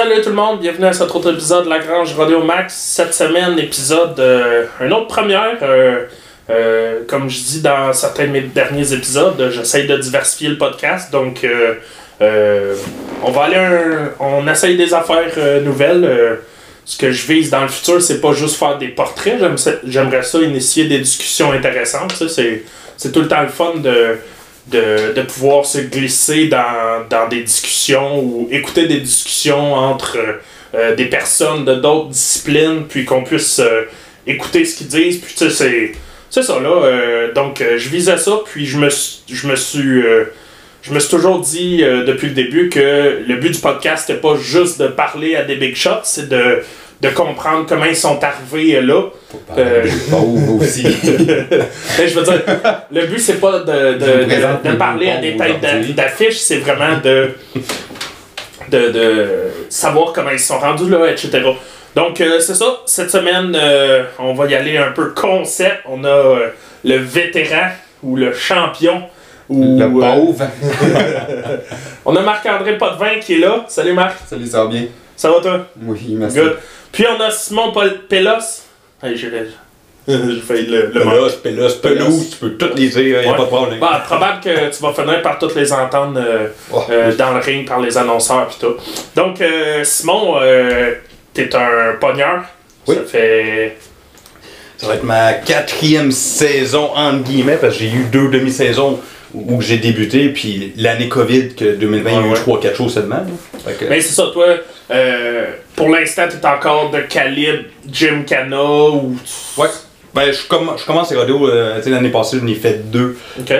[0.00, 2.72] Salut tout le monde, bienvenue à cet autre épisode de La Grange Radio Max.
[2.72, 5.58] Cette semaine, épisode, euh, une autre première.
[5.62, 6.04] euh,
[6.50, 11.10] euh, comme je dis dans certains de mes derniers épisodes, j'essaye de diversifier le podcast.
[11.10, 12.76] Donc, euh,
[13.24, 16.38] on va aller un, on essaye des affaires nouvelles.
[16.84, 19.40] ce que je vise dans le futur, c'est pas juste faire des portraits.
[19.84, 22.22] J'aimerais ça initier des discussions intéressantes.
[22.28, 24.16] c'est tout le temps le fun de,
[24.70, 30.32] de, de pouvoir se glisser dans, dans des discussions ou écouter des discussions entre euh,
[30.74, 33.82] euh, des personnes de d'autres disciplines, puis qu'on puisse euh,
[34.26, 35.18] écouter ce qu'ils disent.
[35.20, 35.92] Puis tu sais, c'est.
[36.30, 36.68] C'est ça, là.
[36.68, 38.90] euh, donc, euh, je visais ça, puis je me,
[39.32, 40.02] je me suis.
[40.02, 40.24] euh,
[40.82, 44.36] je me suis toujours dit depuis le début que le but du podcast, c'était pas
[44.36, 46.62] juste de parler à des big shots, c'est de,
[47.00, 49.02] de comprendre comment ils sont arrivés euh, là.
[49.56, 49.84] Euh,
[50.60, 50.84] aussi.
[51.98, 52.42] Mais je veux dire,
[52.90, 57.30] le but, c'est pas de, de, de, parler à des têtes d'affiches, c'est vraiment de,
[58.70, 59.26] de, de
[59.68, 61.40] savoir comment ils sont rendus là, etc.
[61.94, 62.80] Donc, euh, c'est ça.
[62.86, 65.80] Cette semaine, euh, on va y aller un peu concept.
[65.86, 66.38] On a
[66.84, 67.70] le vétéran
[68.02, 69.02] ou le champion.
[69.48, 70.44] Ou, Le pauvre.
[72.04, 73.64] on a Marc-André Potvin qui est là.
[73.68, 74.18] Salut Marc.
[74.26, 74.84] Salut, ça va bien?
[75.16, 75.66] Ça va toi?
[75.82, 76.38] Oui, merci.
[76.38, 76.58] Good.
[76.92, 78.62] Puis on a Simon Paul Pélos.
[79.02, 79.30] Hey, j'ai
[80.08, 81.34] j'ai failli le, le manquer.
[81.42, 83.36] Pelouse, pelouse, tu peux toutes les dire, y a Ouais.
[83.36, 83.78] pas de problème.
[83.78, 86.82] Bah, probable que tu vas finir par toutes les entendre euh, Oh.
[86.90, 88.74] euh, dans le ring par les annonceurs pis tout.
[89.14, 90.94] Donc, euh, Simon, euh,
[91.34, 92.44] t'es un pogneur.
[92.86, 92.94] Oui.
[92.96, 93.76] Ça fait.
[94.78, 98.98] Ça va être ma quatrième saison, entre guillemets, parce que j'ai eu deux demi-saisons
[99.34, 102.38] où j'ai débuté, puis l'année COVID, que 2020, il y a eu ouais.
[102.38, 103.26] 3-4 shows seulement.
[103.78, 104.46] que- Mais c'est ça, toi,
[104.90, 105.46] euh,
[105.78, 109.16] pour l'instant, t'es encore de calibre Jim Cana ou.
[109.56, 109.68] Ouais.
[110.14, 113.52] Ben, je, comm- je commence les radios, euh, l'année passée, j'en ai fait deux, Ok.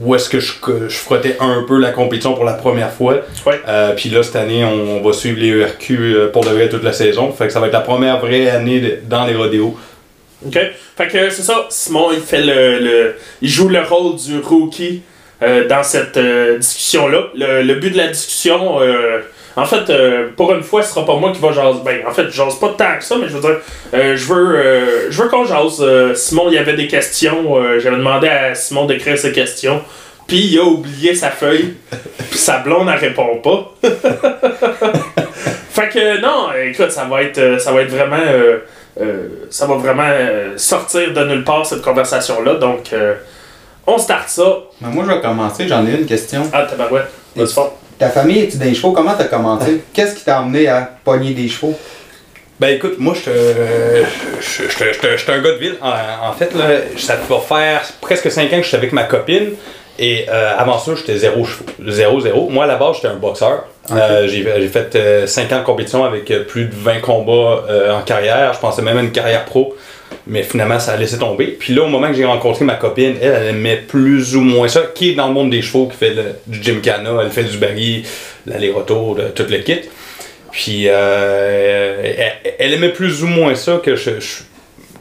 [0.00, 0.52] où est-ce que je,
[0.88, 3.16] je frottais un peu la compétition pour la première fois.
[3.46, 3.60] Ouais.
[3.66, 6.84] Euh, puis là, cette année, on, va suivre les ERQ euh, pour de vrai toute
[6.84, 7.32] la saison.
[7.32, 9.76] Fait que ça va être la première vraie année de- dans les rodéos.
[10.46, 10.58] OK.
[10.96, 15.02] Fait que c'est ça, Simon, il fait le, le- il joue le rôle du rookie
[15.42, 16.18] euh, dans cette
[16.58, 17.28] discussion-là.
[17.34, 18.78] Le, le but de la discussion,
[19.56, 21.80] en fait, euh, pour une fois, ce sera pas moi qui va jaser.
[21.84, 23.58] Ben, en fait, je jase pas tant que ça, mais je veux dire,
[23.94, 25.84] euh, je veux, euh, je veux qu'on jase.
[26.14, 27.56] Simon, il y avait des questions.
[27.78, 29.82] J'avais demandé à Simon d'écrire ses questions.
[30.26, 31.74] Puis il a oublié sa feuille.
[32.30, 33.74] Puis sa blonde, elle répond pas.
[35.70, 38.16] fait que non, écoute, ça va être, ça va être vraiment.
[39.50, 40.10] ça va vraiment
[40.56, 42.54] sortir de nulle part cette conversation-là.
[42.54, 43.14] Donc, euh,
[43.86, 44.58] on start ça.
[44.80, 45.66] Ben, moi, je vais commencer.
[45.68, 46.42] J'en ai une question.
[46.52, 47.10] Ah, tabarouette.
[47.34, 47.54] Vas-y.
[47.98, 48.92] Ta famille, es-tu des chevaux?
[48.92, 49.82] Comment t'as commencé?
[49.92, 51.78] Qu'est-ce qui t'a amené à pogner des chevaux?
[52.58, 53.20] Ben écoute, moi je
[54.40, 55.76] suis un gars de ville.
[55.80, 56.66] En, en fait, là,
[56.96, 59.50] ça va faire presque 5 ans que je suis avec ma copine.
[59.98, 61.64] Et euh, avant ça, j'étais zéro chevaux.
[61.88, 62.48] Zéro, zéro.
[62.48, 63.64] Moi, à la base, j'étais un boxeur.
[63.90, 68.02] Euh, j'ai fait 5 ans de compétition avec euh, plus de 20 combats euh, en
[68.02, 68.52] carrière.
[68.54, 69.76] Je pensais même à une carrière pro.
[70.26, 71.46] Mais finalement, ça a laissé tomber.
[71.58, 74.82] Puis là, au moment que j'ai rencontré ma copine, elle, aimait plus ou moins ça.
[74.94, 77.58] Qui est dans le monde des chevaux, qui fait le- du gymkhana, elle fait du
[77.58, 78.02] baril,
[78.46, 79.80] l'aller-retour, tout le kit.
[80.50, 84.10] Puis euh, elle, aimait plus ou moins ça que je,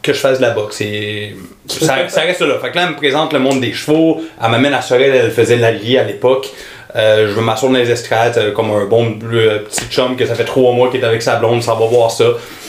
[0.02, 0.82] que fasse de la boxe.
[0.82, 1.36] Et
[1.68, 2.58] ça, reste là.
[2.60, 4.22] Fait que là, elle me présente le monde des chevaux.
[4.42, 6.50] Elle m'amène à Sorel, elle faisait l'allier à l'époque.
[6.96, 10.26] Euh, je veux m'asseoir dans les estrades euh, comme un bon euh, petit chum que
[10.26, 12.26] ça fait trois mois qu'il est avec sa blonde, ça va voir ça.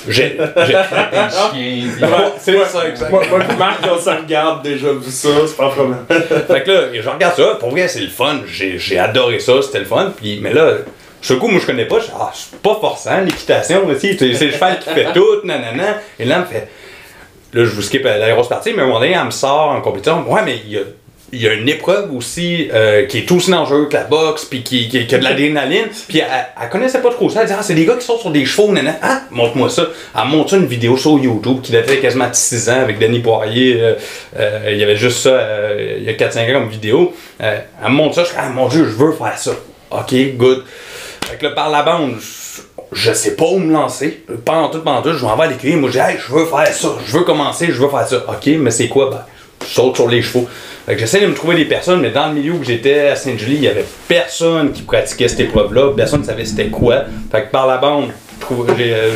[0.08, 0.36] J'ai.
[0.66, 1.82] j'ai-
[2.38, 3.10] C'est ça, exact.
[3.10, 3.22] Moi,
[3.58, 5.70] Marc, on se regarde déjà vu ça, c'est pas.
[6.48, 8.40] Fait que là, je regarde ça, pour vrai, c'est le fun.
[8.46, 10.12] J'ai j'ai adoré ça, c'était le fun.
[10.16, 10.72] Puis, mais là,
[11.20, 11.98] ce coup, moi, je connais pas.
[12.00, 14.16] Je ah, c'est pas forçant, l'équitation, aussi.
[14.18, 15.98] C'est c'est le cheval qui fait tout, nanana.
[16.18, 16.68] Et là, elle me fait.
[17.54, 19.30] Là, je vous skip à la grosse partie, mais à un moment donné, elle me
[19.30, 20.24] sort en compétition.
[20.28, 20.82] Ouais, mais il y a,
[21.32, 24.62] il y a une épreuve aussi euh, qui est aussi dangereuse que la boxe, puis
[24.62, 25.86] qui, qui, qui a de l'adrénaline.
[26.08, 26.26] Puis elle,
[26.62, 27.40] elle connaissait pas trop ça.
[27.40, 28.98] Elle dit Ah, c'est des gars qui sont sur des chevaux, nanana.
[29.02, 29.86] Ah, montre-moi ça.
[30.14, 33.80] Elle montre une vidéo sur YouTube qui datait quasiment de 6 ans avec Denis Poirier.
[33.80, 33.94] euh,
[34.38, 37.14] euh, il y avait juste ça euh, il y a 4-5 ans comme vidéo.
[37.42, 38.24] Euh, elle me montre ça.
[38.24, 39.52] Je dis Ah, mon Dieu, je veux faire ça.
[39.90, 40.64] Ok, good.
[41.24, 42.60] Fait que là, par la bande, je,
[42.92, 44.22] je sais pas où me lancer.
[44.44, 45.76] Pendant tout, pendant tout, je m'en vais à l'écurie.
[45.76, 46.88] Moi, je dis, hey, je veux faire ça.
[47.06, 48.16] Je veux commencer, je veux faire ça.
[48.28, 49.08] Ok, mais c'est quoi?
[49.10, 49.24] Ben,
[49.66, 50.46] je saute sur les chevaux.
[50.86, 53.16] Fait que j'essaie de me trouver des personnes, mais dans le milieu où j'étais à
[53.16, 55.92] Saint-Julie, il y avait personne qui pratiquait cette épreuve-là.
[55.96, 57.04] Personne ne savait c'était quoi.
[57.30, 58.10] Fait que par la bande,
[58.76, 59.10] j'ai euh,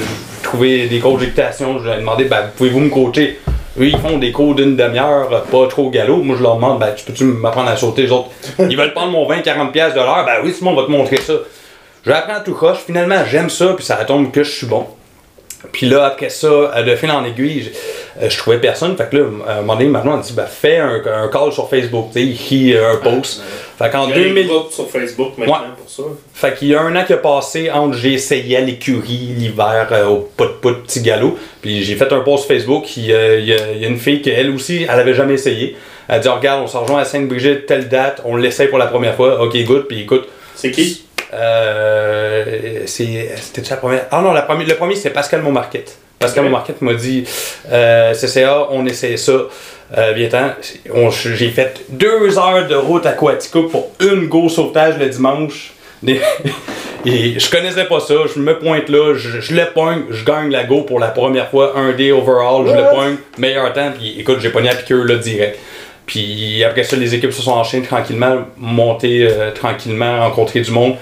[0.44, 1.80] trouvé des coachs d'équitation.
[1.80, 3.40] Je leur ai demandé, ben, pouvez-vous me coacher?
[3.78, 6.22] Eux, ils font des cours d'une demi-heure, pas trop galop.
[6.22, 8.08] Moi, je leur demande, ben, tu peux-tu m'apprendre à sauter?
[8.58, 10.24] Ils veulent prendre mon 20-40$ piastres de l'heure.
[10.24, 11.34] Ben oui, Simon, on va te montrer ça.
[12.04, 12.78] Je l'apprends tout croche.
[12.86, 14.86] Finalement, j'aime ça, puis ça tombe que je suis bon.
[15.72, 17.72] Puis là, après ça, euh, de fil en aiguille,
[18.20, 18.96] je trouvais personne.
[18.96, 21.52] Fait que là, à un moment donné, maintenant, on dit, ben, fais un, un call
[21.52, 23.42] sur Facebook, tu sais, euh, un post.
[23.78, 24.46] Fait qu'en Il y a des 2000.
[24.48, 25.60] groupes sur Facebook maintenant Ouais.
[25.78, 26.02] pour ça.
[26.34, 29.88] Fait qu'il y a un an qui a passé entre j'ai essayé à l'écurie l'hiver
[29.92, 31.36] euh, au pot pot petit galop.
[31.60, 32.96] Puis j'ai fait un post Facebook.
[32.96, 35.76] Il y, a, y y une fille qui elle aussi, elle avait jamais essayé.
[36.08, 38.86] Elle a dit regarde, on se rejoint à Sainte-Brigitte telle date, on l'essaye pour la
[38.86, 39.42] première fois.
[39.42, 39.86] Ok, good.
[39.88, 41.04] Puis écoute, C'est qui?
[41.34, 44.06] Euh, c'est c'était la première?
[44.10, 45.98] Ah non, la première, le premier c'est Pascal Montmarquette.
[46.18, 46.50] Pascal Ok.
[46.50, 47.24] Montmarquette m'a dit
[47.70, 49.32] euh, CCA, on essaie ça.
[49.96, 50.12] Euh,
[51.34, 55.72] J'ai fait deux heures de route à Coatico pour une go sauvetage le dimanche.
[56.02, 56.20] Des-
[57.08, 60.50] Et je connaissais pas ça, je me pointe là, je, je le pogne, je gagne
[60.50, 64.16] la go pour la première fois, un day overall, je le pogne, meilleur temps, puis
[64.18, 65.56] écoute, j'ai pogné la piqûre là direct.
[66.04, 70.96] Puis après ça, les équipes se sont enchaînées tranquillement, montées euh, tranquillement, rencontré du monde.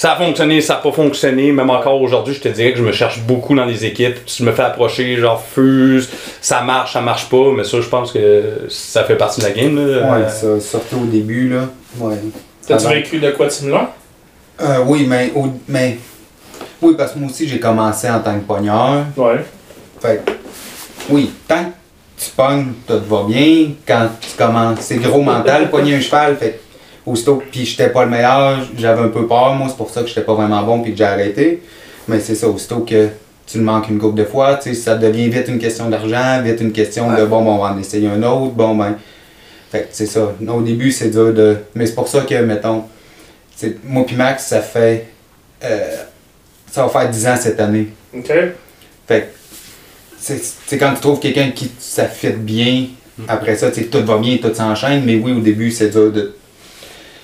[0.00, 1.52] Ça a fonctionné, ça n'a pas fonctionné.
[1.52, 4.16] Même encore aujourd'hui, je te dirais que je me cherche beaucoup dans les équipes.
[4.26, 6.08] Je me fais approcher, genre fuse,
[6.40, 7.52] ça marche, ça marche pas.
[7.54, 9.76] Mais ça, je pense que ça fait partie de la game.
[9.76, 10.10] Là.
[10.10, 11.68] Ouais, ça, surtout au début, là.
[11.98, 12.14] Ouais.
[12.66, 13.88] T'as-tu vécu de quoi de similaire?
[14.62, 15.98] Euh, oui, mais, au- mais.
[16.80, 19.04] Oui, parce que moi aussi, j'ai commencé en tant que pogneur.
[19.18, 19.44] Ouais.
[20.00, 20.22] Fait
[21.10, 23.72] oui, tant que tu pognes, tout va bien.
[23.86, 26.38] Quand tu commences, c'est gros mental, pogner un cheval.
[26.38, 26.58] Fait
[27.10, 30.08] aussitôt, puis j'étais pas le meilleur, j'avais un peu peur, moi, c'est pour ça que
[30.08, 31.62] j'étais pas vraiment bon, puis que j'ai arrêté.
[32.08, 33.08] Mais c'est ça, aussitôt que
[33.46, 36.40] tu le manques une couple de fois, tu sais, ça devient vite une question d'argent,
[36.42, 38.96] vite une question de bon, bon, on va en essayer un autre, bon, ben.
[39.70, 40.32] Fait que c'est ça.
[40.48, 41.56] Au début, c'est dur de.
[41.76, 42.84] Mais c'est pour ça que, mettons,
[43.84, 45.06] moi puis Max, ça fait.
[45.62, 45.96] euh,
[46.70, 47.88] ça va faire 10 ans cette année.
[48.16, 48.32] Ok.
[49.06, 49.26] Fait que
[50.18, 52.86] c'est c'est quand tu trouves quelqu'un qui ça fit bien,
[53.28, 56.10] après ça, tu sais, tout va bien, tout s'enchaîne, mais oui, au début, c'est dur
[56.10, 56.34] de.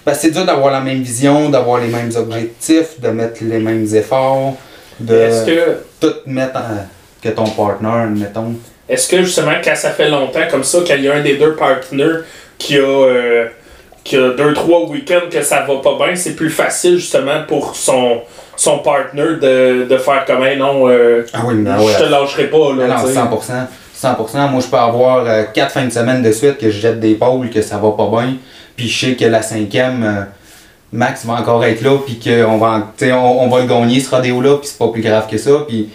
[0.07, 3.87] Ben, c'est dur d'avoir la même vision, d'avoir les mêmes objectifs, de mettre les mêmes
[3.93, 4.55] efforts,
[5.01, 6.87] de que, tout mettre en-
[7.21, 8.55] que ton partner, mettons.
[8.89, 11.55] est-ce que justement, quand ça fait longtemps comme ça, qu'il y a un des deux
[11.57, 12.21] partenaires
[12.57, 13.47] qui a, euh,
[14.05, 17.75] qui a deux, trois week-ends que ça va pas bien, c'est plus facile justement pour
[17.75, 18.21] son,
[18.55, 22.45] son partner de, de faire comme Hey, non, euh, Ah oui, mais je te lâcherai
[22.47, 22.57] pas.
[22.59, 23.19] Non, Là, non, tu sais.
[23.19, 23.67] 100%.
[24.15, 24.51] 100%.
[24.51, 27.15] Moi, je peux avoir euh, quatre fins de semaine de suite que je jette des
[27.17, 28.35] pôles, que ça va pas bien.
[28.77, 30.23] Puis je sais que la cinquième, euh,
[30.93, 34.57] Max va encore être là, puis qu'on va, on, on va le gagner ce rodéo-là,
[34.59, 35.65] puis c'est pas plus grave que ça.
[35.67, 35.89] Puis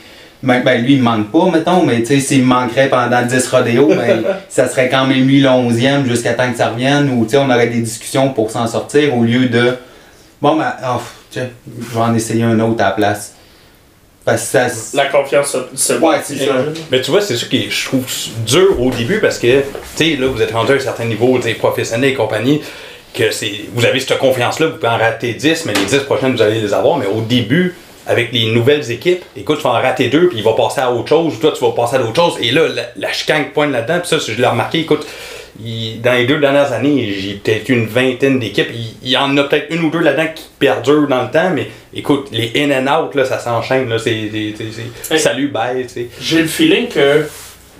[0.43, 3.89] ben, ben, lui, il me manque pas, mettons, mais s'il me manquerait pendant 10 rodéos,
[3.89, 7.49] ben, ça serait quand même lui le 11e jusqu'à temps que ça revienne, ou on
[7.49, 9.77] aurait des discussions pour s'en sortir au lieu de
[10.41, 10.99] bon, ben, oh,
[11.35, 13.35] je vais en essayer un autre à la place.
[14.23, 14.67] Parce que ça.
[14.93, 16.53] La confiance, c'est Ouais, c'est ça.
[16.91, 18.05] Mais tu vois, c'est ça que je trouve
[18.45, 19.65] dur au début parce que, tu
[19.95, 22.61] sais, là, vous êtes rendu à un certain niveau, tu professionnel et compagnie,
[23.13, 26.35] que c'est, vous avez cette confiance-là, vous pouvez en rater 10, mais les 10 prochaines,
[26.35, 26.97] vous allez les avoir.
[26.97, 27.75] Mais au début,
[28.07, 30.91] avec les nouvelles équipes, écoute, tu vas en rater deux, puis il va passer à
[30.91, 32.37] autre chose, ou toi, tu vas passer à d'autres choses.
[32.41, 35.05] Et là, la, la chicane pointe là-dedans, puis ça, je l'ai remarqué, écoute,
[35.59, 38.69] il- dans les deux dernières années, j'ai peut-être une vingtaine d'équipes.
[38.73, 41.49] Il, il y en a peut-être une ou deux là-dedans qui perdurent dans le temps,
[41.53, 43.89] mais écoute, les in and out, là, ça s'enchaîne.
[43.89, 45.19] Là, c'est, c'est- c'est- c'est- Hey.
[45.19, 46.07] salut, bye, tu sais.
[46.21, 47.25] J'ai le feeling que,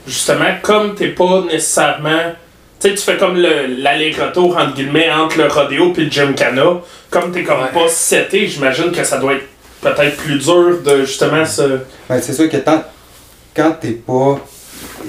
[0.07, 2.33] justement, comme t'es pas nécessairement.
[2.79, 6.81] Tu sais, tu fais comme le- l'aller-retour, entre guillemets, entre le rodéo et le Gymkhana.
[7.11, 7.71] Comme t'es comme Ouais.
[7.73, 9.45] pas seté, j'imagine que ça doit être
[9.81, 11.61] peut-être plus dur de justement se.
[12.09, 12.83] Ben, c'est sûr que tant,
[13.55, 14.39] quand t'es pas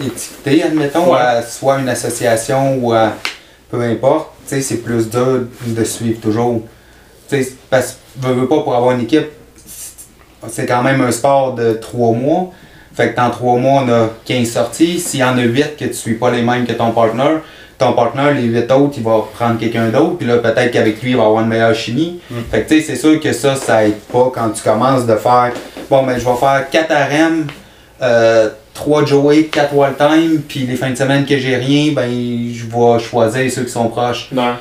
[0.05, 1.19] étiqueté, admettons, Ouais.
[1.21, 3.13] à soit une association ou à
[3.71, 6.63] peu importe, tu sais, c'est plus dur de suivre toujours.
[7.29, 9.29] Tu sais, parce que veux, veux pas pour avoir une équipe,
[10.49, 12.51] c'est quand même un sport de trois mois.
[12.95, 14.99] Fait que dans trois mois, on a 15 sorties.
[15.01, 17.39] S'il y en a 8 que tu suis pas les mêmes que ton partner,
[17.79, 20.19] ton partner, les 8 autres, il va prendre quelqu'un d'autre.
[20.19, 22.21] Puis là, peut-être qu'avec lui, il va avoir une meilleure chimie.
[22.51, 25.17] Fait que tu sais, c'est sûr que ça, ça aide pas quand tu commences de
[25.17, 25.53] faire
[25.89, 27.47] bon, ben je vais faire 4 RM,
[28.03, 32.09] euh, 3 Joey, 4 Wall Time, puis les fins de semaine que j'ai rien, ben
[32.11, 34.29] je vais choisir ceux qui sont proches.
[34.33, 34.55] Non.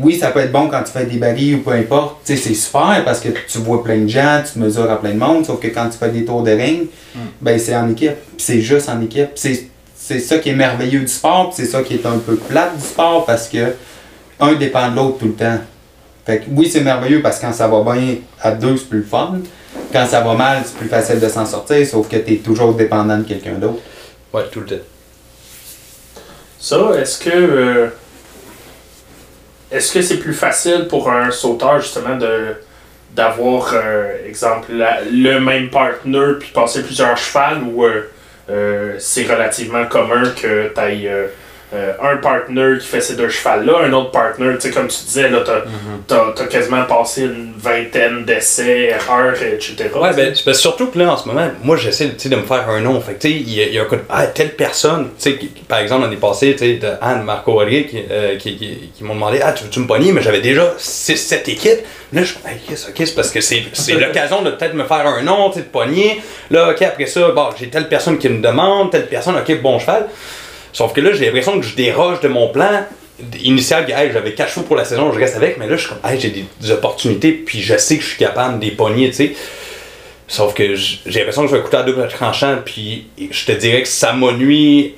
[0.00, 2.18] Oui, ça peut être bon quand tu fais des barils ou peu importe.
[2.24, 5.18] C'est super parce que tu vois plein de gens, tu te mesures à plein de
[5.18, 6.86] monde, sauf que quand tu fais des tours de ring,
[7.40, 8.16] ben c'est en équipe.
[8.38, 9.30] C'est juste en équipe.
[9.34, 9.66] C'est,
[9.96, 12.82] c'est ça qui est merveilleux du sport, c'est ça qui est un peu plate du
[12.82, 13.74] sport parce que
[14.38, 15.58] un dépend de l'autre tout le temps.
[16.24, 18.98] Fait que oui, c'est merveilleux parce que quand ça va bien à deux, c'est plus
[18.98, 19.40] le fun.
[19.92, 22.74] Quand ça va mal, c'est plus facile de s'en sortir, sauf que tu es toujours
[22.74, 23.80] dépendant de quelqu'un d'autre.
[24.32, 24.84] Ouais, tout le temps.
[26.58, 27.30] Ça, est-ce que.
[27.30, 27.88] euh,
[29.70, 32.54] est-ce que c'est plus facile pour un sauteur, justement, de
[33.14, 38.10] d'avoir, euh, exemple, la- le même partner puis passer plusieurs chevals ou euh,
[38.50, 41.10] euh, c'est relativement commun que tu ailles
[41.74, 45.02] euh, un partner qui fait ces deux chevals-là, un autre partner, tu sais, comme tu
[45.04, 45.62] disais, là, t'as,
[46.06, 49.74] t'as- t'as quasiment passé une vingtaine d'essais, erreurs, etc.
[50.00, 52.68] Ouais, ben, surtout que là, en ce moment, moi, j'essaie tu sais, de me faire
[52.68, 53.00] un nom.
[53.00, 54.02] Fait que, tu sais, il y, a- un coup de.
[54.08, 58.36] Ah, telle personne, tu sais, par exemple, l'année passée, tu sais, Anne, Marco qui, euh,
[58.36, 60.12] qui, qui, qui m'ont demandé Ah, tu veux-tu me pogner?
[60.12, 61.80] Mais j'avais déjà 6-7 équipes.
[62.12, 64.84] Là, je suis hey, Chris, ok, c'est parce que c'est c'est l'occasion de peut-être me
[64.84, 66.22] faire un nom, tu sais, de pogner.
[66.50, 69.80] Là, ok, après ça, bon, j'ai telle personne qui me demande, telle personne, ok, bon
[69.80, 70.06] cheval.
[70.76, 72.84] Sauf que là, j'ai l'impression que je déroge de mon plan
[73.42, 73.86] initial.
[74.12, 76.28] j'avais 4 chevaux pour la saison, je reste avec, mais là, je suis comme, j'ai
[76.28, 79.32] des, des opportunités, puis je sais que je suis capable de les pogner, tu sais.
[80.28, 83.80] Sauf que j'ai l'impression que je vais écouter à double tranchant, puis je te dirais
[83.80, 84.96] que ça m'a nuit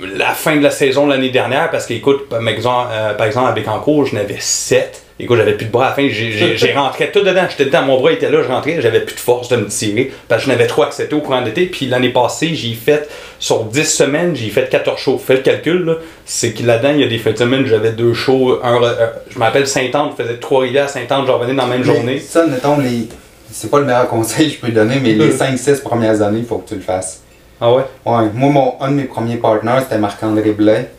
[0.00, 3.68] la fin de la saison l'année dernière, parce qu'écoute, par exemple, euh, par exemple, avec
[3.68, 5.02] Encourt, je n'avais 7.
[5.20, 7.98] Écoute, j'avais plus de bras à la fin, j'ai- rentré tout dedans, j'étais dedans, mon
[8.00, 10.52] bras était là, je rentrais, j'avais plus de force de me tirer, parce que je
[10.52, 13.08] n'avais trop accepté au courant de l'été, puis l'année passée, j'ai fait,
[13.40, 15.18] sur 10 semaines, j'ai fait 14 shows.
[15.18, 15.94] Fais le calcul, là,
[16.24, 19.06] c'est que là-dedans, il y a des fins de semaine, j'avais deux shows, un, euh,
[19.28, 22.18] je m'appelle Saint-Anne, je faisais Trois-Rivières, Saint-Anne, je revenais dans la même Mais journée.
[22.20, 23.08] Ça, mettons, les.
[23.50, 26.46] C'est pas le meilleur conseil que je peux donner, mais les 5-6 premières années, il
[26.46, 27.22] faut que tu le fasses.
[27.60, 27.82] Ah ouais?
[28.06, 30.90] Ouais, moi, mon, un de mes premiers partenaires, c'était Marc-André Blais,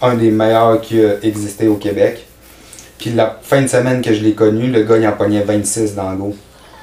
[0.00, 2.24] un des meilleurs qui a existé au Québec.
[2.98, 5.94] Puis la fin de semaine que je l'ai connu, le gars, il en pognait 26
[5.94, 6.16] dans.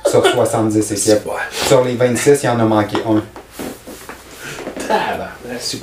[0.06, 1.30] Sur 70 équipes.
[1.52, 3.22] Sur les 26, il en a manqué un.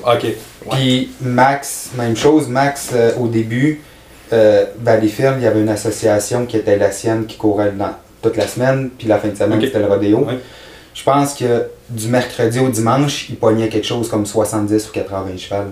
[0.05, 0.27] Ok.
[0.71, 2.49] Puis Max, même chose.
[2.49, 3.81] Max, euh, au début,
[4.33, 8.37] euh, Valleyfield, il y avait une association qui était la sienne qui courait dans, toute
[8.37, 9.65] la semaine, puis la fin de semaine, Ok.
[9.65, 10.19] c'était le rodéo.
[10.19, 10.39] Ouais.
[10.95, 15.37] Je pense que du mercredi au dimanche, il pognait quelque chose comme 70 ou 80
[15.39, 15.71] chevals.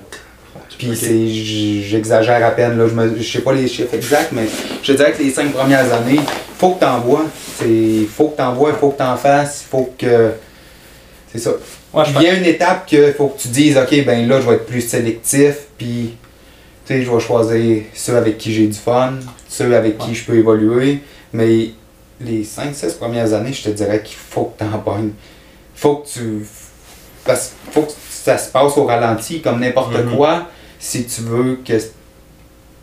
[0.78, 0.96] Puis Ok.
[0.96, 4.44] c'est, j- j'exagère à peine, là, je, me, je sais pas les chiffres exacts, mais
[4.82, 6.20] je dirais que les cinq premières années,
[6.56, 7.24] faut que t'envoies.
[7.58, 10.30] C'est, faut que t'envoies, faut que t'en fasses, faut que.
[11.32, 11.50] C'est ça.
[11.92, 14.40] Ouais, je Il y a une étape que faut que tu dises, ok, ben là,
[14.40, 16.14] je vais être plus sélectif, puis
[16.86, 19.14] tu sais, je vais choisir ceux avec qui j'ai du fun,
[19.48, 21.00] ceux avec qui je peux évoluer,
[21.32, 21.70] mais
[22.20, 25.10] les 5-6 premières années, je te dirais qu'il faut que t'en pognes.
[25.74, 26.46] Faut que tu.
[27.24, 30.16] Parce qu'il faut que ça se passe au ralenti, comme n'importe Mhm.
[30.16, 30.46] quoi.
[30.78, 31.74] Si tu veux que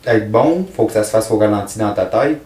[0.06, 2.38] être bon, faut que ça se fasse au ralenti dans ta tête.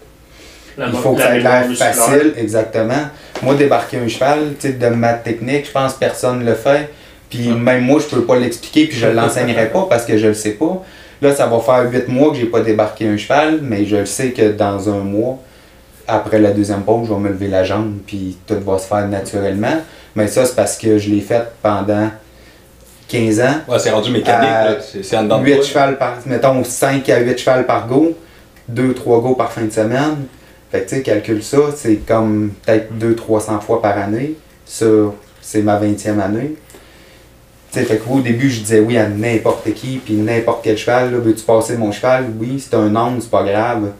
[0.77, 3.09] La Il faut que ça ait l'air facile, exactement.
[3.43, 6.89] Moi, débarquer un cheval, de ma technique, je pense que personne le fait.
[7.29, 10.33] Puis même moi, je peux pas l'expliquer, puis je l'enseignerai pas parce que je le
[10.33, 10.83] sais pas.
[11.21, 14.05] Là, ça va faire 8 mois que j'ai pas débarqué un cheval, mais je le
[14.05, 15.37] sais que dans un mois,
[16.07, 19.07] après la deuxième pause, je vais me lever la jambe, puis tout va se faire
[19.07, 19.81] naturellement.
[20.15, 22.09] Mais ça, c'est parce que je l'ai fait pendant
[23.11, 23.55] 15 ans.
[23.67, 24.79] Ouais, c'est rendu mécanique, Euh.
[25.03, 25.63] C'est en dedans de 8 toi.
[25.65, 28.15] chevals par, mettons 5 à 8 chevals par go,
[28.73, 30.25] 2-3 go par fin de semaine.
[30.71, 34.35] Fait que tu sais, calcule ça, c'est comme peut-être 200-300 fois par année.
[34.65, 34.85] Ça,
[35.41, 36.53] c'est ma 20e année.
[37.73, 40.77] Tu sais, fait que au début, je disais oui à n'importe qui, puis n'importe quel
[40.77, 41.11] cheval.
[41.11, 42.25] Là, veux-tu passer mon cheval?
[42.39, 43.91] Oui, c'est un nom, c'est pas grave.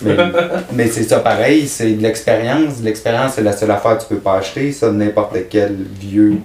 [0.00, 0.16] Mais,
[0.72, 2.80] mais c'est ça pareil, c'est de l'expérience.
[2.80, 4.72] De L'expérience, c'est la seule affaire que tu peux pas acheter.
[4.72, 6.38] Ça, n'importe quel vieux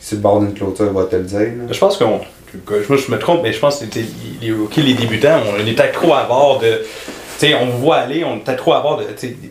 [0.00, 1.38] sur le bord d'une clôture va te le dire.
[1.38, 1.64] là.
[1.70, 2.20] Je pense qu'on.
[2.54, 3.84] je me trompe, mais je pense que
[4.40, 6.82] les rookies, les débutants, on est peut-être trop avares de.
[7.40, 9.04] Tu sais, on vous voit aller, on est peut-être trop de.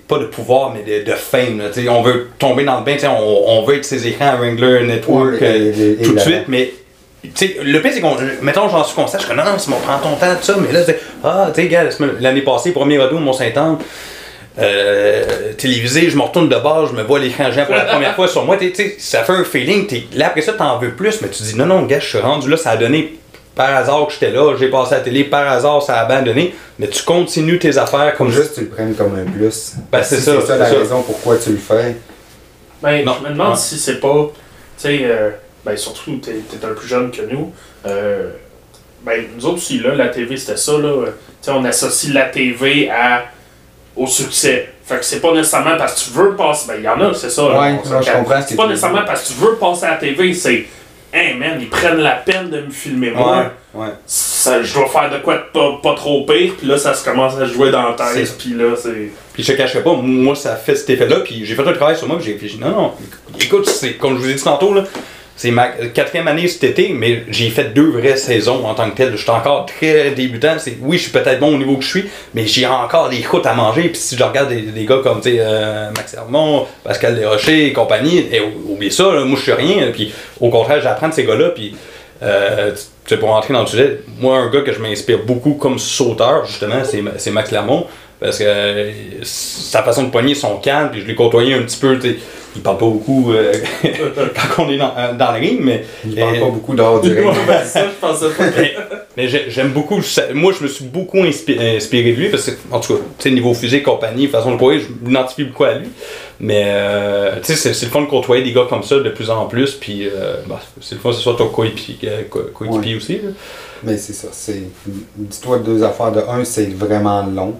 [0.07, 1.59] Pas de pouvoir, mais de, de fame.
[1.59, 1.65] là.
[1.91, 5.39] On veut tomber dans le bain, on, on veut être ces écrans Wrangler Network Ouais,
[5.41, 6.73] euh, et- et- tout de suite, mais.
[7.33, 8.15] t'sais, le pire, c'est qu'on.
[8.41, 10.43] Mettons, j'en suis conscient, je suis comme, non, non, c'est mon, prends ton temps, tout
[10.45, 10.99] ça, mais là, c'est.
[11.23, 11.83] Ah, tu sais, gars,
[12.19, 13.77] l'année passée, premier rodeo, Mont-Saint-Anne.
[14.59, 18.15] Euh, télévisé, je me retourne de bord, je me vois l'écran géant pour la première
[18.15, 18.57] fois sur moi.
[18.57, 19.87] t'sais, t'sais, ça fait un feeling.
[19.87, 22.17] t'es- Là, après ça, t'en veux plus, mais tu dis non, non, gars, je suis
[22.19, 23.17] rendu là, ça a donné
[23.55, 26.53] par hasard que j'étais là, j'ai passé à la télé, par hasard, ça a abandonné.
[26.79, 28.53] Mais tu continues tes affaires comme juste.
[28.55, 29.73] tu le prennes comme un plus.
[29.91, 30.77] Ben, c'est Si ça, C'est ça c'est la ça.
[30.77, 31.95] raison pourquoi tu le fais.
[32.83, 33.15] Ben, Non.
[33.19, 33.55] je me demande Ouais.
[33.57, 34.29] si c'est pas.
[34.79, 35.31] Tu sais, euh,
[35.65, 37.51] ben, surtout, t'es es un plus jeune que nous.
[37.87, 38.29] Euh,
[39.03, 41.05] ben, nous autres aussi, là, la TV, c'était ça, là.
[41.07, 41.11] Tu
[41.41, 43.23] sais, on associe la TV à,
[43.97, 44.69] au succès.
[44.85, 46.67] Fait que c'est pas nécessairement parce que tu veux passer.
[46.67, 47.43] Ben, il y en a, c'est ça.
[47.43, 50.65] Ouais, je comprends C'est pas nécessairement parce que tu veux passer à la TV, c'est.
[51.13, 53.51] Hey man, ils prennent la peine de me filmer moi.
[53.73, 53.93] Ouais, ouais.
[54.05, 57.03] Ça, je dois faire de quoi de pas, pas trop pire, puis là, ça se
[57.03, 59.11] commence à jouer dans la tête, puis là, c'est.
[59.33, 61.95] Puis je te cacherai pas, moi ça fait cet effet-là, puis j'ai fait un travail
[61.95, 62.59] sur moi, puis j'ai réfléchi.
[62.59, 62.93] Non, non,
[63.39, 64.83] écoute, c'est comme je vous ai dit tantôt, là,
[65.37, 68.97] c'est ma quatrième année cet été, mais j'ai fait deux vraies saisons en tant que
[68.97, 69.11] tel.
[69.11, 70.57] Je suis encore très débutant.
[70.81, 73.45] Oui, je suis peut-être bon au niveau que je suis, mais j'ai encore des croûtes
[73.45, 73.83] à manger.
[73.89, 78.25] Puis si je regarde des, des gars comme euh, Max Hermon, Pascal Desrochers et compagnie,
[78.31, 79.91] et, oubliez ça, moi je suis rien.
[79.93, 81.49] Puis au contraire, j'apprends de ces gars-là.
[81.49, 81.75] Puis
[82.23, 82.71] euh,
[83.19, 86.81] pour rentrer dans le sujet, moi, un gars que je m'inspire beaucoup comme sauteur, justement,
[86.83, 87.85] c'est, Max Clermont.
[88.19, 88.89] Parce que
[89.21, 91.99] sa façon de pogner son calme, puis je l'ai côtoyé un petit peu,
[92.57, 93.53] il parle pas beaucoup euh,
[94.55, 95.85] quand on est dans, euh, dans le ring, mais.
[96.05, 97.31] Il parle euh, pas beaucoup dehors du ring.
[97.47, 98.43] Ben, ça, je pensais pas.
[98.57, 98.75] mais,
[99.15, 100.01] mais j'ai- j'aime beaucoup.
[100.33, 103.53] Moi, je me suis beaucoup inspi- inspiré de lui parce que, en tout cas, niveau
[103.53, 105.87] physique, compagnie, façon de courir, je m'identifie beaucoup à lui.
[106.39, 109.29] Mais, euh, tu sais, c'est- le fun de côtoyer des gars comme ça de plus
[109.29, 109.71] en plus.
[109.75, 113.13] Puis, euh, bah, c'est le fun que ce soit ton coéquipier co- coéquipier aussi.
[113.15, 113.29] là.
[113.83, 114.63] Mais c'est ça, c'est.
[115.15, 116.11] Dis-toi deux affaires.
[116.11, 117.53] De un, c'est vraiment long.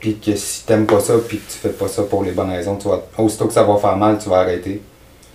[0.00, 2.50] Puis que si t'aimes pas ça, puis que tu fais pas ça pour les bonnes
[2.50, 3.02] raisons, tu vas.
[3.18, 4.80] Aussitôt que ça va faire mal, tu vas arrêter.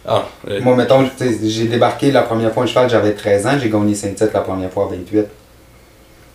[0.08, 3.48] Ah, euh, Moi, mettons, tu sais, j'ai débarqué la première fois en cheval, j'avais 13
[3.48, 5.25] ans, j'ai gagné Saint-Tite la première fois à 28.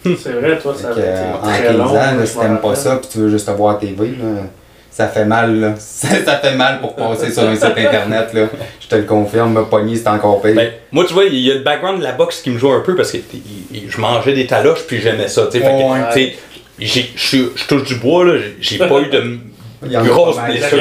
[0.22, 1.84] C'est vrai, toi, ça Fait que, euh, en très 15 long.
[1.86, 4.42] ans, là, si t'aimes pas ça, puis tu veux juste te voir à TV, là,
[4.90, 5.74] ça fait mal, là.
[5.78, 8.46] Ça, ça fait mal pour passer sur un site internet, là.
[8.80, 10.54] Je te le confirme, me pogner, c'est encore pire.
[10.54, 12.70] Ben, moi, tu vois, il y a le background de la boxe qui me joue
[12.70, 13.18] un peu parce que
[13.72, 15.48] je mangeais des taloches puis j'aimais ça.
[15.50, 15.66] tu sais.
[15.66, 16.36] Ouais.
[16.78, 18.34] Je suis- je touche du bois, là.
[18.60, 19.38] j'ai- pas eu de
[20.08, 20.78] grosses blessures.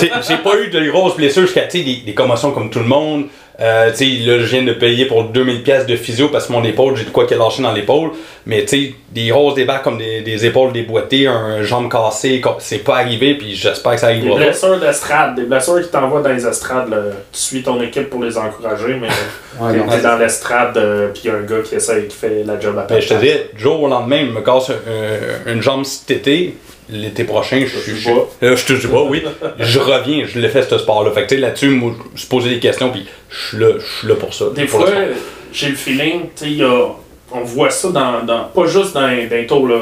[0.00, 2.80] J'ai j'ai pas eu de grosses blessures jusqu'à tu sais, des, des commotions comme tout
[2.80, 3.26] le monde.
[3.60, 6.52] Euh, tu sais, là, je viens de payer pour 2000 pièces de physio parce que
[6.52, 8.10] mon épaule, j'ai de quoi qui a lâché dans l'épaule.
[8.46, 12.78] Mais tu sais, des grosses débarques comme des, des épaules déboîtées, un jambe cassée, c'est
[12.78, 14.44] pas arrivé, puis j'espère que ça Des arrivera pas.
[14.46, 16.90] blessures d'estrade, des blessures qui t'envoient dans les estrades.
[16.90, 16.96] là.
[17.32, 19.08] Tu suis ton équipe pour les encourager, mais
[19.60, 22.42] Ouais, t'es dans l'estrade, euh, puis il y a un gars qui essaie, qui fait
[22.44, 25.62] la job à Ben, je te dis, jour au lendemain, je me casse un- une
[25.62, 26.56] jambe cet été.
[26.90, 28.28] L'été prochain, je du Je, bois.
[28.42, 29.22] euh, je touche bois, oui.
[29.58, 31.10] je reviens, je l'ai fait ce sport-là.
[31.12, 33.68] Fait que tu sais, là-dessus, moi, je me posais des questions, puis je suis là,
[33.78, 34.46] je suis là pour ça.
[34.54, 35.14] Des pour fois, le
[35.52, 36.88] j'ai le feeling, tu sais, il y a-
[37.32, 39.76] on voit ça dans, dans- pas juste dans, dans les tours, là.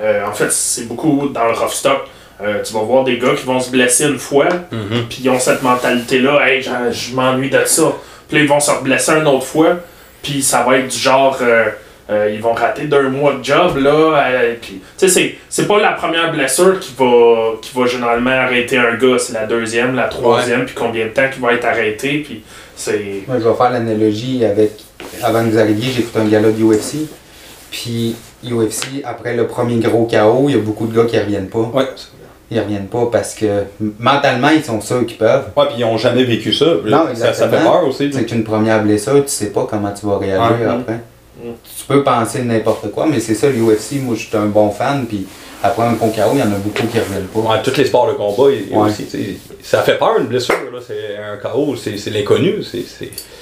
[0.00, 2.00] Euh, en fait, c'est beaucoup dans le rough stock.
[2.42, 5.04] Euh, tu vas voir des gars qui vont se blesser une fois, Mhm.
[5.10, 7.92] puis ils ont cette mentalité-là, hey, je m'ennuie de ça.
[8.28, 9.76] Puis là, ils vont se blesser une autre fois,
[10.22, 11.66] puis ça va être du genre, euh,
[12.10, 13.90] euh, ils vont rater deux mois de job, là.
[14.26, 18.30] euh, puis, tu sais, c'est- c'est pas la première blessure qui va, qui va généralement
[18.30, 21.64] arrêter un gars, c'est la deuxième, la troisième, puis combien de temps qu'il va être
[21.66, 22.42] arrêté, puis
[22.76, 23.22] c'est.
[23.28, 24.72] Moi, je vais faire l'analogie avec.
[25.22, 27.06] Avant que vous arriviez, j'ai écouté un gala de UFC.
[27.70, 31.48] Puis, UFC, après le premier gros KO, il y a beaucoup de gars qui reviennent
[31.48, 31.70] pas.
[31.72, 31.84] Ouais.
[32.50, 33.62] Ils reviennent pas parce que
[34.00, 35.44] mentalement, ils sont sûrs qu'ils peuvent.
[35.56, 36.64] Ouais, puis ils ont jamais vécu ça.
[36.84, 38.10] Non, ça, ça fait peur aussi.
[38.12, 40.98] C'est qu'une première blessure, tu sais pas comment tu vas réagir après.
[41.42, 44.00] Tu peux penser n'importe quoi, mais c'est ça l'UFC.
[44.02, 45.06] Moi, je suis un bon fan.
[45.06, 45.26] Puis
[45.62, 47.40] après un bon KO, il y en a beaucoup qui reviennent pas.
[47.40, 48.64] Ouais, tous les sports de combat, Ouais.
[48.90, 49.06] aussi,
[49.62, 50.78] ça fait peur une blessure, là.
[50.86, 52.62] c'est un chaos, c'est l'inconnu.
[52.62, 52.84] c'est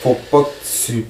[0.03, 1.07] Faut pas que tu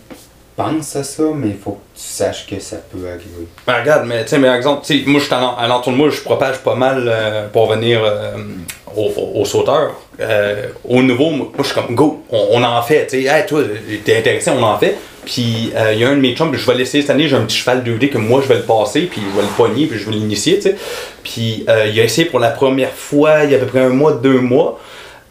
[0.57, 3.47] penses à ça, mais il faut que tu saches que ça peut arriver.
[3.67, 5.97] Ben, regarde, mais tu sais, mais exemple, tu sais, moi je suis à l'entour de
[5.99, 8.33] moi, je propage pas mal euh, pour venir euh,
[8.97, 9.93] aux, aux sauteurs.
[10.21, 13.47] Euh, au nouveau, moi je suis comme go, on, on en fait, tu sais, hey,
[13.47, 13.63] toi,
[14.05, 14.97] t'es intéressé, on en fait.
[15.29, 17.37] Puis euh, il y a un de mes chums, je vais l'essayer cette année, j'ai
[17.37, 19.87] un petit cheval 2D que moi je vais le passer, puis je vais le pogner,
[19.87, 20.77] puis je vais l'initier, tu sais.
[21.23, 23.81] Puis euh, il a essayé pour la première fois, il y a à peu près
[23.81, 24.81] un mois, deux mois.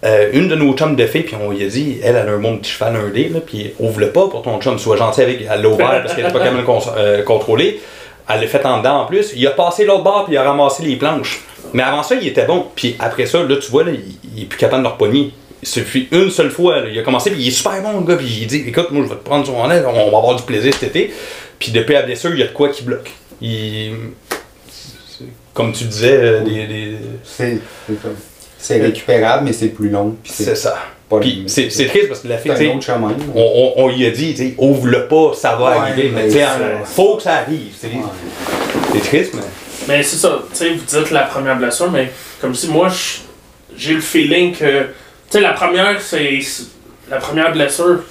[0.06, 2.32] Euh, une de nos chums de filles, puis on lui a dit, elle, elle a
[2.32, 5.40] un bon petit cheval 1D, là, puis ouvre-le pas pour ton chum, sois gentil avec,
[5.52, 7.82] elle l'a ouvert parce qu'elle n'est pas capable de le contrôler.
[8.30, 9.34] Elle l'a fait en dedans en plus.
[9.36, 11.42] Il a passé l'autre bord, puis il a ramassé les planches.
[11.74, 12.68] Mais avant ça, il était bon.
[12.76, 14.04] Puis après ça, là, tu vois, là, il,
[14.36, 15.32] il est plus capable de le repogner.
[15.64, 18.06] Il suffit une seule fois, là, il a commencé, puis il est super bon, le
[18.06, 20.18] gars, puis il dit, écoute, moi, je vais te prendre sur mon aide, on va
[20.18, 21.12] avoir du plaisir cet été.
[21.58, 23.10] Puis depuis la blessure, il y a de quoi qui bloque.
[23.42, 23.92] Il...
[25.54, 26.92] Comme tu disais, euh, des- des...
[27.24, 27.58] C'est
[28.60, 30.16] c'est récupérable, mais c'est plus long.
[30.22, 30.78] puis c'est C'est ça.
[31.22, 33.16] Puis c'est c'est triste parce que la fille, c'est tu sais, un autre chemin.
[33.34, 36.12] on, on, on lui a dit, tu sais, ouvre-le pas, ça va Ouais, arriver.
[36.14, 37.74] Mais mais tu sais, ça- faut que ça arrive.
[37.80, 37.94] C'est Ouais.
[38.94, 39.42] c'est triste, mais.
[39.88, 43.22] Mais c'est ça, tu sais, vous dites la première blessure, mais comme si moi, je-
[43.78, 44.88] j'ai le feeling que,
[45.30, 46.40] sais, la première, c'est.
[47.10, 48.02] La première blessure,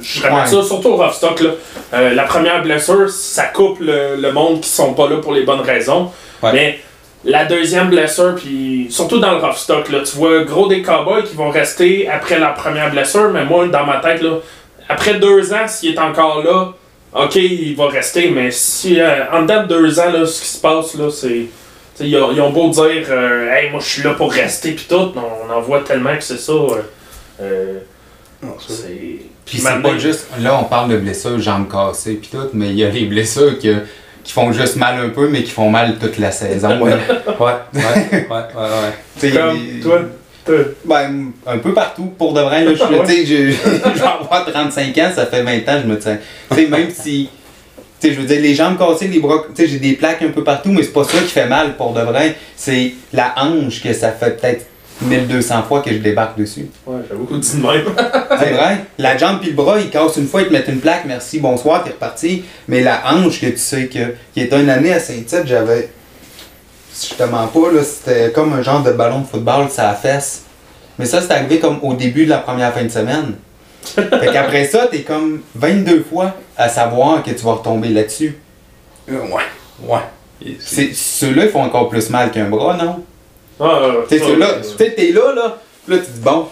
[0.00, 0.46] je, ramène Ouais.
[0.46, 1.50] ça surtout au rough stock, là.
[1.92, 5.42] Euh, la première blessure, ça coupe le, le monde qui sont pas là pour les
[5.42, 6.10] bonnes raisons.
[6.42, 6.52] Ouais.
[6.54, 6.80] Mais
[7.24, 11.24] la deuxième blessure, puis surtout dans le rough stock, là, tu vois gros des cowboys
[11.24, 14.38] qui vont rester après la première blessure, mais moi, dans ma tête, là,
[14.88, 16.72] après deux ans, s'il est encore là,
[17.14, 20.48] ok, il va rester, mais si euh, en dedans de deux ans, là, ce qui
[20.48, 21.46] se passe, là, c'est.
[22.00, 24.86] Ils ont, ils ont beau dire, euh, hey, moi je suis là pour rester, puis
[24.88, 26.52] tout, on, on en voit tellement que c'est ça.
[26.52, 26.82] euh,
[27.40, 27.78] euh,
[28.66, 28.86] c'est.
[29.44, 30.28] Puis c'est maintenant- pas juste.
[30.40, 33.58] Là, on parle de blessures, jambes cassées puis tout, mais il y a les blessures
[33.58, 33.82] que-
[34.22, 36.80] qui font juste mal un peu, mais qui font mal toute la saison.
[36.82, 36.92] Ouais,
[37.26, 37.82] ouais, ouais,
[38.12, 38.92] ouais, ouais, ouais.
[39.18, 40.00] Tu sais, Comme toi,
[40.44, 40.54] toi.
[40.84, 42.64] Ben, un peu partout, pour de vrai.
[42.64, 43.06] Là, je, Ouais.
[43.06, 46.18] tu sais, je, je vais avoir 35 ans, ça fait 20 ans, je me tiens.
[46.50, 47.30] Tu sais, même si.
[48.00, 49.42] Tu sais, je veux dire, les jambes cassées, les bras.
[49.54, 51.76] Tu sais, j'ai des plaques un peu partout, mais c'est pas ça qui fait mal,
[51.76, 52.36] pour de vrai.
[52.56, 54.66] C'est la hanche que ça fait peut-être
[55.02, 56.66] 1200 fois que je débarque dessus.
[56.86, 57.84] Ouais, j'ai beaucoup dit de même.
[58.38, 58.84] C'est vrai.
[58.98, 61.40] La jambe puis le bras, ils cassent une fois, ils te mettent une plaque, merci,
[61.40, 62.44] bonsoir, t'es reparti.
[62.66, 64.14] Mais la hanche que tu sais que.
[64.32, 65.90] qui est une année à Saint-Tite, j'avais.
[66.92, 69.92] Si je te mens pas, là, c'était comme un genre de ballon de football, ça
[69.94, 70.42] fesse.
[70.98, 73.34] Mais ça, c'est arrivé comme au début de la première fin de semaine.
[73.84, 78.36] fait qu'après ça, t'es comme 22 fois à savoir que tu vas retomber là-dessus.
[79.10, 79.44] Euh, ouais,
[79.88, 80.54] ouais.
[80.92, 83.02] Ceux-là, ils font encore plus mal qu'un bras, non?
[83.60, 85.56] Ah, Tu sais, ceux-là, euh, tu sais, t'es là, là.
[85.88, 86.46] Là, tu dis, bon,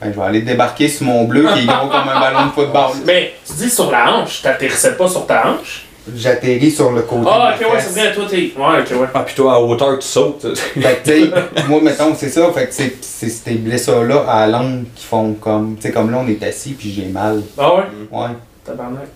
[0.00, 2.50] ben, je vais aller débarquer sur mon bleu qui est gros comme un ballon de
[2.52, 2.90] football.
[3.06, 5.86] Mais tu dis sur la hanche, t'atterrissais pas sur ta hanche?
[6.16, 7.28] J'atterris sur le côté.
[7.30, 8.52] Ah, ok, ma ouais, c'est vrai, toi t'es.
[8.56, 9.06] Ouais, ok, ouais.
[9.14, 10.46] Ah, puis toi, à hauteur, tu sautes.
[10.56, 11.30] Fait que, tu sais,
[11.68, 12.50] moi, mettons, c'est ça.
[12.52, 15.76] Fait que c'est c'est ces blessures-là à la langue qui font comme.
[15.76, 17.42] Tu sais, comme là, on est assis puis j'ai mal.
[17.56, 17.82] Ah ouais?
[18.10, 18.28] Ouais.
[18.64, 19.08] Tabarnak.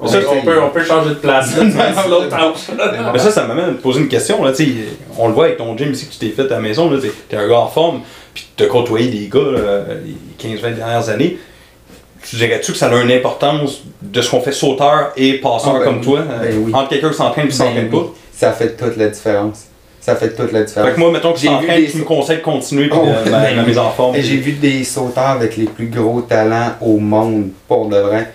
[0.00, 2.72] On, Ça, on peut, on peut changer de place là, tu.
[3.12, 4.42] Mais ça, ça m'amène à te poser une question.
[4.44, 4.74] Là, tu
[5.16, 6.90] on le voit avec ton gym ici que tu t'es fait à la maison.
[6.90, 8.00] là, T'es t'es un gars en forme,
[8.34, 11.38] puis tu as côtoyé des gars là, les 15-20 dernières années.
[12.28, 15.78] Tu dirais-tu que ça a une importance de ce qu'on fait sauteur et passeur Ah,
[15.80, 16.04] ben comme oui.
[16.04, 16.72] toi Ben euh, oui.
[16.74, 19.64] Entre quelqu'un qui s'entraîne et qui Ben s'entraîne oui, pas Ça fait toute la différence.
[20.00, 20.88] Ça fait toute la différence.
[20.88, 23.38] Fait que moi, mettons que J'ai vu tu me conseilles de continuer puis Oh, ma,
[23.40, 24.16] ben ma mise en forme.
[24.18, 28.32] J'ai vu des sauteurs avec les plus gros talents au monde, pour de vrai,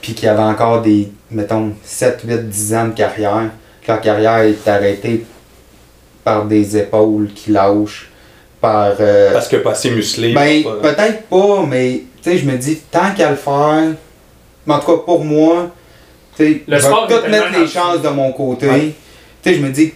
[0.00, 3.50] puis qui avaient encore des, mettons, 7, 8, 10 ans de carrière.
[3.82, 5.24] que Leur carrière est arrêtée
[6.24, 8.08] par des épaules qui lâchent,
[8.60, 8.92] par...
[9.00, 10.32] euh, Parce que pas assez musclé.
[10.34, 13.92] ben, pas- peut-être pas, mais, tu sais, je me dis, tant qu'à le faire,
[14.66, 15.70] mais en tout cas, pour moi,
[16.36, 18.68] tu sais, je vais tout mettre les chances de mon côté.
[18.68, 18.94] Ouais.
[19.42, 19.92] Tu sais, je me dis,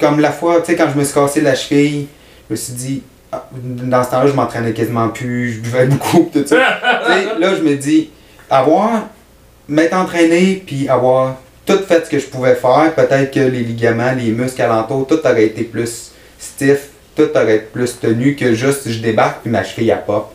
[0.00, 2.06] comme la fois, tu sais, quand je me suis cassé la cheville,
[2.48, 6.30] je me suis dit, ah, dans ce temps-là, je m'entraînais quasiment plus, je buvais beaucoup,
[6.32, 6.56] tout ça.
[7.06, 8.10] Tu sais, là, je me dis,
[8.52, 9.08] avoir,
[9.68, 14.12] m'être entraîné, puis avoir tout fait ce que je pouvais faire, peut-être que les ligaments,
[14.12, 18.90] les muscles alentours, tout aurait été plus stiff, tout aurait été plus tenu que juste
[18.90, 20.32] je débarque, puis ma cheville, elle pop.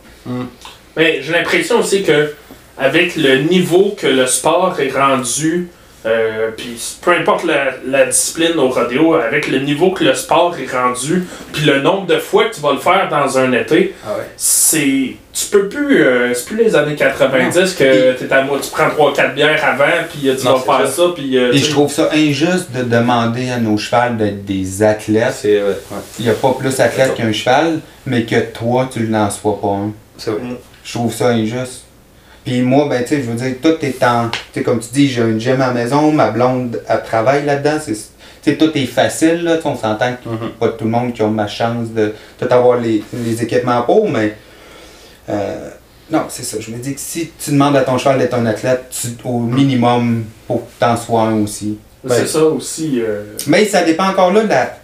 [0.96, 2.34] Mais j'ai l'impression aussi que
[2.78, 5.70] avec le niveau que le sport est rendu,
[6.08, 10.56] euh, puis peu importe la, la discipline au rodéo, avec le niveau que le sport
[10.58, 13.94] est rendu, puis le nombre de fois que tu vas le faire dans un été,
[14.06, 14.24] Ah ouais.
[14.38, 18.72] c'est tu peux plus euh, c'est plus les années 90 que t'es à moi tu
[18.72, 20.96] prends 3 4 bières avant puis euh, tu Non, vas faire ça.
[20.96, 24.82] ça puis euh, Et je trouve ça injuste de demander à nos chevals d'être des
[24.82, 25.42] athlètes.
[25.44, 25.76] Ouais,
[26.18, 29.68] Il n'y a pas plus athlète qu'un cheval, mais que toi, tu n'en sois pas
[29.68, 29.92] un.
[30.18, 30.40] c'est vrai.
[30.84, 31.84] Je trouve ça injuste.
[32.48, 34.30] Puis moi, ben, tu sais, je veux dire, tout est en.
[34.30, 37.46] Tu sais, comme tu dis, j'ai un gym à la maison, ma blonde, elle travaille
[37.46, 37.78] là-dedans.
[37.84, 37.92] c'est-
[38.42, 39.58] Tu sais, tout est facile, là.
[39.66, 40.52] On s'entend que Mhm.
[40.58, 44.10] pas tout le monde qui a ma chance de tout avoir les, les équipements pour,
[44.10, 44.38] mais.
[45.28, 45.70] euh,
[46.10, 46.56] non, c'est ça.
[46.62, 49.40] Je me dis que si tu demandes à ton cheval d'être un athlète, tu- au
[49.40, 51.78] minimum, pour que tu en sois un aussi.
[52.04, 54.78] c'est ben- ça aussi euh, Mais ça dépend encore là de la.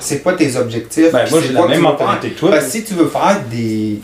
[0.00, 1.12] C'est quoi tes objectifs?
[1.12, 2.50] Ben, moi, j'ai la même mentalité que toi.
[2.50, 4.00] Parce que si tu veux faire des.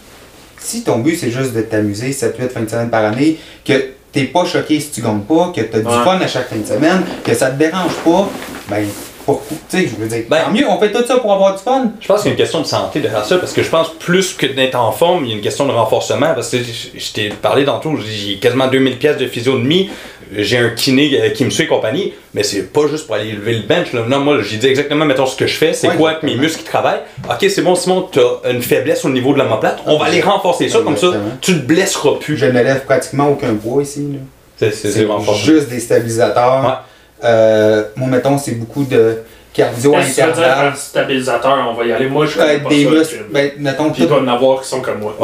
[0.61, 3.73] Si ton but c'est juste de t'amuser 7-8 fins de semaine par année, que
[4.13, 6.67] t'es pas choqué si tu gagnes pas, que t'as du fun à chaque fin de
[6.67, 8.29] semaine, que ça te dérange pas,
[8.69, 8.85] ben
[9.25, 9.57] pourquoi?
[9.69, 11.63] Tu sais, je veux dire, Ben- tant mieux, on fait tout ça pour avoir du
[11.63, 11.93] fun.
[12.01, 13.91] Je pense qu'il y a une question de santé derrière ça, parce que je pense
[13.99, 17.13] plus que d'être en forme, il y a une question de renforcement, parce que je,
[17.13, 19.91] t'ai parlé tantôt, j'ai quasiment 2000 pièces de physio de demi,
[20.37, 23.33] j'ai un kiné euh, qui me suit et compagnie, mais c'est pas juste pour aller
[23.33, 23.93] lever le bench.
[23.93, 24.03] Là.
[24.09, 26.33] Non, moi, j'ai dit exactement, mettons, ce que je fais, c'est Ouais, quoi que mes
[26.33, 26.43] exactement.
[26.43, 27.01] muscles qui travaillent.
[27.29, 30.21] Ok, c'est bon, Simon, t'as une faiblesse au niveau de la moplate, on va aller
[30.21, 31.37] renforcer ça, comme ça, Exactement.
[31.41, 32.37] tu te blesseras plus.
[32.37, 34.07] Je ne lève pratiquement aucun poids ici.
[34.59, 34.71] C'est
[35.45, 36.65] juste des stabilisateurs.
[36.65, 37.27] Ouais.
[37.29, 39.19] Euh, moi, mettons, c'est beaucoup de
[39.53, 40.69] cardio intervalle.
[40.71, 43.51] par stabilisateur on va y aller moi je connais Euh, pas des ça muscles, ben,
[43.59, 45.17] mettons, puis il tout- doit en avoir qui sont comme moi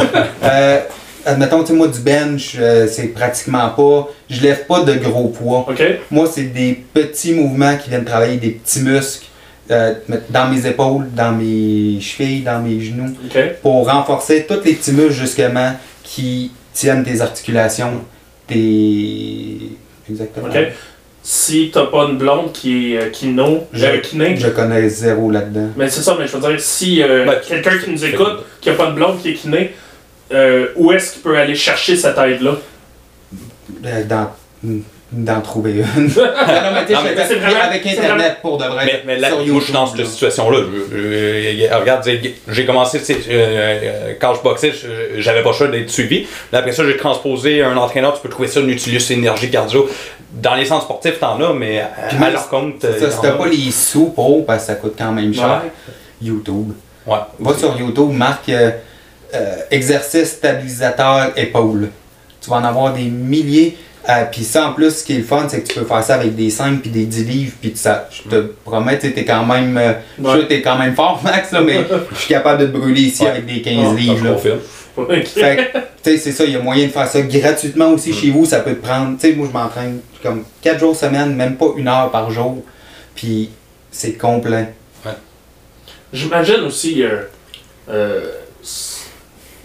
[0.43, 0.81] Euh,
[1.27, 4.09] admettons, tu sais, moi, du bench, euh, c'est pratiquement pas.
[4.31, 5.67] Je lève pas de gros poids.
[6.11, 9.27] Moi, c'est des petits mouvements qui viennent travailler des petits muscles
[9.71, 9.95] euh,
[10.31, 13.13] dans mes épaules, dans mes chevilles, dans mes genoux,
[13.63, 15.73] pour renforcer tous les petits muscles, justement,
[16.05, 18.05] qui tiennent tes articulations,
[18.47, 19.59] tes.
[20.09, 20.47] Exactement.
[21.21, 25.71] si t'as pas une blonde qui est kino Je, euh, kiné je connais zéro là-dedans.
[25.77, 28.71] Mais c'est ça, mais je veux dire, si euh, Ben, quelqu'un qui nous écoute, qui
[28.71, 29.75] a pas de blonde, qui est kiné,
[30.33, 32.57] euh, où est-ce qu'il peut aller chercher cette aide-là?
[33.85, 34.31] Euh, D'en,
[35.13, 35.79] d'en trouver une.
[35.87, 38.85] non, mais Non, mais vraiment- avec Internet pour de vrai.
[38.87, 40.05] Mais, mais là, moi, je suis dans cette là.
[40.05, 40.59] situation-là.
[41.79, 42.05] Regarde,
[42.49, 46.27] j'ai- commencé, euh, quand je boxais, je- j'avais pas le choix d'être suivi.
[46.53, 48.15] Là, après ça, j'ai transposé un entraîneur.
[48.15, 49.89] Tu peux trouver ça, Nautilus Énergie Cardio.
[50.33, 52.83] Dans les centres sportifs, t'en as, mais à, Puis à même leur compte.
[52.83, 53.33] Ça, si t'as as.
[53.33, 55.63] pas les sous pour, parce que ça coûte quand même cher,
[56.21, 56.73] YouTube.
[57.07, 57.19] Ouais.
[57.39, 58.71] Va sur YouTube, marque euh,
[59.35, 61.91] euh, exercice stabilisateur épaule.
[62.41, 63.77] Tu vas en avoir des milliers.
[64.09, 66.03] Euh, puis ça, en plus, ce qui est le fun, c'est que tu peux faire
[66.05, 67.53] ça avec des 5 puis des 10 livres.
[67.61, 69.77] Puis ça, je te promets, tu es quand même.
[69.77, 70.63] euh, Je Ouais.
[70.63, 73.31] quand même fort, Max, là, mais je suis capable de te brûler ici Ouais.
[73.31, 74.37] avec des 15 Ah, livres.
[74.39, 75.31] Fait tu
[76.13, 78.47] sais, c'est ça, il y a moyen de faire ça gratuitement aussi chez vous.
[78.47, 81.67] Ça peut te prendre, tu sais, moi je m'entraîne comme 4 jours semaine, même pas
[81.77, 82.63] une heure par jour.
[83.15, 83.51] Puis
[83.91, 84.69] c'est complet.
[86.13, 87.23] J'imagine aussi, euh,
[87.91, 88.31] euh,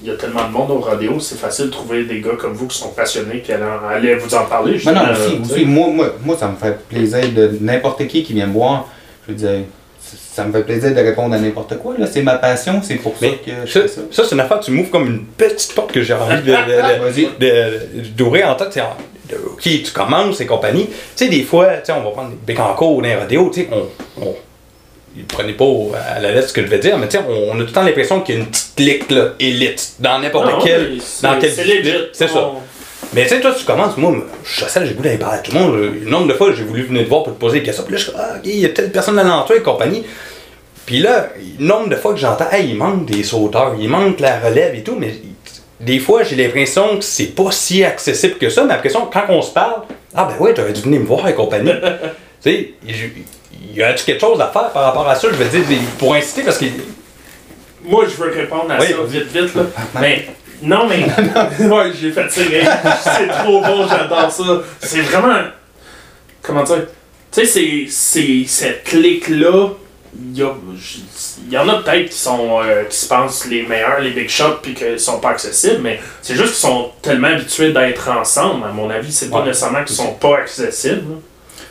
[0.02, 2.54] il y a tellement de monde au rodéo, c'est facile de trouver des gars comme
[2.54, 4.80] vous qui sont passionnés puis aller, aller vous en parler.
[4.86, 8.34] Mais non, aussi, aussi, moi, moi, moi, ça me fait plaisir de n'importe qui qui
[8.34, 8.88] vient me voir.
[9.28, 9.66] Je veux dire,
[10.00, 11.94] ça me fait plaisir de répondre à n'importe quoi.
[11.98, 12.08] là.
[12.08, 14.02] C'est ma passion, c'est pour ça Mais que je ça, fais ça.
[14.12, 16.48] ça, c'est une affaire, tu m'ouvres comme une petite porte que j'ai envie de- de-
[16.48, 17.30] de, Vas-y.
[17.40, 18.80] de- d'ouvrir en tête.
[19.54, 20.88] Ok, tu commences et compagnie.
[20.88, 23.62] Tu sais, des fois, tu sais, on va prendre des Bécancourt ou des rodéos, tu
[23.62, 23.88] sais, on.
[24.22, 24.34] on ne
[25.28, 27.60] prenez pas au- à la lettre ce que je vais dire, mais on, on a
[27.60, 30.60] tout le temps l'impression qu'il y a une petite clique là, élite dans n'importe Non,
[30.64, 30.98] quel.
[31.22, 31.52] dans quel
[32.14, 32.52] C'est ça.
[33.14, 34.14] Mais tu sais, toi, tu commences, moi,
[34.46, 35.76] je sais, j'ai voulu aller parler à tout le monde.
[35.76, 37.84] Le nombre de fois, j'ai voulu venir te voir pour te poser des questions.
[37.84, 40.04] Puis là, je suis ah, il y a telle personne dans l'entour et compagnie.
[40.86, 44.20] Puis là, le nombre de fois que j'entends, hey, il manque des sauteurs, il manque
[44.22, 45.14] la relève et tout, mais
[45.82, 48.64] des fois, j'ai l'impression que c'est pas si accessible que ça.
[48.64, 49.82] Mais l'impression quand on se parle,
[50.16, 51.72] ah ben ouais, t'aurais dû venir me voir et compagnie.
[52.44, 52.74] tu sais,
[53.72, 55.28] il y a-tu quelque chose à faire par rapport à ça?
[55.32, 56.66] Je te dire, pour inciter, parce que.
[57.84, 59.56] Moi, je veux répondre à Oui, ça vite, vite.
[59.56, 59.64] Là.
[60.00, 60.28] Mais,
[60.62, 61.04] non, mais.
[61.66, 62.28] ouais, j'ai hein.
[63.04, 64.44] C'est trop bon, j'adore ça.
[64.82, 65.40] C'est vraiment.
[66.42, 66.86] Comment dire?
[67.32, 69.70] Tu sais, c'est- c'est cette clique-là.
[70.14, 70.54] Il y, a-
[71.50, 74.58] y en a peut-être qui sont euh, qui se pensent les meilleurs, les big shots,
[74.62, 78.66] puis qu'ils sont pas accessibles, mais c'est juste qu'ils sont tellement habitués d'être ensemble.
[78.66, 79.46] À mon avis, c'est pas Ouais.
[79.48, 80.96] nécessairement qu'ils sont pas accessibles.
[81.10, 81.16] là.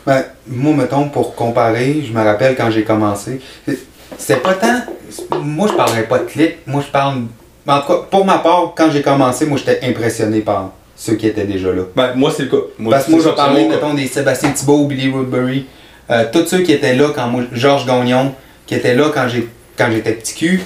[0.07, 3.41] Ben, moi, mettons, pour comparer, je me rappelle quand j'ai commencé,
[4.19, 4.81] c'était pas tant.
[5.43, 6.59] Moi, je parlerais pas de clic.
[6.67, 7.23] Moi, je parle.
[7.67, 11.27] En tout cas, pour ma part, quand j'ai commencé, moi, j'étais impressionné par ceux qui
[11.27, 11.83] étaient déjà là.
[11.95, 12.57] Ben, moi, c'est le cas.
[12.79, 13.69] Moi, Parce que moi, c'est je c'est cas.
[13.69, 15.67] mettons, des Sébastien Thibault, Billy Woodbury,
[16.11, 18.35] euh, tous ceux qui étaient là quand moi, Georges Gagnon,
[18.67, 20.63] qui étaient là quand j'ai quand j'étais petit cul,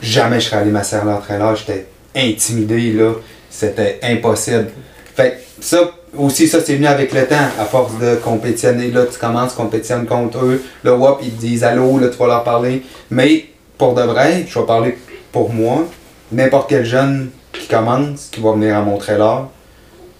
[0.00, 3.12] jamais je serais allé m'asseoir très là, j'étais intimidé, là,
[3.50, 4.70] c'était impossible.
[5.16, 9.18] Fait ça, aussi, ça, c'est venu avec le temps, à force de compétitionner, là, tu
[9.18, 12.82] commences, compétitionnes contre eux, là, whoop, ils te disent allô, là, tu vas leur parler,
[13.10, 14.96] mais pour de vrai, je vais parler
[15.32, 15.84] pour moi,
[16.32, 19.46] n'importe quel jeune qui commence, qui va venir à mon trailer,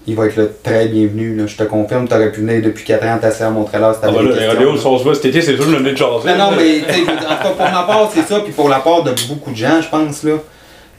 [0.06, 1.36] il va être là, très bienvenu.
[1.36, 1.46] Là.
[1.46, 4.00] Je te confirme, tu aurais pu venir depuis 4 ans t'asseoir à mon trailer si
[4.02, 6.28] Ah, des là, les on se voit cet été, c'est que je me de jaser.
[6.28, 9.02] Non, non, mais en tout cas, pour ma part, c'est ça, puis pour la part
[9.02, 10.22] de beaucoup de gens, je pense.
[10.22, 10.32] là.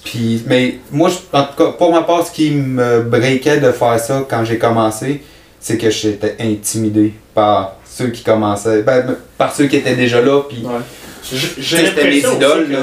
[0.04, 3.72] Puis, mais moi, je- en tout cas, pour ma part, ce qui me breakait de
[3.72, 5.22] faire ça quand j'ai commencé,
[5.60, 10.42] c'est que j'étais intimidé par ceux qui commençaient, ben, par ceux qui étaient déjà là,
[10.48, 10.80] puis Ouais.
[11.22, 12.68] C'était mes idoles.
[12.68, 12.80] que- Là.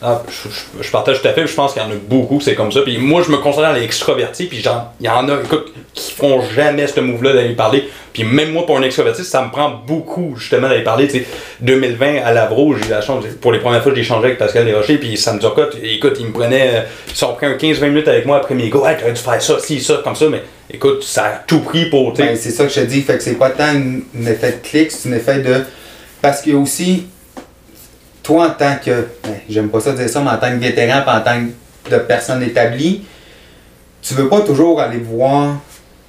[0.00, 2.54] Ah, je, je- partage tout à fait, je pense qu'il y en a beaucoup, c'est
[2.54, 2.82] comme ça.
[2.82, 6.40] Puis moi, je me considère les extrovertis, puis il y en a, écoute, qui font
[6.54, 7.88] jamais ce move-là d'aller parler.
[8.12, 11.08] Puis même moi, pour un extroverti, ça me prend beaucoup, justement, d'aller parler.
[11.08, 11.26] Tu sais,
[11.62, 14.64] 2020, à Lavro, j'ai eu la chance, pour les premières fois, j'ai échangé avec Pascal
[14.66, 17.88] Desrochers, puis ça me dit, écoute, écoute, il me prenait, ils sont pris un 15-20
[17.88, 20.26] minutes avec moi après mes gars, hey, t'aurais dû faire ça, si, ça, comme ça,
[20.30, 22.12] mais écoute, ça a tout pris pour.
[22.12, 24.68] Ben, c'est ça que je te dis, fait que c'est pas tant un, effet de
[24.68, 25.56] clic, c'est un effet de.
[26.22, 27.06] Parce a aussi,
[28.28, 29.06] toi en tant que.
[29.24, 31.40] ben, J'aime pas ça dire ça, mais en tant que vétéran, puis en tant
[31.86, 33.02] que de personne établie,
[34.02, 35.54] tu veux pas toujours aller voir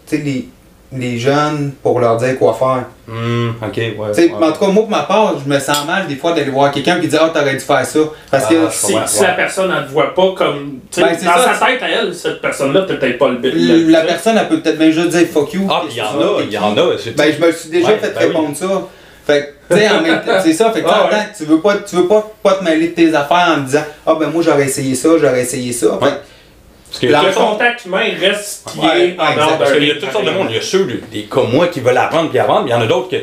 [0.07, 0.49] tu sais, les,
[0.91, 2.85] les jeunes pour leur dire quoi faire.
[3.07, 3.93] Hmm, ok, ouais.
[4.13, 4.45] Tu sais, ouais.
[4.47, 6.71] En tout cas, moi, pour ma part, je me sens mal des fois d'aller voir
[6.71, 7.99] quelqu'un qui dit Ah, t'aurais dû faire ça.
[8.31, 8.55] Parce que.
[8.67, 9.27] Ah, Si, Ouais, si ouais.
[9.27, 10.79] la personne ne te voit pas comme.
[10.91, 13.37] tu sais, Ben, dans ça, sa tête à elle, cette personne-là, t'as peut-être pas le
[13.37, 13.53] bit.
[13.53, 15.67] l- La personne, elle peut peut-être même juste dire fuck you.
[15.69, 16.97] Ah, il y en a, il y en a.
[16.97, 18.25] c'est- Ben, je me suis déjà Ouais, fait ben oui.
[18.27, 18.67] répondre ça.
[19.29, 20.71] Fait que, tu sais, en même temps, c'est ça.
[20.71, 23.13] Fait que, Ah que tu veux pas, tu veux pas, pas te mêler de tes
[23.13, 25.99] affaires en me disant, ah, ben, moi, j'aurais essayé ça, j'aurais essayé ça.
[25.99, 26.11] Fait Ouais.
[27.01, 29.95] que, Parce que Le contact humain reste qui Ouais, est ouais, Parce qu'il y a
[29.95, 30.47] toutes sortes de monde.
[30.49, 32.61] Il y a ceux, des comme moi, qui veulent apprendre puis apprendre.
[32.63, 33.17] puis Il y en a d'autres que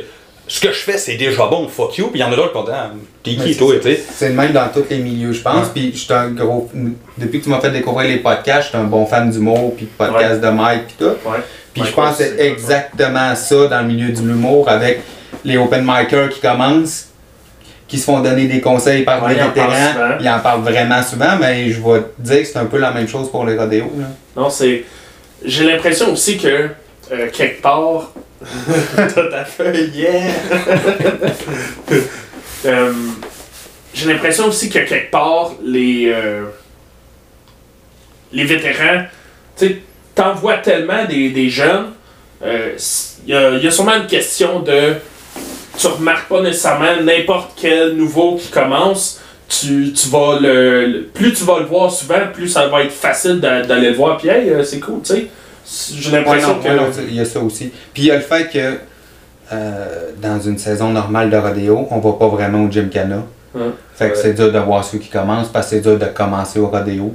[0.48, 2.06] ce que je fais, c'est déjà bon, fuck you.
[2.06, 2.90] Puis il y en a d'autres qui dire, ah,
[3.24, 4.00] t'es qui, c'est toi, tu sais?
[4.14, 5.66] C'est le même dans tous les milieux, je pense.
[5.66, 5.72] Ouais.
[5.74, 6.70] Puis, je suis un gros.
[7.18, 9.86] Depuis que tu m'as fait découvrir les podcasts, je suis un bon fan d'humour, puis
[9.86, 11.28] de podcasts de Mike, puis tout.
[11.28, 11.38] Ouais.
[11.74, 15.00] Puis je pense que c'est exactement ça dans le milieu de l'humour avec
[15.44, 17.08] les open micers qui commencent,
[17.88, 20.16] qui se font donner des conseils par Ouais, des vétérans.
[20.20, 22.90] Ils en parlent vraiment souvent, mais je vais te dire que c'est un peu la
[22.90, 23.92] même chose pour les rodéos.
[23.96, 24.06] Là.
[24.36, 24.84] Non, c'est.
[25.44, 26.48] J'ai l'impression aussi que,
[27.12, 28.12] euh, quelque part.
[28.96, 30.30] T'as ta feuille, yeah!
[32.64, 32.92] Euh,
[33.94, 36.06] J'ai l'impression aussi que, quelque part, les.
[36.12, 36.46] euh,
[38.32, 39.04] les vétérans.
[39.56, 39.76] Tu sais,
[40.14, 41.92] t'en vois tellement des, des jeunes.
[42.42, 44.94] Il y, a, y a sûrement une question de.
[45.78, 49.20] Tu remarques pas nécessairement n'importe quel nouveau qui commence.
[49.48, 52.90] Tu, tu vas le, le- Plus tu vas le voir souvent, plus ça va être
[52.92, 54.16] facile d'a- d'aller le voir.
[54.18, 55.26] Puis, hey, euh, c'est cool, tu sais.
[56.00, 56.68] J'ai l'impression que.
[57.08, 57.70] il y a ça aussi.
[57.94, 58.78] Puis il y a le fait que
[59.52, 63.22] euh, dans une saison normale de rodéo, on va pas vraiment au Gymkhana.
[63.54, 63.62] Ouais.
[63.94, 64.20] Fait que Ouais.
[64.22, 67.14] c'est dur de voir ceux qui commencent parce que c'est dur de commencer au rodéo.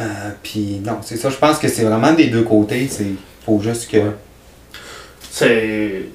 [0.00, 0.04] Euh,
[0.42, 1.30] puis non, c'est ça.
[1.30, 2.88] Je pense que c'est vraiment des deux côtés.
[2.90, 3.06] C'est
[3.46, 3.98] faut juste que.
[5.30, 6.06] C'est.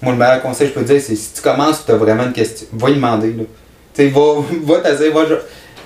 [0.00, 1.96] Moi, le meilleur conseil que je peux te dire, c'est si tu commences tu as
[1.96, 3.28] vraiment une question, va y demander.
[3.32, 3.44] Là.
[3.94, 4.20] Tu sais, va,
[4.74, 5.34] va t'asseoir, va.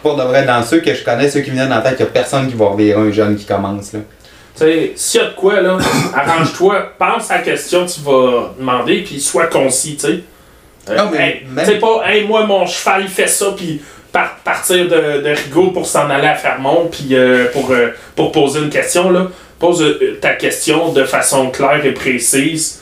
[0.02, 2.02] pour de vrai, dans ceux que je connais, ceux qui me viennent en tête, il
[2.02, 3.92] n'y a personne qui va revirer un jeune qui commence.
[3.94, 4.00] Là.
[4.54, 5.78] Tu sais, s'il y a de quoi, là,
[6.14, 10.20] arrange-toi, pense à la question que tu vas demander, puis sois concis, tu sais.
[10.90, 13.46] Euh, Non, mais hey, même- tu sais pas, hey, moi, mon cheval, il fait ça,
[13.56, 17.90] puis par- partir de, de Rigaud pour s'en aller à Fermont, puis euh, pour, euh,
[18.14, 22.81] pour poser une question, là, pose euh, ta question de façon claire et précise,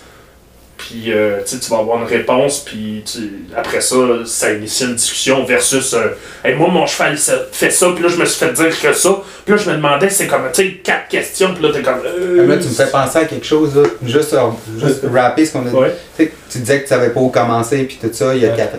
[0.81, 3.05] puis euh, tu vas avoir une réponse, puis
[3.55, 6.09] après ça, ça initie une discussion versus euh,
[6.43, 8.81] Hey, moi, mon cheval, il se- fait ça, puis là, je me suis fait dire
[8.81, 9.11] que ça,
[9.45, 12.01] puis là, je me demandais, c'est comme, tu sais, quatre questions, puis là, t'es comme.
[12.07, 15.53] euh, Là, tu me fais penser à quelque chose, là, juste, euh, juste rapper ce
[15.53, 15.77] qu'on a dit.
[15.77, 15.95] Ouais.
[16.17, 18.47] Tu sais, tu disais que tu savais pas où commencer, puis tout ça, il y
[18.47, 18.57] a Ouais.
[18.57, 18.79] quatre.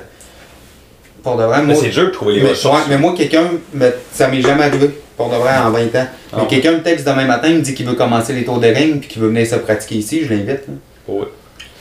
[1.23, 1.81] Pour de vrai, Mais moi.
[1.83, 3.43] c'est dur de trouver les mais, ouais, mais moi, quelqu'un,
[3.75, 6.07] me- ça m'est jamais arrivé, pour de vrai, en 20 ans.
[6.33, 6.47] Ah mais ouais.
[6.47, 8.99] quelqu'un me texte demain matin, il me dit qu'il veut commencer les tours de ring,
[9.01, 10.61] puis qu'il veut venir se pratiquer ici, je l'invite.
[10.67, 11.13] là.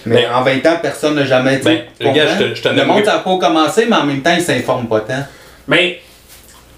[0.07, 1.65] Mais Ben- en 20 ans, personne n'a jamais dit.
[1.65, 4.05] Ben, le gars, je te- je te Le monde, ça n'a pas commencé, mais en
[4.05, 5.25] même temps, il s'informe pas tant.
[5.69, 6.01] Mais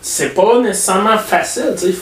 [0.00, 1.98] c'est pas nécessairement facile, tu sais.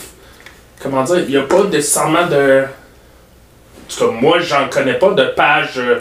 [0.81, 2.63] Comment dire, il n'y a pas nécessairement de.
[2.65, 5.99] En tout cas, moi, j'en connais pas de page euh,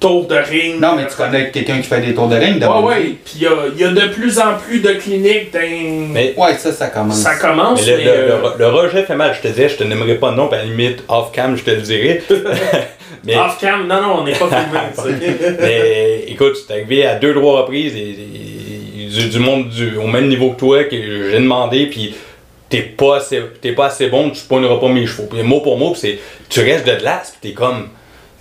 [0.00, 0.80] tour de ring.
[0.80, 3.00] Non, mais tu connais quelqu'un qui fait des tours de ring, de Ouais, ouais.
[3.24, 5.60] Puis il y a, il y a de plus en plus de cliniques dans.
[6.12, 7.18] Mais- Ouais, ça, ça commence.
[7.18, 8.04] ça commence, Mais mais.
[8.04, 10.30] le, le- euh, le- le rejet fait mal, je te disais, je te nommerai pas
[10.30, 12.22] de nom, puis à la limite, off-cam, je te le dirai.
[13.24, 14.78] mais, Off-cam, non, non, on n'est pas filmé,
[15.60, 20.06] mais écoute, c'est arrivé à deux, trois reprises, et, et- du, du monde du, au
[20.06, 22.14] même niveau que toi, que j'ai demandé, puis
[22.70, 25.28] t'es pas assez, t'es pas assez bon, tu poigneras pas mes chevaux.
[25.30, 27.88] Puis mot pour mot, c'est, tu restes de glace, puis t'es comme.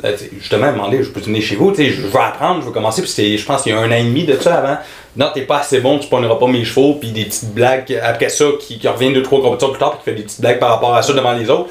[0.02, 2.72] là, justement, demander, je peux venir chez vous, tu sais, je veux apprendre, je veux
[2.72, 4.78] commencer, puis c'est, je pense qu'il y a un an et demi de ça avant.
[5.18, 8.30] Non, t'es pas assez bon, tu poigneras pas mes chevaux, puis des petites blagues après
[8.30, 10.60] ça qui, qui reviennent deux, trois compétitions plus tard, puis qui fait des petites blagues
[10.60, 11.70] par rapport à ça devant les autres.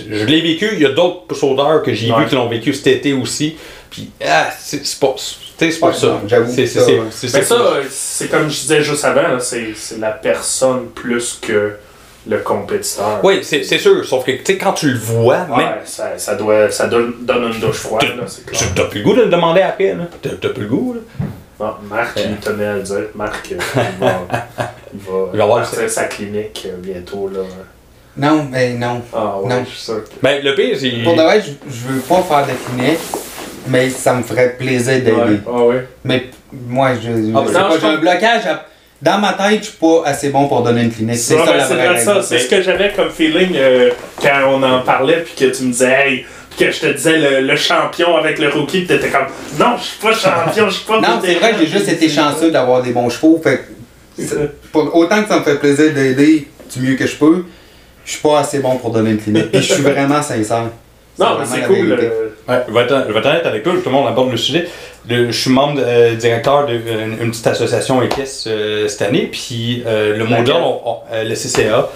[0.00, 2.20] Je l'ai vécu, il y a d'autres sauteurs que j'ai Ouais.
[2.24, 3.56] vu qui l'ont vécu cet été aussi,
[3.90, 5.14] puis ah, c'est, c'est pas.
[5.16, 6.20] tu c'est pas Ouais, ça.
[6.28, 7.40] C'est, que c'est, ça, c'est, ouais.
[7.52, 11.72] euh, c'est comme je disais juste avant, c'est c'est la personne plus que
[12.28, 13.20] le compétiteur.
[13.22, 15.74] Oui, c'est, c'est sûr, sauf que tu sais, quand tu le vois, Ouais, même.
[15.84, 18.04] ça, ça, doit, ça donne, donne une douche froide,
[18.52, 20.08] Tu t'as plus le goût de le demander après, là.
[20.20, 21.00] T'as, t'as plus le goût, là.
[21.58, 23.04] Bon, Marc, il tenait à le dire.
[23.14, 24.20] Marc, euh, il va,
[24.92, 27.30] il va, Il va avoir partir sa clinique euh, bientôt.
[27.32, 27.40] Là.
[28.16, 29.02] Non, mais non.
[29.14, 29.64] Ah ouais, Non.
[29.64, 30.04] je suis sûr.
[30.04, 30.90] que- Ben, le pire, c'est.
[31.04, 32.98] Pour de vrai, je, je veux pas faire de clinique,
[33.68, 35.10] mais ça me ferait plaisir d'aider.
[35.12, 35.86] Ouais, ah ouais.
[36.04, 36.24] Mais
[36.66, 38.46] moi, je, je Ah, ben, non, pas, je j'ai un blocage.
[38.46, 38.66] à-
[39.02, 41.16] Dans ma tête, je suis pas assez bon pour donner une clinique.
[41.18, 42.26] C'est ça ben, la c'est vraie vrai ça, raison.
[42.26, 43.90] c'est ce que j'avais comme feeling euh,
[44.22, 46.24] quand on en parlait, puis que tu me disais, hey,
[46.56, 49.26] puis que je te disais le, le champion avec le rookie, puis t'étais comme,
[49.58, 52.08] non, je suis pas champion, je suis pas Non, c'est vrai que j'ai juste été
[52.08, 53.38] chanceux d'avoir des bons chevaux.
[53.44, 53.60] Fait
[54.72, 57.44] pour- autant que ça me fait plaisir d'aider du mieux que je peux,
[58.06, 59.50] je suis pas assez bon pour donner une clinique.
[59.52, 60.64] Puis je suis vraiment sincère.
[61.18, 61.92] Non, mais c'est la cool.
[61.92, 64.36] euh, Ouais, je vais être, je vais être honnête avec toi, justement, on aborde le
[64.36, 64.68] sujet.
[65.08, 69.82] Le- je suis membre euh, directeur d'une une petite association équestre euh, cette année, puis
[69.86, 70.24] euh, le
[71.12, 71.88] euh, le CCA,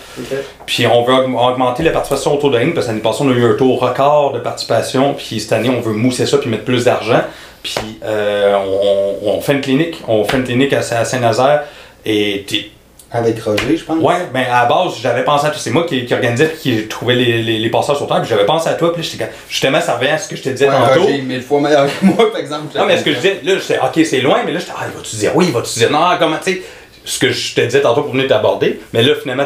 [0.66, 3.30] puis on veut aug- augmenter la participation autour de ring, parce que l'année passée, on
[3.30, 6.48] a eu un taux record de participation, puis cette année, on veut mousser ça, puis
[6.50, 7.20] mettre plus d'argent.
[7.62, 11.64] Puis euh, on, on- fait une clinique, on fait une clinique à, à Saint-Nazaire,
[12.06, 12.70] et t'es-
[13.12, 14.00] Avec Roger, je pense.
[14.02, 15.58] Ouais, ben à la base, j'avais pensé à toi.
[15.60, 18.20] C'est moi qui, qui organisais puis qui trouvais les, les, les passeurs sur terre.
[18.20, 18.92] Puis j'avais pensé à toi.
[18.92, 19.18] Puis
[19.48, 21.00] justement, ça revient à ce que je te disais Ouais, tantôt.
[21.00, 22.78] Roger est mille fois meilleur que moi, par exemple.
[22.78, 24.84] Non, mais ce que je disais, là, j'étais, ok, c'est loin, mais là, j'étais, ah,
[24.86, 26.62] il va-tu dire oui, il va-tu dire non, comment, tu sais,
[27.04, 28.78] ce que je te disais tantôt pour venir t'aborder.
[28.92, 29.44] Mais là, finalement,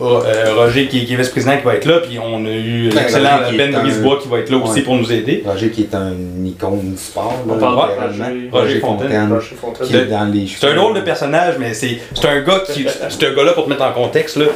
[0.00, 2.88] oh, euh, Roger qui, qui est vice-président qui va être là, puis on a eu
[2.90, 5.42] l'excellent Ben un- Brisebois qui va être là aussi pour nous aider.
[5.46, 6.14] Roger qui est un
[6.44, 7.34] icône du sport.
[7.48, 8.50] On là, parle pas de littéralement.
[8.50, 8.64] Roger.
[8.66, 9.32] Roger Fontaine.
[9.32, 9.86] Roger Fontaine.
[9.86, 10.58] Qui est dans les cheveux.
[10.60, 12.86] C'est un drôle de personnage, mais c'est c'est un gars qui.
[13.08, 14.46] C'est un gars-là, pour te mettre en contexte, là,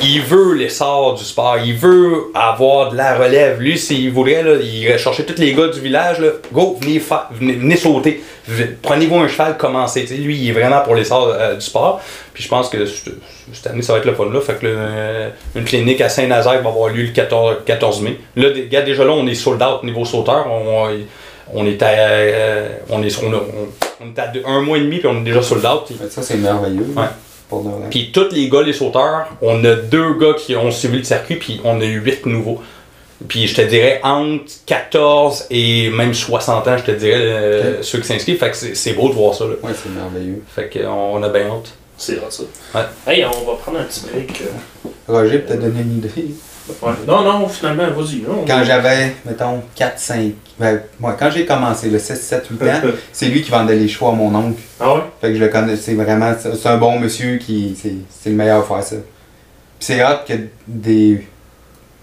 [0.00, 3.60] il veut l'essor du sport, il veut avoir de la relève.
[3.60, 7.02] Lui, s'il voulait, là, il irait chercher tous les gars du village, là, go, venez,
[7.32, 8.22] venez, venez sauter.
[8.82, 10.02] Prenez-vous un cheval, commencez.
[10.02, 11.95] Lui, il est vraiment pour l'essor euh, du sport.
[12.32, 14.40] Puis je pense que cette année, ça va être le fun là.
[14.40, 18.18] Fait que le- euh, une clinique à Saint-Nazaire va avoir lieu le 14, 14 mai.
[18.36, 20.46] Là, gars, déjà là, on est sold out niveau sauteur.
[20.50, 20.88] On,
[21.54, 23.68] on est à, euh, on est, on, a- on-
[24.04, 25.88] on est à deux- un mois et demi, puis on est déjà sold out.
[26.10, 26.86] Ça, c'est merveilleux.
[26.96, 27.04] Ouais.
[27.90, 31.36] Puis tous les gars, les sauteurs, on a deux gars qui ont suivi le circuit,
[31.36, 32.60] puis on a eu huit nouveaux.
[33.28, 38.00] Puis je te dirais entre 14 et même 60 ans, je te dirais, euh, ceux
[38.00, 38.38] qui s'inscrivent.
[38.38, 39.44] Fait que c'est beau de voir ça.
[39.44, 39.52] Là.
[39.62, 40.42] Ouais, c'est merveilleux.
[40.54, 41.72] Fait qu'on a bien hâte.
[41.98, 42.42] C'est hot, ça.
[42.74, 42.84] Ouais.
[43.06, 44.42] Hey, on va prendre un petit break.
[44.42, 44.88] euh.
[45.08, 46.34] Roger peut t'a donné une idée.
[46.82, 46.92] Ouais.
[47.06, 48.22] Non, non, finalement, vas-y.
[48.46, 50.32] Quand j'avais, mettons, 4, 5.
[50.58, 52.80] Ben, moi, quand j'ai commencé, le 6, 7, 8 ans,
[53.12, 54.60] c'est lui qui vendait les chevaux à mon oncle.
[54.80, 55.00] Ah ouais?
[55.20, 58.36] Fait que je le connais, c'est vraiment, c'est un bon monsieur qui, c'est c'est le
[58.36, 58.96] meilleur à faire ça.
[58.96, 60.32] Puis c'est hâte que
[60.66, 61.24] des,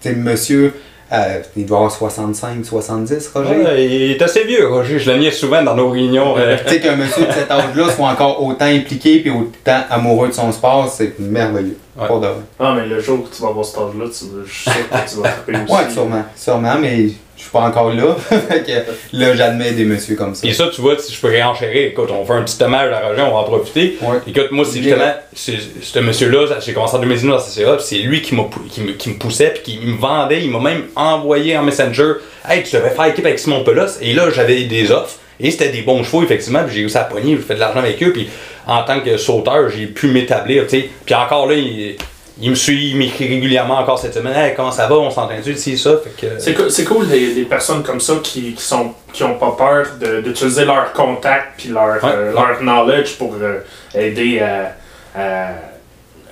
[0.00, 0.72] tu sais, monsieur
[1.14, 3.56] Euh, il doit avoir 65, 70, Roger.
[3.56, 4.98] Ouais, il est assez vieux, Roger.
[4.98, 6.34] Je l'ai souvent dans nos réunions.
[6.36, 6.56] euh.
[6.64, 10.32] Tu sais qu'un monsieur de cet âge-là soit encore autant impliqué puis autant amoureux de
[10.32, 11.78] son sport, c'est merveilleux.
[11.96, 12.06] Ouais.
[12.08, 12.36] Pour de vrai.
[12.58, 15.10] Ah, mais le jour où tu vas avoir cet âge-là, tu, je suis sûr que
[15.10, 15.72] tu vas frapper aussi.
[15.72, 16.24] Ouais, sûrement.
[16.34, 18.16] Sûrement, mais je suis pas encore là.
[18.48, 20.44] Fait que là, j'admets des messieurs comme ça.
[20.46, 23.00] Et ça, tu vois, si je peux réenchérir, écoute, on fait un petit hommage à
[23.08, 23.96] Roger, on va en profiter.
[24.02, 24.16] Ouais.
[24.26, 28.22] Écoute, moi, c'est justement, c'est- ce monsieur-là, j'ai commencé en 2019 dans CCA, c'est lui
[28.22, 28.34] qui,
[28.70, 32.14] qui, me, qui me poussait, puis qui me vendait, il m'a même envoyé en Messenger,
[32.48, 35.70] hey, tu devrais faire équipe avec Simon Pelos, et là, j'avais des offres, et c'était
[35.70, 38.12] des bons chevaux, effectivement, puis j'ai réussi à pogner, j'ai fait de l'argent avec eux,
[38.12, 38.28] puis
[38.66, 41.96] en tant que sauteur, j'ai pu m'établir, tu sais, puis encore là, il,
[42.40, 45.54] il me suit, il m'écrit régulièrement encore cette semaine, hey, comment ça va, on s'entend-tu,
[45.56, 46.26] c'est ça, que...
[46.68, 49.86] C'est cool des, des personnes comme ça qui, qui sont qui ont pas peur
[50.24, 52.10] d'utiliser leur contact puis leur, Ouais.
[52.12, 53.60] euh, leur knowledge pour euh,
[53.94, 54.74] aider à,
[55.16, 55.52] à-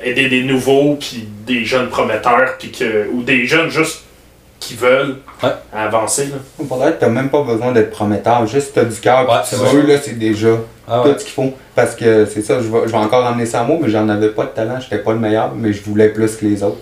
[0.03, 4.03] aider des nouveaux puis des jeunes prometteurs puis que ou des jeunes juste
[4.63, 5.51] qui veulent Ouais.
[5.73, 6.37] avancer là.
[6.69, 8.47] Pour vrai, t'as même pas besoin d'être prometteur.
[8.47, 10.51] Juste t'as du cœur Ouais, tu c'est veux, là, c'est déjà
[10.87, 11.13] Ah ouais.
[11.13, 11.53] tout ce qu'il faut.
[11.75, 14.09] Parce que c'est ça, je vais, je vais encore emmener ça à moi, mais j'en
[14.09, 16.79] avais pas de talent, j'étais pas le meilleur, mais je voulais plus que les autres.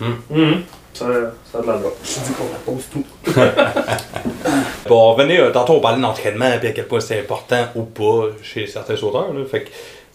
[0.00, 0.62] Mhm.
[0.92, 1.06] Ça,
[1.50, 1.92] ça a de la drogue.
[2.04, 3.04] Je dis la pause tout.
[4.86, 8.28] Pour revenir, euh, tantôt on parlait d'entraînement et à quel point c'est important ou pas
[8.42, 9.32] chez certains sauteurs.
[9.32, 9.44] Là.
[9.50, 9.70] Fait que,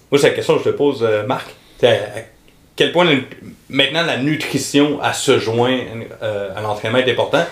[0.10, 1.48] moi, c'est la question que je te pose, euh, Marc.
[2.80, 3.06] T'sais, quel point
[3.70, 5.84] maintenant la nutrition à se joindre
[6.24, 7.46] euh, à l'entraînement est important.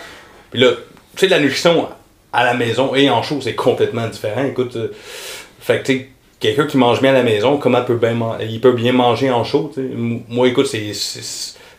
[0.51, 1.89] Puis là, tu sais, la nutrition
[2.31, 4.45] à la maison et en show, c'est complètement différent.
[4.45, 4.87] Écoute, euh,
[5.59, 6.09] fait que tu sais,
[6.39, 9.43] quelqu'un qui mange bien à la maison, comment peut bien il peut bien manger en
[9.43, 9.87] show, tu sais.
[9.87, 10.93] M- Moi, écoute, c'est.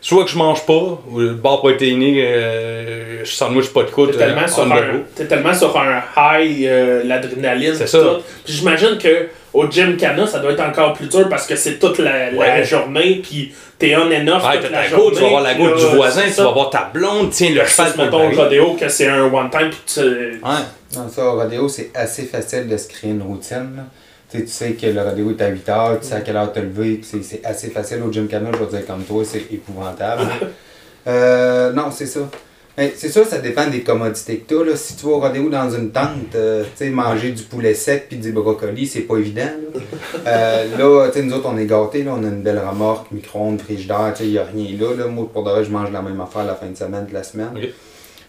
[0.01, 4.11] Soit que je mange pas, ou le bar protéiné, euh, je sandwich pas de croûte.
[4.11, 4.99] T'es tellement, euh, sur un, go.
[5.15, 7.75] t'es tellement sur un high, euh, l'adrénaline.
[7.75, 7.99] C'est pis ça.
[7.99, 8.21] tout.
[8.45, 11.79] Puis j'imagine que au gym Cana, ça doit être encore plus dur parce que c'est
[11.79, 12.63] toute la, la Ouais.
[12.63, 15.03] journée, puis t'es on and off Ouais, toute t'as la ta journée.
[15.05, 17.65] goutte, tu vas voir la goutte du voisin, tu vas voir ta blonde, tiens, le
[17.65, 19.99] cheval mettons, rodéo, que c'est un one time, puis tu...
[19.99, 20.49] Ouais.
[20.95, 23.73] Non, ça, au rodéo, c'est assez facile de se créer une routine.
[23.75, 23.83] là.
[24.31, 26.37] Tu sais, tu sais que le rodéo est à 8 heures, tu sais à quelle
[26.37, 29.23] heure te lever, c'est c'est assez facile au gym Cana, je vais dire comme toi,
[29.25, 30.23] c'est épouvantable.
[31.07, 32.29] euh, non, c'est ça.
[32.77, 34.75] Mais c'est sûr, ça dépend des commodités que tu là.
[34.77, 38.05] Si tu vas au rodéo dans une tente, euh, tu sais, manger du poulet sec
[38.07, 39.41] puis du brocoli, c'est pas évident.
[39.73, 39.81] Là,
[40.27, 43.11] Euh, là tu sais, nous autres, on est gâtés, là, on a une belle remorque,
[43.11, 45.07] micro-ondes, frigidaire, tu sais, il n'y a rien là, là.
[45.07, 47.23] Moi, pour de vrai, je mange la même affaire la fin de semaine de la
[47.23, 47.51] semaine.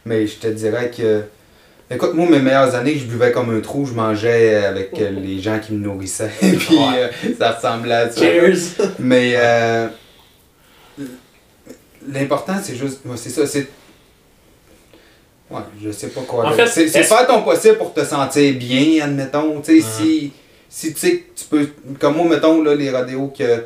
[0.05, 1.23] Mais je te dirais que.
[1.93, 5.41] Écoute, moi, mes meilleures années, je buvais comme un trou, je mangeais avec euh, les
[5.41, 6.31] gens qui me nourrissaient.
[6.41, 6.85] Puis Ouais.
[6.97, 8.21] euh, ça ressemblait à ça.
[8.21, 8.57] Cheers!
[9.01, 9.89] Mais euh,
[12.09, 13.05] l'important, c'est juste.
[13.05, 13.67] moi, C'est ça, c'est.
[15.51, 16.65] Ouais, je sais pas quoi En dire.
[16.65, 19.61] fait, c'est c'est est-ce- faire ton possible pour te sentir bien, admettons.
[19.61, 20.33] Tu sais, si,
[20.69, 21.69] si tu sais que tu peux.
[21.99, 23.65] Comme moi, mettons, là, les rodéos que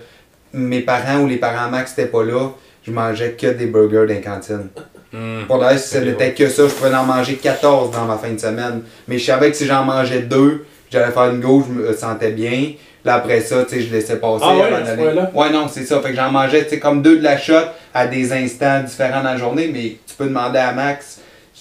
[0.54, 2.48] mes parents ou les parents Max n'étaient pas là,
[2.86, 4.68] je mangeais que des burgers dans les cantines.
[5.14, 5.46] Hmm.
[5.46, 8.38] Pour le ce n'était que ça, je pouvais en manger 14 dans ma fin de
[8.40, 8.82] semaine.
[9.06, 12.32] Mais je savais que si j'en mangeais deux, j'allais faire une go, je me sentais
[12.32, 12.72] bien.
[13.04, 15.36] Là, après ça, tu sais, je laissais passer Ah ouais, avant ce?
[15.38, 16.00] Ouais, non, c'est ça.
[16.00, 17.52] Fait que j'en mangeais, tu sais, comme deux de la shot
[17.92, 21.20] à des instants différents dans la journée, mais tu peux demander à Max,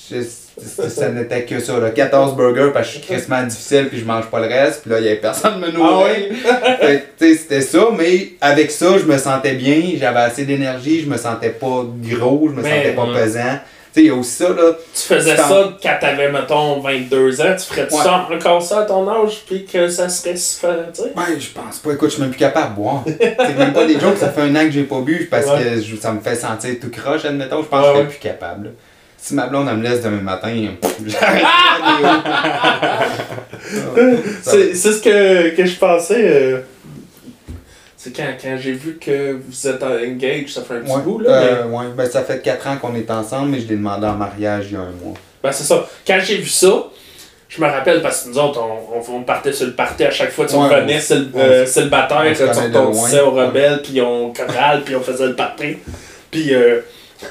[0.10, 0.16] je-
[0.58, 1.89] ça n'était que ça, là.
[1.89, 4.91] 14 burgers parce que je suis crissement difficile puis je mange pas le reste, puis
[4.91, 6.16] là, il y avait personne de me nourrir.
[6.47, 6.78] Ah
[7.20, 11.18] sais, c'était ça, mais avec ça, je me sentais bien, j'avais assez d'énergie, je me
[11.18, 13.14] sentais pas gros, je me Mais, sentais pas hum.
[13.16, 13.60] pesant.
[13.95, 14.72] Tu sais, il y a aussi ça, là.
[14.95, 18.04] Tu faisais ça quand t'avais, mettons, 22 ans, tu ferais Ouais.
[18.04, 21.12] ça encore ça à ton âge, puis que ça serait suffisant, tu sais?
[21.16, 21.91] Ouais, je pense pas.
[21.93, 23.04] Écoute, je suis même plus capable de boire.
[23.06, 25.76] C'est même pas des jokes, ça fait un an que j'ai pas bu parce Ouais.
[25.76, 27.62] que ça me fait sentir tout croche, admettons.
[27.62, 28.66] Je pense Ouais, que je suis plus capable.
[28.66, 28.72] là.
[29.26, 30.52] Si ma blonde elle me laisse demain matin,
[31.08, 31.44] j'arrête
[34.44, 36.28] C'est c'est ce que, que je pensais.
[36.28, 36.60] euh,
[37.96, 41.20] c'est quand, quand j'ai vu que vous êtes engaged, ça fait un petit Ouais, bout,
[41.20, 41.30] là.
[41.32, 41.86] euh, mais- ouais.
[41.96, 44.74] Ben, ça fait 4 ans qu'on est ensemble, mais je l'ai demandé en mariage il
[44.74, 45.14] y a un mois.
[45.42, 45.88] Ben, c'est ça.
[46.06, 46.84] Quand j'ai vu ça,
[47.48, 50.12] je me rappelle parce que nous autres, on, on, on partait sur le party à
[50.12, 50.46] chaque fois.
[50.46, 53.22] Tu Ouais, revenais on- sur le on- euh, on tu se connaît de retournais loin.
[53.22, 55.78] au rebelle, puis on chorale, puis on faisait le party.
[56.30, 56.82] Puis euh,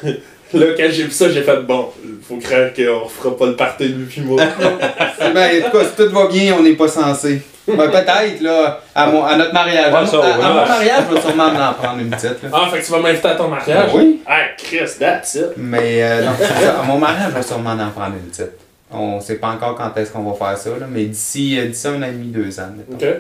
[0.55, 1.88] là, quand j'ai vu ça, j'ai fait bon,
[2.26, 4.42] faut craindre qu'on refera pas le party lui puis moi.
[5.18, 7.42] ben, en tout cas, si tout va bien, on n'est pas censé.
[7.66, 9.92] Ben, peut-être, là, à, mon, à notre mariage.
[9.92, 10.44] Ouais, à, ça, à- à ouais.
[10.44, 12.42] mon mariage, je vais sûrement en prendre une petite.
[12.42, 12.48] Là.
[12.53, 13.90] ah, fait que tu vas m'inviter à ton mariage?
[13.94, 14.20] Oui.
[14.26, 15.46] Ah, Chris, that's it.
[15.57, 16.80] Mais euh, non, c'est ça.
[16.80, 18.53] À mon mariage, je vais sûrement en prendre une petite.
[18.90, 21.86] On sait pas encore quand est-ce qu'on va faire ça, là, mais d'ici euh, d'ici
[21.88, 22.68] un an et demi, deux ans.
[22.76, 23.07] mettons.
[23.07, 23.14] OK.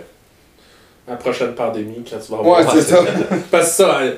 [1.08, 2.58] La prochaine pandémie, quand tu vas avoir.
[2.60, 2.98] Ouais, c'est ça.
[3.50, 4.12] Parce que ça, euh,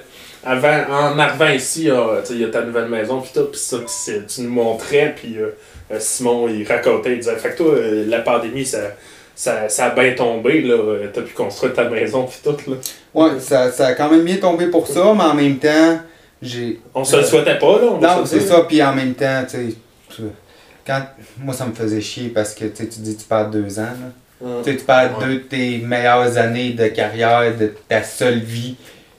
[0.44, 1.88] avant, en arrivant ici,
[2.30, 3.78] il y a ta nouvelle maison, puis tout, puis ça,
[4.28, 5.50] tu nous montrais, puis euh,
[5.90, 8.78] euh, Simon, il racontait, il disait, fait que toi, euh, la pandémie, ça,
[9.34, 10.76] ça, ça a bien tombé, là,
[11.12, 12.76] t'as pu construire ta maison, puis tout, là.
[13.14, 15.98] Ouais, ça, ça a quand même bien tombé pour ça, mais en même temps,
[16.42, 16.80] j'ai.
[16.94, 17.86] On se le souhaitait pas, là.
[17.90, 19.70] on Non, c'est ça, puis en même temps, tu
[20.16, 20.24] sais,
[20.86, 21.00] quand
[21.38, 24.46] moi ça me faisait chier parce que tu tu dis tu perds deux ans, là.
[24.46, 24.62] Hum.
[24.62, 25.26] Tu perds Ouais.
[25.26, 28.76] deux de tes meilleures années de carrière, de ta seule vie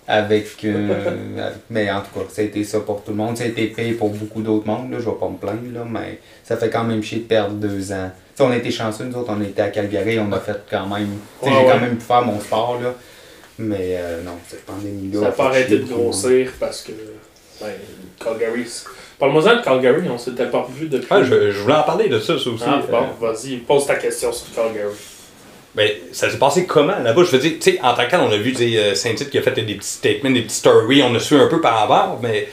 [0.08, 0.47] avec.
[0.66, 3.38] euh, mais en tout cas, ça a été ça pour tout le monde.
[3.38, 5.86] Ça a été payé pour beaucoup d'autres mondes, là, je vais pas me plaindre, là,
[5.89, 8.12] mais ça fait quand même chier de perdre deux ans.
[8.36, 10.62] Tu sais, on a été chanceux, nous autres, on était à Calgary, on a fait
[10.70, 11.08] quand même.
[11.41, 11.72] Tu sais, Ouais, j'ai ouais.
[11.74, 12.93] quand même pu faire mon sport, là.
[13.58, 15.20] Mais euh, non, cette pandémie-là.
[15.20, 16.91] Ça n'a a pas arrêté de grossir parce que.
[17.62, 17.68] Ben,
[18.22, 18.64] Calgary.
[18.68, 18.86] c'est-
[19.18, 21.08] Parle-moi-en de Calgary, on s'était pas revu depuis.
[21.10, 22.64] Ah, je, je voulais en parler de ça, ça aussi.
[22.68, 24.89] Ah, bon, Euh, vas-y, pose ta question sur Calgary.
[25.76, 27.23] Ben, ça s'est passé comment là-bas?
[27.23, 29.41] Je veux dire, tu sais, en tant que on a vu euh, Saint-Tite qui a
[29.41, 32.47] fait des petits statements, des petites stories, on a su un peu par avant, mais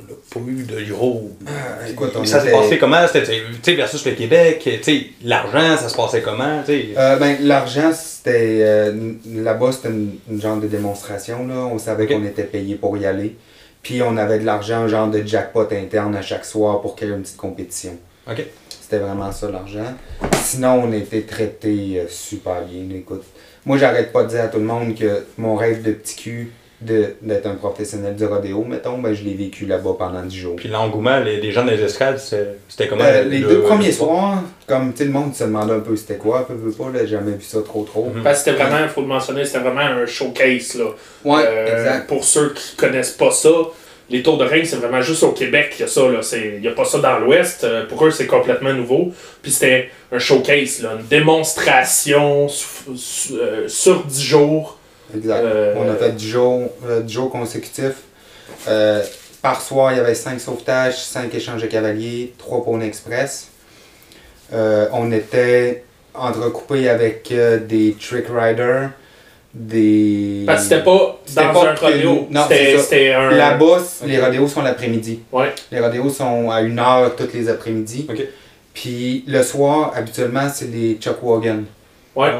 [0.00, 1.30] on n'a pas eu de gros.
[1.46, 3.06] Ah, écoute, on ça s'est passé comment?
[3.10, 6.62] C'était, versus le Québec, tu sais, l'argent, ça se passait comment?
[6.68, 8.58] Euh, ben, l'argent, c'était.
[8.62, 11.46] euh, Là-bas, c'était une, une genre de démonstration.
[11.46, 11.54] Là.
[11.72, 13.36] On savait qu'on était payé pour y aller.
[13.82, 17.08] Puis on avait de l'argent, un genre de jackpot interne à chaque soir pour qu'il
[17.08, 17.96] y ait une petite compétition.
[18.30, 18.44] Ok.
[18.90, 19.94] C'était vraiment ça l'argent.
[20.42, 22.82] Sinon, on a été traités euh, super bien.
[22.96, 23.22] Écoute,
[23.64, 26.52] moi, j'arrête pas de dire à tout le monde que mon rêve de petit cul
[26.80, 30.56] de- d'être un professionnel du rodéo, mettons, ben, je l'ai vécu là-bas pendant 10 jours.
[30.56, 33.04] Puis l'engouement les, des gens des estrades, c'était, comment?
[33.04, 35.94] Euh, les le- deux premiers le- soirs, comme sais, le monde se demandait un peu
[35.94, 38.10] c'était quoi, peu, peu pas, là, j'ai jamais vu ça trop trop.
[38.12, 38.24] Mhm.
[38.24, 40.74] Parce que c'était vraiment, il faut le mentionner, c'était vraiment un showcase.
[40.74, 40.86] Là.
[41.24, 42.08] Ouais, Euh, exact.
[42.08, 43.50] Pour ceux qui connaissent pas ça,
[44.10, 46.02] les Tours de Rhin, c'est vraiment juste au Québec qu'il y a ça.
[46.36, 47.64] Il n'y a pas ça dans l'Ouest.
[47.64, 49.12] Euh, Pour eux, c'est complètement nouveau.
[49.42, 54.78] Puis c'était un showcase, là, une démonstration su- su- euh, sur 10 jours.
[55.14, 55.42] Exact.
[55.44, 56.70] Euh, On a fait 10 jours,
[57.02, 58.02] 10 jours consécutifs.
[59.42, 63.48] Par soir, il y avait 5 sauvetages, 5 échanges de cavaliers, 3 pônes express.
[64.52, 65.84] On était
[66.14, 67.32] entrecoupés avec
[67.68, 68.90] des trick riders,
[69.52, 70.44] des.
[70.46, 72.26] Parce que c'était pas dans pas un rodéo.
[72.30, 73.30] non, C'était un.
[73.30, 75.20] Là-bas, les rodéos sont l'après-midi.
[75.32, 75.52] Ouais.
[75.72, 78.06] Les rodéos sont à 1 heure tous les après-midi.
[78.08, 78.22] Ok.
[78.72, 81.64] Puis le soir, habituellement, c'est les chuck wagons.
[82.14, 82.32] Ouais.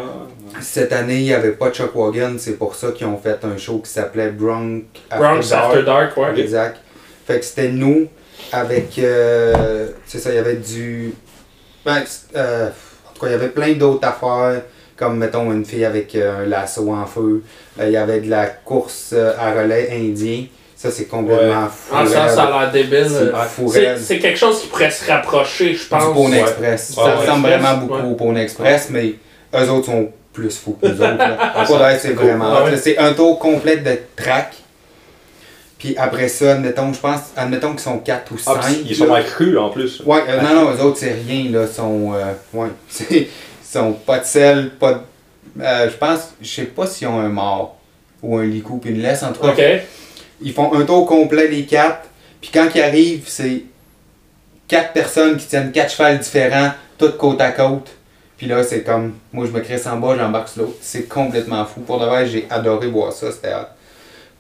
[0.61, 3.39] Cette année, il n'y avait pas de chuck wagon, c'est pour ça qu'ils ont fait
[3.45, 5.65] un show qui s'appelait Bronx After Bronx Dark.
[5.71, 6.41] After Dark, ouais.
[6.41, 6.77] Exact.
[7.27, 8.07] Fait que c'était nous
[8.53, 8.99] avec.
[8.99, 11.15] euh, c'est ça, il y avait du.
[11.85, 12.03] Ben,
[12.37, 14.63] euh, en tout cas, il y avait plein d'autres affaires,
[15.01, 17.43] comme mettons une fille avec euh, un lasso en feu.
[17.81, 20.45] Euh, il y avait de la course euh, à relais indien.
[20.77, 21.95] Ça, c'est complètement fou.
[21.95, 23.33] Ah, ça, ça a l'air débile.
[23.99, 26.15] C'est quelque chose qui pourrait se rapprocher, je Du pense.
[26.15, 26.41] Pône ouais.
[26.41, 26.89] Express.
[26.89, 28.11] Du Ça ressemble Express, vraiment beaucoup ouais.
[28.11, 29.15] au Pône Express, mais
[29.55, 31.17] eux autres sont plus fous que nous autres.
[31.17, 31.97] là.
[31.99, 32.61] C'est vraiment.
[32.61, 32.77] Là.
[32.77, 34.55] C'est un tour complet de track.
[35.79, 38.55] Puis après ça, admettons, je pense, admettons qu'ils sont 4 ou 5.
[38.55, 40.03] Ah, ils sont mal crus en plus.
[40.05, 41.67] Ouais, euh, non, non, eux autres, c'est rien, là.
[41.67, 42.69] Sont, euh, ouais,
[43.71, 45.63] sont pas de sel, pas de.
[45.63, 47.77] euh, je pense, je sais pas s'ils ont un mort
[48.23, 49.53] ou un licou puis une laisse, en tout cas.
[49.53, 49.63] Ok.
[50.43, 52.09] Ils font un tour complet, les quatre.
[52.41, 53.65] Puis quand ils arrivent, c'est
[54.67, 57.91] quatre personnes qui tiennent quatre chevals différents, toutes côte à côte.
[58.37, 60.79] Puis là, c'est comme, moi je me crisse en bas, j'embarque sur l'autre.
[60.81, 61.81] C'est complètement fou.
[61.81, 63.69] Pour de vrai, j'ai adoré voir ça, c'était hot.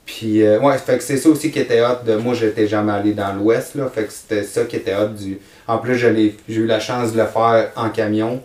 [0.06, 2.04] Puis, euh, ouais, fait que c'est ça aussi qui était hot.
[2.04, 3.88] De, moi, j'étais jamais allé dans l'ouest, là.
[3.94, 5.08] Fait que c'était ça qui était hot.
[5.08, 5.38] Du...
[5.68, 8.42] En plus, j'ai eu la chance de le faire en camion.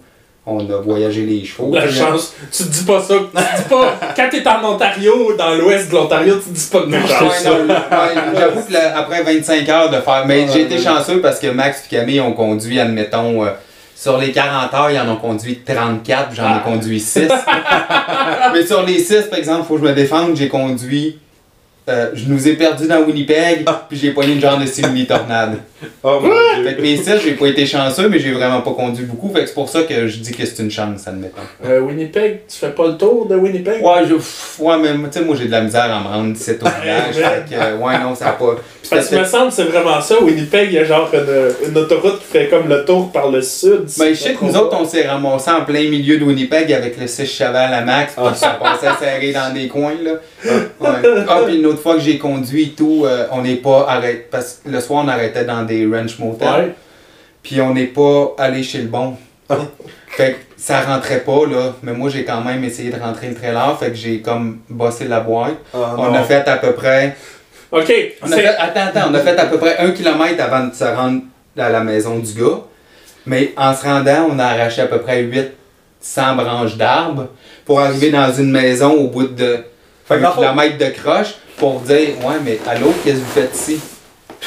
[0.48, 1.72] On a voyagé les chevaux.
[1.74, 2.34] La chance.
[2.52, 3.16] Tu te dis pas ça.
[3.18, 3.24] Tu
[3.64, 3.96] dis pas.
[4.16, 7.66] Quand t'es en Ontario, dans l'ouest de l'Ontario, tu te dis pas Ouais, chanceux.
[7.68, 10.24] non, ouais, J'avoue que là, après 25 heures de faire.
[10.28, 13.50] Mais j'ai été chanceux parce que Max et Camille ont conduit, admettons, euh,
[13.96, 16.62] sur les 40 heures, ils en ont conduit 34, j'en Ah.
[16.64, 17.28] ai conduit 6.
[18.54, 21.18] mais sur les 6, par exemple, faut que je me défende, j'ai conduit.
[21.88, 25.60] euh, je nous ai perdus dans Winnipeg, puis j'ai poigné une genre de simili-tornade.
[26.04, 26.30] Oh mon
[26.64, 26.82] Fait que dieu.
[26.82, 29.32] mes 6, j'ai pas été chanceux, mais j'ai vraiment pas conduit beaucoup.
[29.34, 31.42] Fait que c'est pour ça que je dis que c'est une chance, admettons.
[31.66, 33.84] Euh, Winnipeg, tu fais pas le tour de Winnipeg?
[33.84, 34.16] Ouais, je,
[34.64, 37.16] ouais mais tu sais, moi j'ai de la misère à me rendre 17 au village.
[37.16, 38.56] fait que, euh, ouais, non, ça a pas.
[38.82, 40.22] Puis Parce que me semble que c'est vraiment ça.
[40.22, 43.42] Winnipeg, il y a genre une, une autoroute qui fait comme le tour par le
[43.42, 43.86] sud.
[43.98, 47.00] Ben, je sais que nous autres, on s'est ramassés en plein milieu de Winnipeg avec
[47.00, 50.12] le 6 cheval à max, puis ça passait serré dans des coins, là.
[50.80, 50.90] Ouais.
[51.28, 54.28] Ah, puis une autre fois que j'ai conduit et tout, euh, on n'est pas arrêté,
[54.30, 56.76] parce que le soir, on arrêtait dans des ranch motels, Ouais.
[57.44, 59.16] puis on n'est pas allé chez le bon.
[60.08, 63.36] fait que ça rentrait pas, là, mais moi, j'ai quand même essayé de rentrer le
[63.36, 65.56] trailer, fait que j'ai comme bossé la boîte.
[65.74, 67.16] Ah, on a fait à peu près
[67.72, 67.92] Ok.
[68.24, 70.66] on a c'est- fait, attends, attends, on a fait à peu près un kilomètre avant
[70.68, 71.22] de se rendre
[71.58, 72.60] à la maison du gars.
[73.28, 77.28] Mais en se rendant, on a arraché à peu près 800 branches d'arbres
[77.66, 79.58] pour arriver dans une maison au bout de
[80.08, 83.80] Fait un kilomètre de croche pour dire Ouais, mais allô, qu'est-ce que vous faites ici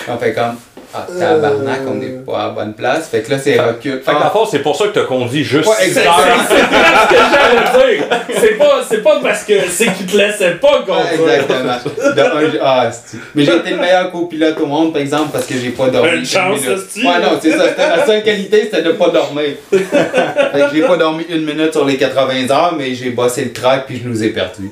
[0.08, 0.56] On fait comme
[0.94, 3.08] Ah, tabarnak, on n'est pas à la bonne place.
[3.08, 4.00] Fait que là, c'est recul.
[4.02, 6.18] Fait que dans le fond, c'est pour ça que t'as conduit juste Ouais, exactement.
[6.18, 6.46] heures.
[6.48, 8.04] C'est ce que j'allais dire.
[8.40, 11.12] C'est pas, c'est pas parce que c'est qu'ils te laissaient pas conduire.
[11.12, 12.14] exactement.
[12.14, 15.44] De un, ah, c'est- Mais j'ai été le meilleur copilote au monde, par exemple, parce
[15.46, 16.10] que j'ai pas dormi.
[16.10, 16.60] Une une chance.
[16.96, 17.64] Ouais, non, c'est ça.
[17.96, 19.50] Ma seule qualité, c'était de pas dormir.
[19.70, 23.52] fait que j'ai pas dormi une minute sur les 80 heures, mais j'ai bossé le
[23.52, 24.70] track puis je nous ai perdus.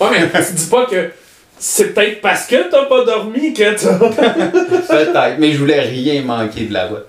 [0.00, 1.10] Ouais, mais tu dis pas que
[1.58, 3.98] c'est peut-être parce que t'as pas dormi que t'as.
[3.98, 7.06] Peut-être, mais je voulais rien manquer de la route.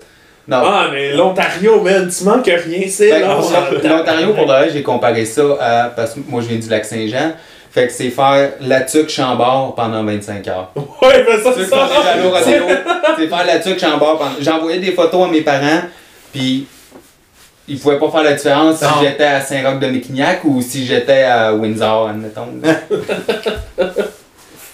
[0.47, 0.61] Non.
[0.63, 3.51] Ah, mais l'Ontario, man, tu manques rien, c'est pour-
[3.83, 5.83] L'Ontario, pour de vrai, j'ai comparé ça à.
[5.95, 7.33] Parce que moi, je viens du lac Saint-Jean.
[7.71, 10.71] Fait que c'est faire la tuque chambord pendant 25 heures.
[10.75, 11.87] Ouais, mais ça, c'est ça.
[13.15, 14.31] c'est faire la tuque chambord pendant.
[14.41, 15.81] J'envoyais des photos à mes parents,
[16.33, 16.65] puis
[17.67, 22.09] ils pouvaient pas faire la différence si j'étais à Saint-Roch-de-Méquignac ou si j'étais à Windsor,
[22.09, 22.47] admettons.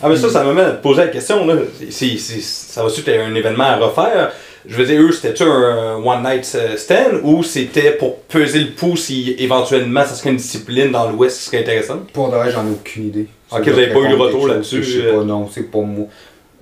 [0.05, 1.55] Ah, mais ça, ça m'amène à te poser la question, là.
[1.89, 4.31] Ça va-tu être un événement à refaire?
[4.67, 8.71] Je veux dire, eux, c'était-tu un one night euh, stand ou c'était pour peser le
[8.71, 12.09] pouls si éventuellement ça serait une discipline dans l'Ouest qui serait intéressante?
[12.11, 13.27] Pour de vrai, j'en ai aucune idée.
[13.51, 15.17] Ok, Ça vous doit avez pas eu de retour là-dessus, Je sais euh.
[15.19, 16.07] pas, non, c'est pas moi.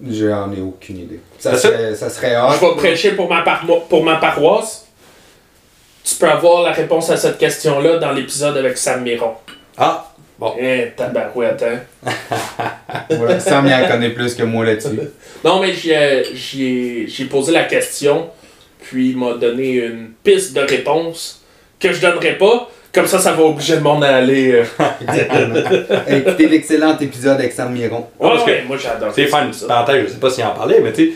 [0.05, 1.19] J'en ai aucune idée.
[1.39, 4.85] Ça ça- serait, ça serait Je vais prêcher pour ma, par- pour ma paroisse.
[6.03, 9.31] Tu peux avoir la réponse à cette question-là dans l'épisode avec Sam Miron.
[9.77, 10.53] Ah, bon.
[10.59, 12.09] Eh, tabarouette, hein.
[13.11, 14.99] Voilà, Sam y en connaît plus que moi là-dessus.
[15.43, 18.29] Non, mais j'ai posé la question,
[18.81, 21.41] puis il m'a donné une piste de réponse
[21.79, 22.69] que je donnerai pas.
[22.93, 24.51] Comme ça, ça va obliger le monde à aller.
[24.51, 24.63] euh,
[25.01, 25.55] Exactement.
[26.07, 28.05] Écoutez l'excellent épisode avec Sam Miron.
[28.19, 29.11] Ouais, parce que- ouais, moi j'adore.
[29.13, 31.11] Tu sais, faire une petite parenthèse, je sais pas s'il en parlait, mais tu sais,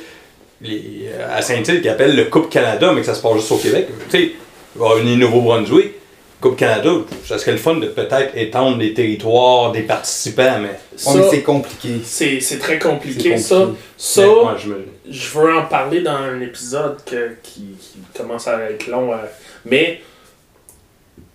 [0.61, 3.51] les- euh, à Saint-Tite, qui appelle le Coupe Canada, mais que ça se passe juste
[3.51, 4.31] au Québec, tu sais,
[4.75, 5.91] il va venir Nouveau-Brunswick,
[6.39, 6.91] Coupe Canada,
[7.25, 10.79] ça serait le fun de peut-être étendre les territoires des participants, mais.
[10.95, 11.89] Ça, Ouais, mais c'est compliqué.
[12.03, 13.67] c'est c'est très C'est compliqué, ça.
[13.97, 18.47] Ça, mais je me- je veux en parler dans un épisode que- qui, qui commence
[18.47, 19.11] à être long.
[19.13, 19.17] euh,
[19.65, 20.01] mais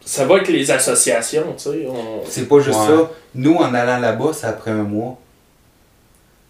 [0.04, 1.86] ça va avec les associations, tu sais.
[1.88, 2.86] on- C'est pas juste Ouais.
[2.86, 3.10] ça.
[3.34, 5.18] Nous, en allant là-bas, ça après un mois.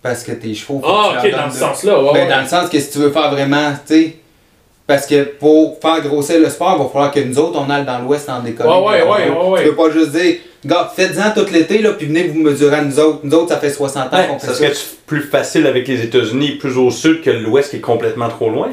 [0.02, 0.82] Parce que tes chevaux.
[0.84, 2.02] Ah, ok, dans de- sens-là.
[2.02, 2.28] ouais, Ben, ouais.
[2.28, 4.16] dans le sens que si tu veux faire vraiment, tu sais.
[4.86, 7.84] Parce que pour faire grossir le sport, il va falloir que nous autres, on aille
[7.84, 8.68] dans l'ouest en décoller.
[8.68, 9.62] Ouais, ouais, ouais, ouais, ouais.
[9.62, 12.82] Tu peux pas juste dire, gars, faites-en tout l'été, là, puis venez vous mesurer à
[12.82, 13.20] nous autres.
[13.22, 14.58] Nous autres, ça fait 60 ans Ouais, qu'on fait ça ça.
[14.58, 14.72] serait
[15.06, 18.70] plus facile avec les États-Unis, plus au sud que l'Ouest qui est complètement trop loin?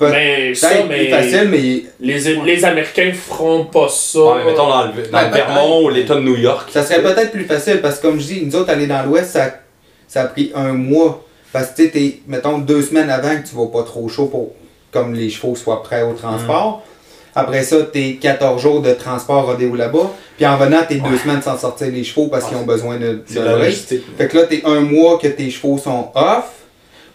[0.00, 1.58] Mais ça, Peut-être mais plus facile, mais
[2.00, 4.18] les, les Américains feront pas ça.
[4.20, 6.70] Ouais, mettons dans le, dans le Vermont ou l'État de New York.
[6.72, 9.30] ça serait peut-être plus facile parce que, comme je dis, nous autres, aller dans l'ouest,
[9.30, 9.54] ça,
[10.08, 11.24] ça a pris un mois.
[11.52, 14.52] Parce que, tu mettons, deux semaines avant que tu vas pas trop chaud pour
[14.92, 16.82] comme les chevaux soient prêts au transport.
[17.34, 20.10] Après ça, t'es 14 jours de transport rodéo là-bas.
[20.36, 23.22] Puis en venant, t'es deux semaines sans sortir les chevaux parce qu'ils ont besoin de,
[23.26, 24.04] C'est de la logistique.
[24.18, 26.50] Fait que là, t'es un mois que tes chevaux sont off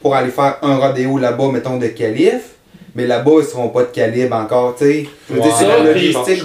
[0.02, 2.56] pour aller faire un rodéo là-bas, mettons, de calife.
[2.96, 5.06] Mais là-bas, ils seront pas de calibre encore, tu sais.
[5.30, 6.44] C'est la logistique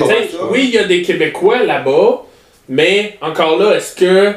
[0.51, 2.25] oui, il y a des Québécois là-bas,
[2.69, 4.35] mais encore là, est-ce que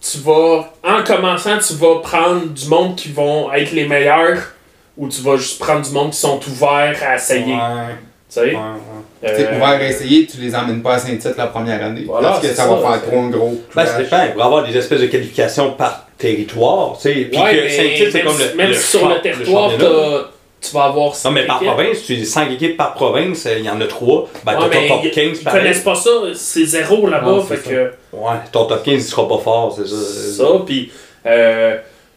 [0.00, 4.53] tu vas, en commençant, tu vas prendre du monde qui vont être les meilleurs
[4.96, 7.54] ou tu vas juste prendre du monde qui sont ouverts à essayer?
[7.54, 7.94] Ouais,
[8.28, 8.40] Tu sais?
[8.40, 9.28] ouais, ouais.
[9.30, 12.04] Tu sais, Euh, pouvoir essayer, tu les emmènes pas à Saint-Tite la première année.
[12.06, 13.54] Voilà, parce que ça va faire trop un gros.
[13.74, 14.22] Ben, ça dépend.
[14.30, 17.14] Il va y avoir des espèces de qualifications par territoire, tu sais.
[17.30, 18.54] Puis ouais, que mais Saint-Tite, c'est même, comme le.
[18.56, 19.70] même le sur champ- le territoire,
[20.60, 21.74] tu vas avoir Non, cinq mais par équipes.
[21.74, 24.28] province, tu dis 5 équipes par province, il y en a 3.
[24.46, 27.58] Ben, Ouais, ton top ils- 15, ils connaissent pas ça, c'est zéro là-bas, Non, fait
[27.58, 27.92] que...
[28.14, 30.42] Ouais, ton top 15, il sera pas fort, c'est ça.
[30.44, 30.90] ça, puis
[31.26, 31.76] euh,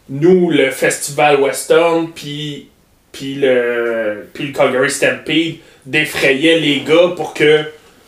[0.09, 2.69] nous, le Festival Western, puis
[3.11, 5.55] puis le, puis le Calgary Stampede
[5.85, 7.61] défrayaient les gars pour que...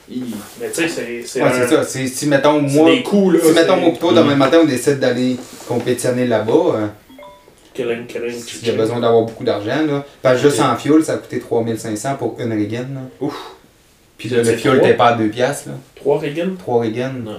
[0.09, 0.23] ils-
[0.61, 1.83] Mais tu sais, c'est c'est Ouais, un- c'est ça.
[1.83, 2.91] Si, mettons, moi.
[2.91, 3.39] des coups, là.
[3.43, 5.37] Si, mettons, moi, plutôt, demain matin, on décide d'aller
[5.67, 6.87] compétitionner là-bas, euh,
[7.73, 10.05] Killing, killing, il y a besoin d'avoir beaucoup d'argent, là.
[10.21, 13.01] Parce que juste en fuel, ça a coûté 3500 pour une Regan, là.
[13.21, 13.35] Ouf.
[14.17, 15.75] Puis là, le fuel t'es pas à 2 piastres, là.
[15.95, 16.49] 3 Reagan?
[16.59, 17.23] 3 Regan.
[17.25, 17.33] Ouais.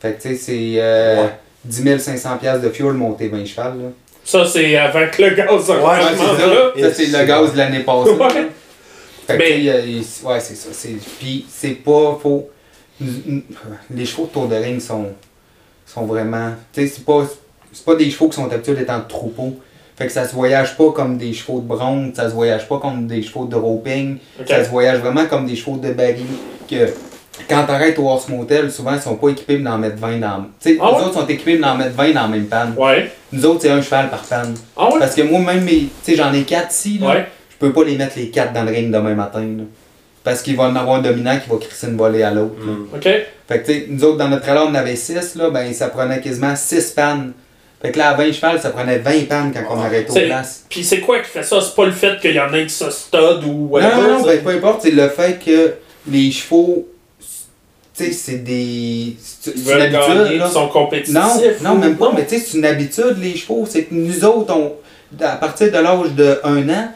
[0.00, 1.30] Fait que, tu sais, c'est euh, Ouais.
[1.64, 3.88] 10 500 piastres de fuel monté 20 cheval, là.
[4.24, 6.92] Ça, c'est avant que le gaz Ouais, ça.
[6.92, 8.10] C'est le gaz de l'année passée.
[8.10, 8.48] Ouais.
[9.26, 10.68] Fait que, Mais- ouais, c'est ça.
[10.72, 12.18] c'est- Puis, c'est pas.
[12.22, 12.48] Faut,
[13.90, 15.06] les chevaux de tour de ring sont,
[15.86, 16.50] sont vraiment.
[16.72, 17.26] Tu sais, c'est pas,
[17.72, 19.56] c'est pas des chevaux qui sont habitués d'être en troupeau.
[19.96, 22.78] Fait que ça se voyage pas comme des chevaux de bronze, ça se voyage pas
[22.78, 24.16] comme des chevaux de roping.
[24.46, 26.24] Ça se voyage vraiment comme des chevaux de baril.
[26.68, 26.86] Que
[27.48, 30.46] quand t'arrêtes au Horse Motel, souvent ils sont pas équipés d'en mettre 20 dans.
[30.60, 31.02] Tu sais, Ah ouais?
[31.04, 32.74] autres sont équipés d'en mettre 20 dans la même panne.
[32.76, 33.10] Ouais.
[33.32, 34.54] Nous autres, c'est un cheval par panne.
[34.76, 34.98] Ah ouais?
[34.98, 37.08] Parce que moi, même, mes- tu sais, j'en ai 4 ici, là.
[37.08, 37.26] Ouais.
[37.50, 39.64] Je peux pas les mettre les 4 dans le ring demain matin, là.
[40.22, 42.54] Parce qu'il va en avoir un dominant qui va crisser une volée à l'autre.
[42.62, 42.94] Mm.
[42.94, 43.02] OK.
[43.02, 45.88] Fait que, tu sais, nous autres, dans notre trailer, on avait 6, là, ben, ça
[45.88, 47.32] prenait quasiment 6 pannes.
[47.80, 50.66] Fait que là, à 20 chevals, ça prenait 20 pannes quand on arrêtait aux places.
[50.68, 51.58] Puis c'est quoi qui fait ça?
[51.62, 53.96] C'est pas le fait qu'il y en ait qui se stud ou Non, whatever?
[54.02, 54.26] non, non, ça?
[54.26, 55.72] ben, peu importe, c'est le fait que
[56.06, 56.86] les chevaux,
[57.94, 59.16] sais, c'est des.
[59.20, 60.46] C'est une veulent habitude, gagner, là.
[60.48, 61.14] ils sont compétitifs.
[61.14, 61.30] Non,
[61.62, 63.66] non, même pas, mais tu sais, c'est une habitude, les chevaux.
[63.68, 64.72] C'est que nous autres, on,
[65.24, 66.88] à partir de l'âge de 1 an,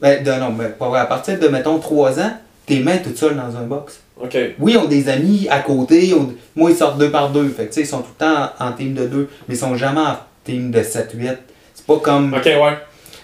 [0.00, 2.32] ben, de, non, mais pas vrai, à partir de, mettons, 3 ans,
[2.66, 4.00] t'es mains toutes seules dans un box.
[4.20, 4.36] Ok.
[4.58, 6.14] Oui, ils ont des amis à côté.
[6.14, 7.48] on- moi, ils sortent deux par deux.
[7.48, 9.58] Fait que, tu sais, ils sont tout le temps en, team de deux, mais ils
[9.58, 11.36] sont jamais en team de 7-8.
[11.74, 12.32] C'est pas comme.
[12.34, 12.78] Ok, ouais.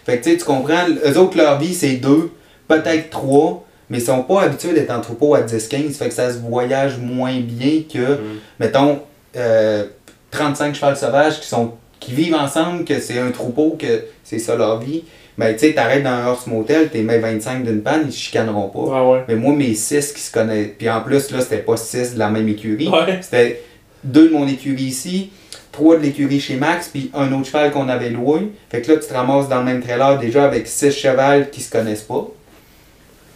[0.05, 2.31] Fait que, tu sais, tu comprends, eux autres, leur vie, c'est deux,
[2.69, 3.62] peut-être trois,
[3.93, 5.93] mais ils sont pas habitués d'être en troupeau à 10-15.
[5.97, 8.19] Fait que ça se voyage moins bien que, Mm.
[8.59, 8.99] mettons,
[9.37, 9.85] euh,
[10.33, 14.57] 35 chevals sauvages qui sont qui vivent ensemble, que c'est un troupeau, que c'est ça
[14.57, 15.05] leur vie.
[15.39, 18.19] Mais tu sais, t'arrêtes dans un horse motel, t'es mets 25 d'une panne, ils se
[18.19, 18.81] chicaneront pas.
[18.81, 19.25] Ouais, ouais.
[19.29, 20.71] Mais moi, mes 6 qui se connaissent.
[20.77, 22.89] Puis en plus, là, c'était pas 6 de la même écurie.
[22.89, 23.21] Ouais.
[23.23, 23.63] C'était
[24.03, 25.31] deux de mon écurie ici,
[25.71, 28.51] trois de l'écurie chez Max, puis un autre cheval qu'on avait loué.
[28.69, 31.61] Fait que là, tu te ramasses dans le même trailer déjà avec six chevals qui
[31.61, 32.27] se connaissent pas.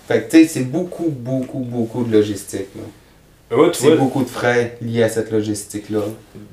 [0.08, 2.68] Fait que tu sais, c'est beaucoup, beaucoup, beaucoup de logistique.
[2.76, 3.56] là.
[3.56, 6.00] Ouais, C'est beaucoup de frais liés à cette logistique-là.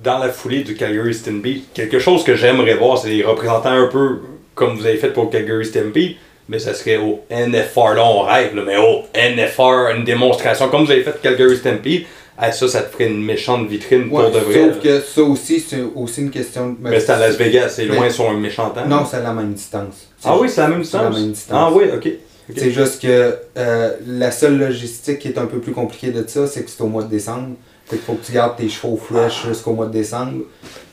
[0.04, 3.88] dans la foulée du Calgary Stampede, quelque chose que j'aimerais voir, c'est les représentants un
[3.88, 4.20] peu
[4.54, 6.16] comme vous avez fait pour Calgary Stampede,
[6.48, 10.86] mais ça serait au NFR, là on rêve, là, mais au NFR, une démonstration, comme
[10.86, 12.04] vous avez fait Calgary Stampede,
[12.38, 14.54] ah, ça, ça te ferait une méchante vitrine Ouais, pour de vrai.
[14.74, 16.76] sauf que ça aussi, c'est aussi une question de.
[16.80, 18.86] Mais c'est à Las Vegas, c'est loin sur un méchant temps.
[18.88, 20.08] Non, c'est à la même distance.
[20.24, 21.20] Ah oui, c'est la même c'est la distance?
[21.24, 21.58] même distance.
[21.60, 22.10] Ah oui, ok.
[22.56, 26.46] C'est juste que euh, la seule logistique qui est un peu plus compliquée de ça,
[26.48, 27.56] c'est que c'est au mois de décembre.
[27.86, 30.44] Fait qu'il faut que tu gardes tes chevaux fresh jusqu'au mois de décembre.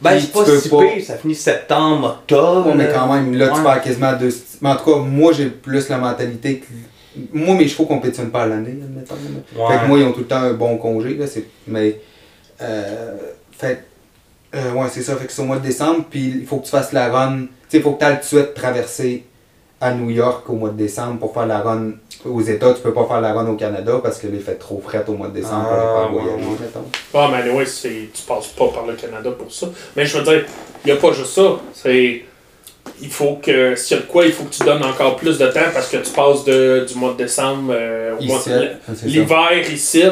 [0.03, 2.69] Ben, c'est pas tu si pas- pire, ça finit septembre, octobre.
[2.69, 3.63] Ouais, mais quand même, là, tu Ouais.
[3.65, 4.31] perds quasiment deux.
[4.61, 6.67] Mais en tout cas, moi, j'ai plus la mentalité que.
[7.33, 9.15] Moi, mes chevaux compétitionnent pas à l'année, admettons.
[9.57, 9.73] Ouais.
[9.75, 11.27] Fait que moi, ils ont tout le temps un bon congé, là.
[11.67, 12.01] Mais.
[12.63, 13.17] Euh,
[13.53, 13.85] fait.
[14.55, 15.17] euh, ouais, c'est ça.
[15.17, 17.43] Fait que c'est au mois de décembre, puis il faut que tu fasses la run.
[17.43, 19.25] Tu sais, il faut que tu ailles tout de suite traverser
[19.81, 21.93] à New York au mois de décembre pour faire la run
[22.27, 22.75] aux États.
[22.75, 25.05] Tu peux pas faire la run au Canada parce que là, il fait trop fret
[25.09, 26.57] au mois de décembre pour Ah, les faire ouais, voyager, ouais.
[26.61, 26.85] mettons.
[27.15, 29.67] Ah, mais anyway, tu passes pas par le Canada pour ça.
[29.97, 30.45] Mais je veux dire,
[30.85, 31.57] il n'y a pas juste ça.
[31.73, 32.25] C'est.
[33.01, 33.75] Il faut que.
[33.75, 35.89] S'il y a de quoi, il faut que tu donnes encore plus de temps parce
[35.89, 38.69] que tu passes de, du mois de décembre euh, au mois de.
[39.05, 40.03] L'hiver ici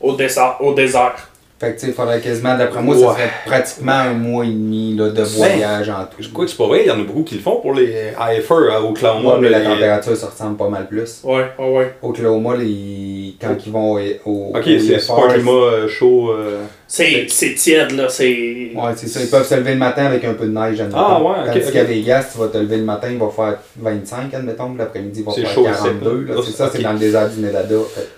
[0.00, 0.56] au désert.
[0.60, 1.27] Au désert.
[1.60, 4.48] Fait que tu sais, il faudrait quasiment, d'après moi, ça serait pratiquement un mois et
[4.50, 6.22] demi là, de voyage en tout.
[6.22, 7.74] Je crois que c'est pas vrai, il y en a beaucoup qui le font pour
[7.74, 9.34] les IFR à Oklahoma.
[9.34, 11.20] Ouais, mais la les- température, ça ressemble pas mal plus.
[11.24, 11.94] Ouais, ouais, ouais.
[12.00, 13.34] Oklahoma, les...
[13.40, 13.98] quand ils vont au.
[14.26, 16.30] au Ok, c'est pas un climat euh, chaud.
[16.30, 16.62] euh.
[16.86, 18.08] C'est, tiède, là.
[18.08, 18.70] C'est.
[18.74, 19.20] Ouais, c'est ça.
[19.20, 20.98] Ils peuvent se lever le matin avec un peu de neige, admettons.
[21.00, 21.72] Ah, ouais, ok, Tandis ok.
[21.72, 25.26] qu'à Vegas, tu vas te lever le matin, il va faire 25, admettons, l'après-midi, il
[25.26, 26.24] va faire chaud, 42.
[26.28, 26.40] c'est- là.
[26.46, 27.74] C'est ça, c'est dans le désert du Nevada.
[27.94, 28.08] Fait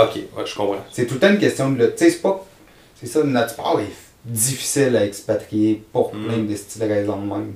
[0.00, 0.76] Ok, ouais, je comprends.
[0.92, 1.86] C'est tout le temps une question de.
[1.86, 2.44] Tu sais, c'est pas.
[3.00, 3.92] C'est ça, notre sport est
[4.24, 6.26] difficile à expatrier pour Mm.
[6.26, 7.54] plein de styles de raisons de même.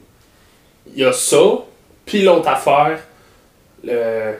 [0.95, 1.43] Il y a ça.
[2.05, 2.99] Puis l'autre affaire.
[3.85, 4.35] Le...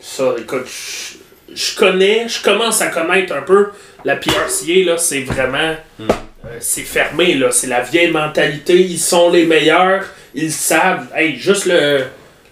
[0.00, 3.68] Ça, écoute, je- je connais, je commence à connaître un peu
[4.04, 5.74] la PRCA, là, c'est vraiment.
[5.98, 6.04] Mm.
[6.44, 7.50] euh, c'est fermé, là.
[7.50, 8.74] C'est la vieille mentalité.
[8.80, 10.04] Ils sont les meilleurs.
[10.34, 11.08] Ils savent.
[11.14, 12.04] Hey, juste le.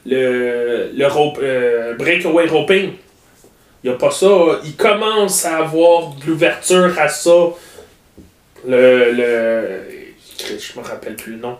[0.06, 0.90] Le.
[0.94, 2.92] Le rope, euh, breakaway roping.
[3.84, 4.26] Il n'y a pas ça.
[4.64, 7.30] Ils commencent à avoir de l'ouverture à ça.
[8.66, 9.12] Le.
[9.12, 9.80] le
[10.40, 11.56] je me rappelle plus le nom.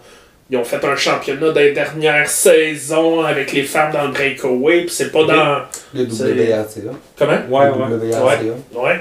[0.51, 4.83] Ils ont fait un championnat des dernières saisons avec les femmes dans le breakaway.
[4.83, 5.63] Puis c'est pas dans.
[5.95, 6.91] Le WRCA.
[7.17, 7.33] Comment?
[7.49, 8.53] Ouais, le ouais.
[8.75, 9.01] Ouais.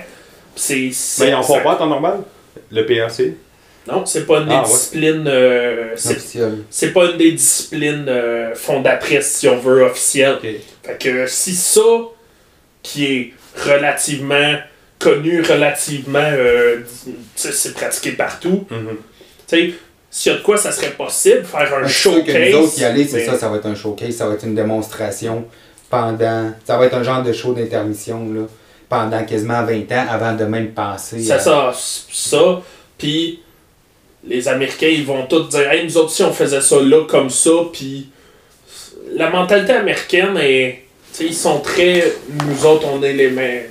[0.55, 0.91] C'est.
[1.19, 2.19] Mais ils en font pas en temps normal?
[2.71, 3.35] Le PRC
[3.87, 4.67] Non, c'est pas une des Ah, ouais.
[4.67, 5.23] disciplines.
[5.27, 5.95] euh,
[6.69, 10.37] c'est pas une des disciplines euh, fondatrices, si on veut, officielles.
[10.43, 10.49] Ok.
[10.83, 11.81] Fait que si ça,
[12.83, 13.33] qui est
[13.65, 14.55] relativement
[14.99, 16.19] connu, relativement.
[16.19, 16.81] euh,
[17.35, 18.65] c'est pratiqué partout.
[18.69, 18.97] Mhm.
[19.47, 19.73] Tu sais,
[20.11, 22.25] s'il y a de quoi, ça serait possible, faire un sûr showcase.
[22.35, 24.35] que nous autres y aller, c'est mais- ça, ça va être un showcase, ça va
[24.35, 25.45] être une démonstration
[25.89, 26.51] pendant.
[26.65, 28.41] Ça va être un genre de show d'intermission, là.
[28.89, 31.19] Pendant quasiment 20 ans avant de même penser.
[31.19, 32.61] C'est à- ça, ça.
[32.97, 33.39] Puis
[34.25, 37.29] les Américains, ils vont tous dire Hey, nous autres, si on faisait ça là, comme
[37.31, 37.49] ça.
[37.73, 38.09] Puis
[39.15, 40.82] la mentalité américaine est.
[41.13, 42.03] Sais, ils sont très.
[42.47, 43.69] Nous autres, on est les meilleurs.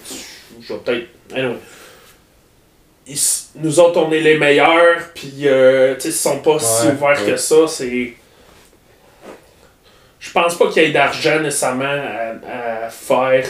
[0.61, 1.07] Je vais peut-être.
[1.37, 1.57] anyway.
[3.07, 3.19] Ils
[3.57, 5.01] nous autres, on est les meilleurs.
[5.15, 7.33] Puis, euh, sais, ils sont pas si ouverts ouais.
[7.33, 7.67] que ça.
[7.69, 8.15] C'est.
[10.21, 13.45] Je pense pas qu'il y ait d'argent nécessairement à, à faire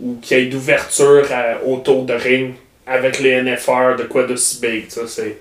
[0.00, 1.26] ou qu'il y ait d'ouverture
[1.66, 2.54] autour de ring
[2.86, 4.88] avec les NFR de quoi de si big.
[4.90, 5.38] Ça, c'est.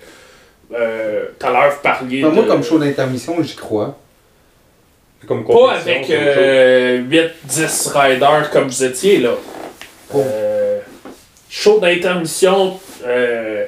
[0.73, 2.23] Euh, Tout à l'heure, vous parliez.
[2.23, 3.99] Ben, moi, de- comme show d'intermission, j'y crois.
[5.27, 6.25] Comme Pas avec comme chose.
[6.37, 7.01] euh,
[7.47, 9.31] 8-10 riders comme vous étiez, là.
[10.15, 10.79] Euh,
[11.49, 13.65] show d'intermission, euh,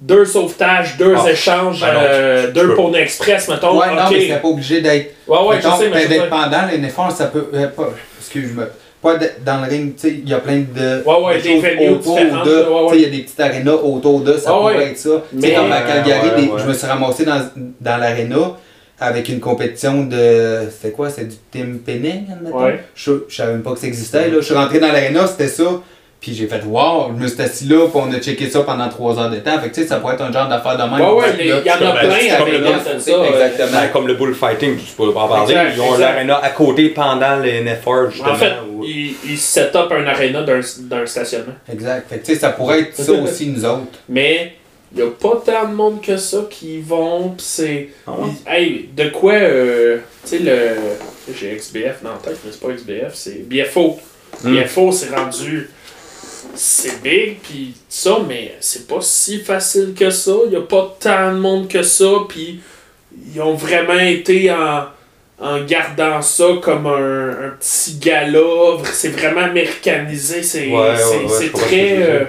[0.00, 3.78] deux sauvetages, deux Ah, échanges, ben non, euh, deux une express, mettons.
[3.78, 4.10] ouais, non, ok.
[4.12, 5.14] mais c'est pas obligé d'être.
[5.28, 7.46] ouais, ouais, je sais, mais d'être pendant les NFR, ça peut.
[7.54, 8.64] euh, pas, excuse-moi.
[9.02, 11.02] pas de- dans le ring, tu sais, il y a plein de.
[11.06, 12.22] Ouais, ouais, de des choses venues autour de.
[12.24, 14.90] Tu sais, il y a des petites arénas autour de, ça Ouais, pourrait ouais.
[14.90, 15.10] être ça.
[15.32, 16.60] Tu sais, Mais- comme à Calgary, ouais, des- ouais.
[16.60, 17.40] je me suis ramassé dans,
[17.80, 18.36] dans l'aréna
[18.98, 20.68] avec une compétition de.
[20.70, 22.64] C'était quoi C'est du Tim Penning, admettons?
[22.64, 22.80] Ouais.
[22.94, 24.28] Je, je savais même pas que ça existait.
[24.28, 24.36] Là.
[24.36, 25.64] Je suis rentré dans l'aréna, c'était ça.
[26.18, 28.88] Puis j'ai fait wow, je me suis assis là, puis on a checké ça pendant
[28.88, 29.60] 3 heures de temps.
[29.60, 30.92] Fait que tu sais, ça pourrait être un genre d'affaire de même.
[31.08, 33.12] Ouais, ouais, il y en a plein avec le ça.
[33.22, 33.80] exactement.
[33.80, 35.52] Ben, comme le bullfighting, tu peux pas en parler.
[35.52, 38.30] Exact, Ils ont l'aréna à côté pendant les NFR, justement.
[38.32, 41.52] En fait, où- ils il set up un aréna d'un stationnement.
[41.70, 42.08] Exact.
[42.08, 43.82] Fait que tu sais, ça pourrait être ça aussi, nous autres.
[44.08, 44.54] Mais
[44.92, 47.30] il n'y a pas tant de monde que ça qui vont.
[47.30, 47.88] Pis c'est.
[48.06, 48.28] Ah ouais?
[48.46, 49.32] Hey, de quoi.
[49.34, 50.76] euh, tu sais, le.
[51.34, 53.98] J'ai XBF dans la tête, mais c'est pas XBF, c'est BFO.
[54.44, 54.54] Hmm.
[54.56, 55.68] BFO, c'est rendu.
[56.54, 60.32] C'est big, puis ça, mais c'est pas si facile que ça.
[60.44, 62.60] Il n'y a pas tant de monde que ça, puis
[63.34, 64.84] ils ont vraiment été en,
[65.40, 68.78] en gardant ça comme un, un petit gala.
[68.84, 70.42] C'est vraiment américanisé.
[70.42, 72.02] C'est Ouais, ouais, très.
[72.02, 72.24] euh,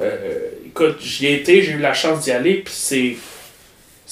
[0.00, 3.16] euh, écoute, j'y ai été, j'ai eu la chance d'y aller, puis c'est.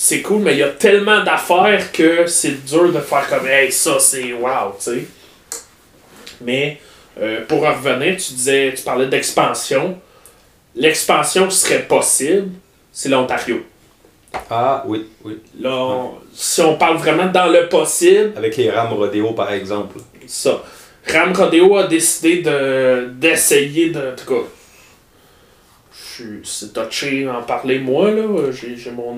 [0.00, 3.72] C'est cool, mais il y a tellement d'affaires que c'est dur de faire comme Hey,
[3.72, 5.04] ça c'est wow, tu sais.
[6.40, 6.78] Mais
[7.20, 9.98] euh, pour en revenir, tu disais, tu parlais d'expansion.
[10.76, 12.50] L'expansion qui serait possible,
[12.92, 13.64] c'est l'Ontario.
[14.48, 15.38] Ah, oui, oui.
[15.58, 19.98] Là, on- si on parle vraiment dans le possible, Avec les rames rodéo, par exemple.
[20.28, 20.62] ça.
[21.10, 23.98] Ram Rodeo a décidé de d'essayer de.
[24.12, 24.46] En tout cas,
[26.22, 28.50] suis- c'est touché d'en parler moi, là.
[28.52, 29.14] J'ai j'ai mon,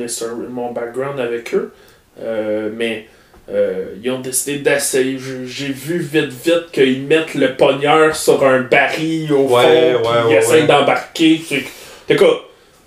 [0.50, 1.72] mon background avec eux.
[2.20, 3.06] Euh, mais
[3.50, 5.18] euh, ils ont décidé d'essayer.
[5.18, 10.08] Je- J'ai vu vite, vite qu'ils mettent le pogneur sur un baril au Ouais, fond,
[10.10, 11.40] ouais, ils essayent d'embarquer.
[11.46, 11.64] C'est-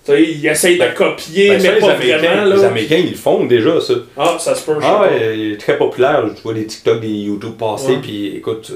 [0.06, 2.54] En sais, ils essayent de copier, Ben, mais les, pas Américains, vraiment.
[2.56, 2.64] les.
[2.64, 3.94] Américains, ils le font déjà, ça.
[4.18, 6.22] Ah, ça se peut, je Ah ouais, il est très populaire.
[6.36, 8.70] Tu vois des TikTok, des YouTube passer, puis écoute.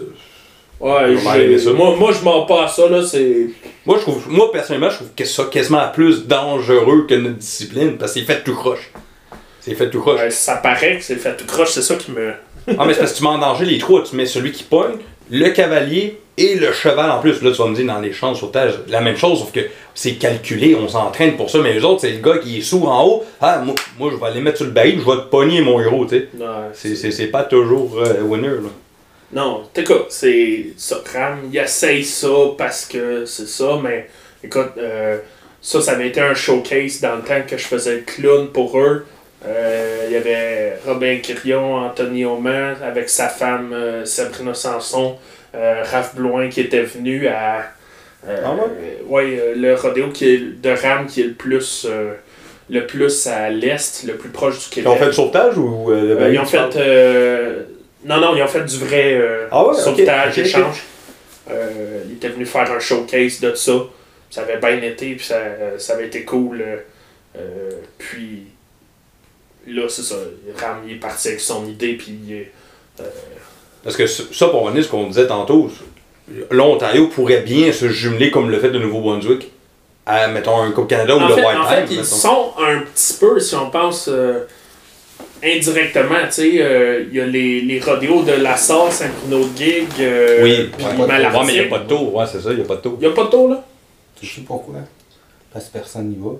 [0.81, 1.73] Ouais, ça.
[1.73, 3.49] moi, moi je m'en pas à ça, là, c'est...
[3.85, 7.97] Moi, je trouve, moi, personnellement, je trouve que ça quasiment plus dangereux que notre discipline,
[7.99, 8.93] parce que c'est fait tout croche.
[9.61, 10.21] C'est fait tout croche.
[10.21, 12.33] Ouais, ça paraît que c'est fait tout croche, c'est ça qui me.
[12.79, 14.03] Ah, mais c'est parce que tu mets en danger les trois.
[14.03, 14.97] Tu mets celui qui pogne,
[15.31, 17.43] le cavalier et le cheval en plus.
[17.43, 19.61] Là, tu vas me dire, dans les champs de sauvetage, la même chose, sauf que
[19.95, 21.59] c'est calculé, on s'entraîne pour ça.
[21.59, 23.25] Mais les autres, c'est le gars qui est sourd en haut.
[23.41, 25.81] Ah, moi, moi, je vais aller mettre sur le baril, je vais te pogner mon
[25.81, 26.29] héros, tu sais.
[26.39, 28.71] Ouais, c'est pas toujours euh, winner, là.
[29.33, 30.97] Non, cas, c'est ça.
[31.13, 34.09] Ram, il essaye ça parce que c'est ça, mais
[34.43, 35.19] écoute, euh,
[35.61, 38.79] ça, ça avait été un showcase dans le temps que je faisais le clown pour
[38.79, 39.05] eux.
[39.47, 45.17] Euh, Il y avait Robin Quirion, Anthony Oman, avec sa femme euh, Sabrina Sanson,
[45.55, 47.65] euh, Raph Bloin qui était venu à.
[48.27, 48.61] Ah ouais?
[48.71, 51.87] euh, ouais, le rodéo qui est, de Ram qui est le plus,
[52.71, 54.93] le plus à l'est, le plus proche du Ils Québec.
[54.93, 56.59] ont fait le sauvetage ou euh, le ils ont fait.
[56.77, 57.63] euh,
[58.05, 60.83] non, non, ils ont fait du vrai euh, Ah ouais, sauvetage, échange.
[61.51, 63.73] Euh, ils étaient venus faire un showcase de ça.
[64.31, 65.37] Ça avait bien été, puis ça,
[65.79, 66.61] ça avait été cool.
[66.61, 66.77] euh,
[67.37, 68.45] euh, puis
[69.67, 70.17] là, c'est ça.
[70.61, 72.53] Ram, il est parti avec son idée, puis est-
[73.83, 75.71] Parce que ça, pour revenir à ce qu'on disait tantôt,
[76.51, 79.51] l'Ontario pourrait bien se jumeler comme le fait de Nouveau-Brunswick
[80.05, 81.87] à, mettons, un Coupe Canada ou En le fait, White en fait, Time.
[81.93, 82.17] ils mettons.
[82.17, 84.41] sont un petit peu, si on pense euh,
[85.43, 89.57] indirectement, tu sais, euh, il y a les, les rodéos de La Salle, Saint-Bruno de
[89.57, 91.07] Gig, euh, Oui, puis ouais.
[91.07, 91.41] Malartic.
[91.41, 92.77] Ouais, mais il n'y a pas de tour, ouais, c'est ça, il n'y a pas
[92.77, 92.97] de tour.
[93.01, 93.65] Il n'y a pas de tour, là?
[94.23, 94.75] Je sais pourquoi.
[95.53, 96.33] Parce que personne n'y va.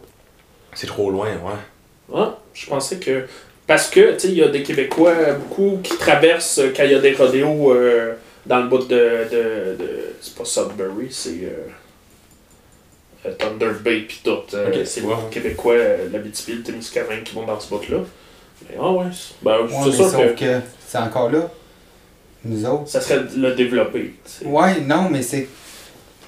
[0.75, 2.15] C'est trop loin, ouais.
[2.15, 3.25] Ah, je pensais que.
[3.67, 6.93] Parce que, tu sais, il y a des Québécois, beaucoup, qui traversent euh, quand il
[6.93, 8.15] y a des rodéos euh,
[8.47, 8.95] dans le bout de.
[9.31, 9.89] de, de
[10.21, 11.31] c'est pas Sudbury, c'est.
[11.45, 11.69] euh,
[13.27, 14.39] euh, Thunder Bay pis tout.
[14.55, 15.09] Euh, c'est ouais.
[15.09, 17.99] beaucoup de Québécois, euh, l'Abitibi, le Témiscamingue qui vont dans ce bout-là.
[18.69, 21.41] Mais ah ouais, c'est- ben, Ouais, c'est mais sûr sauf que que c'est encore là.
[22.45, 22.89] Nous autres.
[22.89, 24.15] ça serait de le développer.
[24.25, 24.47] tu sais.
[24.47, 25.49] Ouais, non, mais c'est.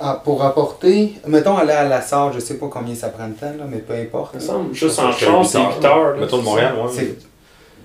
[0.00, 1.12] ah, pour apporter.
[1.26, 3.78] Mettons aller à la SAR, je sais pas combien ça prend de temps, là, mais
[3.78, 4.32] peu importe.
[4.34, 4.46] Il me là.
[4.52, 6.16] semble, juste en char, c'est heures, 8 heures.
[6.18, 7.14] Mettons de Montréal, ouais.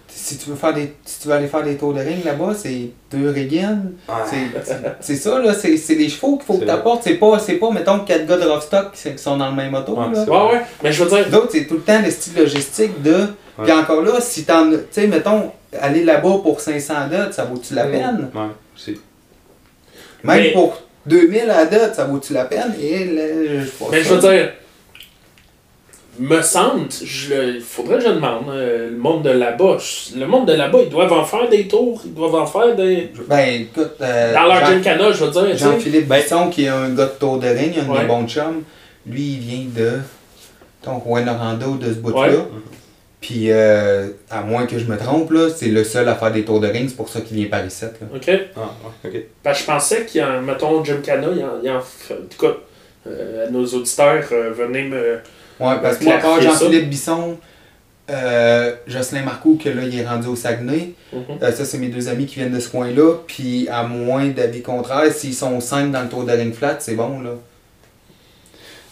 [0.08, 0.93] Si tu veux faire des.
[1.04, 3.80] Si tu veux aller faire des tours de ring là-bas, c'est deux riggins.
[4.26, 7.04] C'est- c'est- C'est ça, là, c'est c'est les chevaux qu'il faut que C'est tu apportes.
[7.04, 9.74] C'est pas, c'est pas, mettons, quatre gars de rough-stock qui, qui sont dans le même
[9.74, 9.93] auto.
[9.93, 10.12] Ouais, là.
[10.16, 10.32] c'est- ça.
[10.32, 13.28] Ouais, ouais, mais je veux dire, D'autres, c'est tout le temps le style logistique de.
[13.64, 14.70] Puis encore là, si t'en.
[14.70, 18.30] Tu sais, mettons, aller là-bas pour 500 dots, ça vaut-tu la peine?
[18.34, 18.41] Ouais,
[18.76, 18.97] c'est.
[20.24, 22.74] Même Mais- pour 2000 à dot, ça vaut-tu la peine?
[22.82, 23.24] Et là,
[23.62, 24.51] je sais pas Mais je veux dire,
[26.18, 29.78] me semble, il faudrait que je demande, euh, le monde de là-bas,
[30.18, 33.12] le monde de là-bas, ils doivent en faire des tours, ils doivent en faire des.
[33.28, 33.95] Ben, écoute.
[34.01, 35.58] euh, Dans leur Jean- Gincana, je veux dire.
[35.58, 38.01] Jean-Philippe Bisson, qui est un gars de tour de ring, un Ouais.
[38.01, 38.64] mes bons chums,
[39.06, 39.99] lui, il vient de.
[40.86, 42.28] Donc, Norando de ce bout-là.
[42.28, 42.38] Ouais.
[43.26, 46.45] Puis, euh, à moins que je me trompe, là, c'est le seul à faire des
[46.45, 47.84] tours de ring, c'est pour ça qu'il vient par ici.
[47.84, 47.89] Là.
[48.13, 48.30] OK.
[48.55, 49.23] Ah, ouais, ok.
[49.43, 51.78] Ben, je pensais qu'il y a, mettons, Jim Cana, il y en, il y en
[51.78, 51.82] en
[52.30, 52.55] tout cas,
[53.07, 55.19] euh, nos auditeurs, euh, venez me.
[55.59, 56.39] Ouais, parce que part.
[56.39, 57.38] Jean-Philippe Bisson,
[58.11, 60.91] euh, Jocelyn Marcoux, que là, il est rendu au Saguenay.
[61.11, 61.23] Mhm.
[61.41, 63.15] Euh, ça, c'est mes deux amis qui viennent de ce coin-là.
[63.26, 66.93] Puis, à moins d'avis contraire, s'ils sont cinq dans le tour de ring flat, c'est
[66.93, 67.32] bon, là.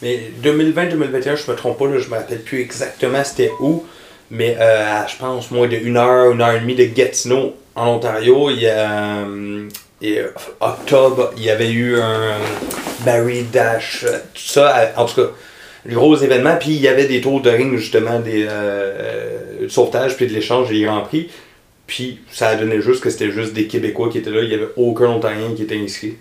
[0.01, 3.85] Mais 2020-2021, je me trompe pas, là, je me rappelle plus exactement c'était où,
[4.33, 7.55] mais euh, à, je pense moins de une heure, une heure et demie de Gatineau
[7.75, 9.69] en Ontario, il y a euh,
[10.01, 10.27] et, euh,
[10.59, 12.35] octobre, il y avait eu un
[13.05, 15.29] Barry Dash, tout ça, en tout cas,
[15.85, 19.67] des gros événements, puis il y avait des tours de ring justement, des euh, de
[19.67, 21.29] sauvetage, puis de l'échange des Grands Prix,
[21.85, 24.55] puis ça a donné juste que c'était juste des Québécois qui étaient là, il y
[24.55, 26.15] avait aucun Ontarien qui était inscrit.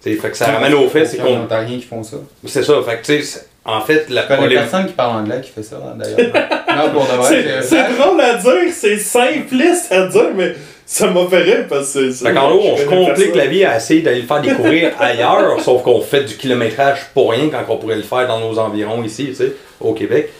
[0.00, 2.16] T'sais, fait que ça ramène au fait, c'est qu'on Ontariens qui font ça.
[2.46, 5.50] c'est ça, fait que tu sais, en fait, la connais personne qui parle anglais qui
[5.50, 6.32] fait ça, d'ailleurs.
[6.76, 7.62] non, pour de vrai.
[7.62, 10.54] C'est drôle à dire, c'est simpliste à dire, mais
[10.86, 12.28] ça m'a fait rire parce que c'est.
[12.28, 15.60] Fait qu'en gros, on se complique la vie à essayer d'aller le faire découvrir ailleurs,
[15.60, 19.02] sauf qu'on fait du kilométrage pour rien quand on pourrait le faire dans nos environs
[19.02, 20.30] ici, tu sais, au Québec.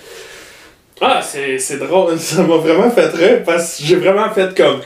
[1.01, 4.81] Ah, c'est c'est drôle, ça m'a vraiment fait rire parce que j'ai vraiment fait comme.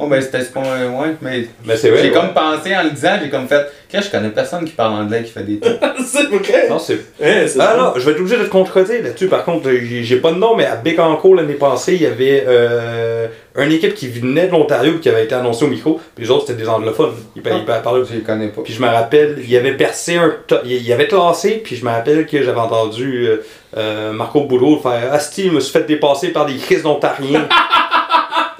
[0.00, 1.46] Bon, ben, c'était ce point, ouais, mais.
[1.64, 2.00] Mais c'est vrai.
[2.02, 2.14] J'ai ouais.
[2.14, 3.66] comme pensé en le disant, j'ai comme fait.
[3.88, 5.76] Qu'est-ce je connais personne qui parle anglais qui fait des trucs.
[6.06, 6.68] c'est vrai!
[6.70, 6.94] Non, c'est.
[7.22, 9.26] Hein, c'est Ah non, je vais être obligé de te contredire là-dessus.
[9.26, 12.44] Par contre, j'ai j'ai pas de nom, mais à Bécancourt l'année passée, il y avait
[12.46, 13.26] euh,
[13.58, 16.00] une équipe qui venait de l'Ontario et qui avait été annoncée au micro.
[16.14, 17.12] Puis les autres, c'était des anglophones.
[17.36, 18.62] Ils, pa- ils pa- parlaient Je les connais pas.
[18.62, 20.32] Puis je me rappelle, il avait percé un.
[20.46, 23.36] to- Il avait classé, puis je me rappelle que j'avais entendu euh,
[23.76, 27.46] euh, Marco Boulot faire Asti, je me suis fait dépasser par des crises d'Ontariens.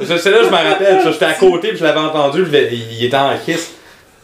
[0.02, 3.16] C'est là que je me rappelle, j'étais à côté, puis je l'avais entendu, il était
[3.16, 3.72] en kiss.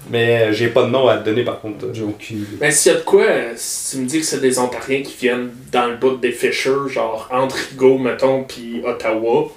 [0.09, 1.87] Mais euh, j'ai pas de nom à te donner par contre.
[1.93, 2.57] J'ai aucune idée.
[2.61, 5.03] Mais s'il y a de quoi, euh, si tu me dis que c'est des Ontariens
[5.03, 9.49] qui viennent dans le bout des Fisher, genre entre Rigaud, mettons, puis Ottawa,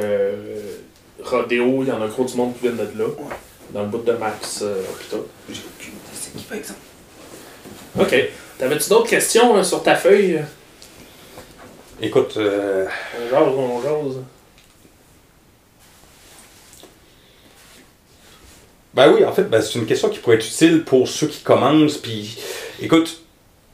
[0.00, 0.60] euh,
[1.24, 3.08] Rodéo, il y en a gros du monde qui viennent de là.
[3.70, 5.20] Dans le bout de Max euh, Hôpital.
[5.50, 6.00] J'ai aucune idée.
[6.12, 6.80] C'est qui, par exemple?
[7.98, 8.14] Ok.
[8.58, 10.40] T'avais-tu d'autres questions hein, sur ta feuille?
[12.00, 12.86] Écoute, euh,
[13.18, 14.16] On jase, on jase.
[18.96, 21.42] Ben oui, en fait, ben, c'est une question qui pourrait être utile pour ceux qui
[21.42, 21.98] commencent.
[21.98, 22.38] Puis,
[22.80, 23.20] écoute,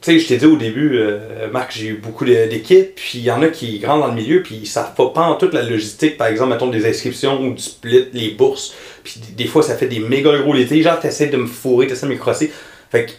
[0.01, 3.23] tu sais, je t'ai dit au début, euh, Marc, j'ai eu beaucoup d'équipes, puis il
[3.23, 5.61] y en a qui rentrent dans le milieu, puis ils savent pas, en toute la
[5.61, 8.73] logistique, par exemple, mettons des inscriptions ou du split, les bourses.
[9.05, 10.81] Puis des, fois, ça fait des méga gros l'été.
[10.81, 12.51] Genre, t'essaies de me fourrer, t'essaies de me crosser.
[12.91, 13.11] Fait que,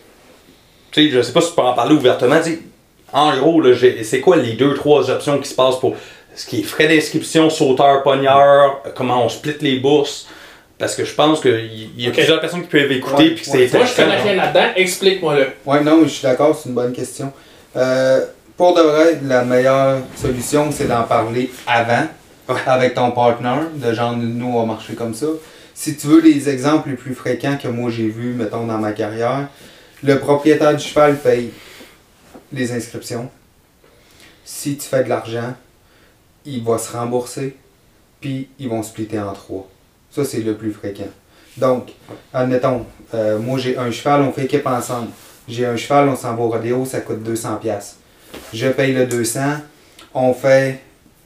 [0.91, 2.39] tu sais, je sais pas si tu peux en parler ouvertement.
[2.45, 2.63] tu
[3.15, 3.63] en gros,
[4.03, 5.97] c'est quoi les deux, trois options qui se passent pour
[6.35, 10.27] ce qui est frais d'inscription, sauteur, pogneur, comment on split les bourses?
[10.79, 13.73] Parce que je pense qu'il y a plusieurs personnes qui peuvent écouter, Ouais, puis c'est
[13.73, 15.47] Moi, je connais rien là-dedans, explique-moi-le.
[15.65, 17.33] Ouais, non, je suis d'accord, c'est une bonne question.
[17.77, 18.25] Euh,
[18.57, 22.07] pour de vrai, la meilleure solution, c'est d'en parler avant
[22.49, 22.57] Ouais.
[22.67, 25.27] avec ton partner, de genre nous on va marcher comme ça.
[25.73, 28.93] Si tu veux les exemples les plus fréquents que moi j'ai vus, mettons dans ma
[28.93, 29.49] carrière,
[30.03, 31.51] le propriétaire du cheval paye
[32.53, 33.31] les inscriptions.
[34.45, 35.55] Si tu fais de l'argent,
[36.45, 37.57] il va se rembourser,
[38.21, 39.67] puis ils vont splitter en trois.
[40.15, 41.09] Ça, c'est le plus fréquent.
[41.57, 41.93] Donc,
[42.33, 45.09] admettons, euh, moi j'ai un cheval, on fait équipe ensemble.
[45.49, 47.59] J'ai un cheval, on s'en va au rodéo, ça coûte 200$.
[47.59, 47.97] piastres.
[48.53, 49.41] Je paye le 200$,
[50.15, 50.81] on fait,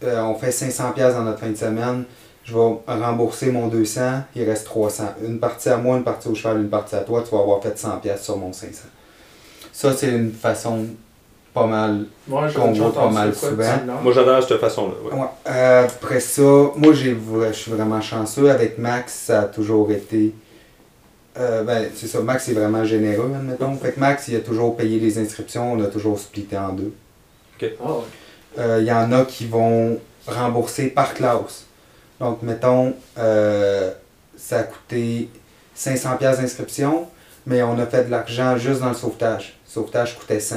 [0.04, 2.04] euh, on fait 500$ piastres dans notre fin de semaine.
[2.44, 5.02] Je vais rembourser mon 200$, il reste 300$.
[5.26, 7.62] Une partie à moi, une partie au cheval, une partie à toi, tu vas avoir
[7.62, 8.84] fait 100$ piastres sur mon 500$.
[9.70, 10.86] Ça, c'est une façon
[11.54, 13.64] pas mal Moi, j'ai Qu'on voit pas mal souvent.
[14.02, 14.94] Moi, j'adore cette façon-là.
[15.04, 15.20] ouais.
[15.20, 15.26] Ouais.
[15.48, 16.42] Euh, après ça,
[16.76, 18.50] moi je suis vraiment chanceux.
[18.50, 20.34] Avec Max, ça a toujours été.
[21.38, 23.74] euh, ben, c'est ça, Max est vraiment généreux, admettons.
[23.76, 26.92] Fait que Max, il a toujours payé les inscriptions, on a toujours splitté en deux.
[27.62, 27.92] Ah ouais.
[28.58, 31.64] Euh, Il y en a qui vont rembourser par classe.
[32.20, 33.90] Donc, mettons, euh,
[34.36, 35.28] ça a coûté
[35.76, 37.06] 500$ piastres d'inscription,
[37.46, 39.56] mais on a fait de l'argent juste dans le sauvetage.
[39.66, 40.56] Le sauvetage coûtait 100.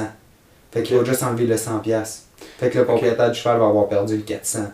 [0.72, 1.04] Fait qu'il Ok.
[1.04, 1.80] va juste enlever le 100$.
[1.82, 2.22] piastres.
[2.58, 4.70] Fait que le propriétaire du cheval va avoir perdu le 400$.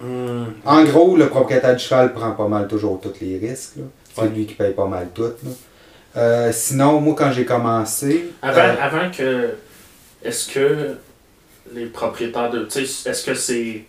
[0.00, 0.44] Hmm.
[0.64, 3.76] En gros, le propriétaire du cheval prend pas mal toujours tous les risques.
[3.76, 3.84] là.
[4.14, 4.28] C'est Ouais.
[4.28, 5.22] lui qui paye pas mal tout.
[5.22, 5.30] là.
[6.16, 8.30] Euh, sinon, moi, quand j'ai commencé.
[8.42, 9.50] Avant, euh, avant que.
[10.24, 10.96] Est-ce que
[11.74, 12.66] les propriétaires de.
[12.66, 13.84] Est-ce que c'est.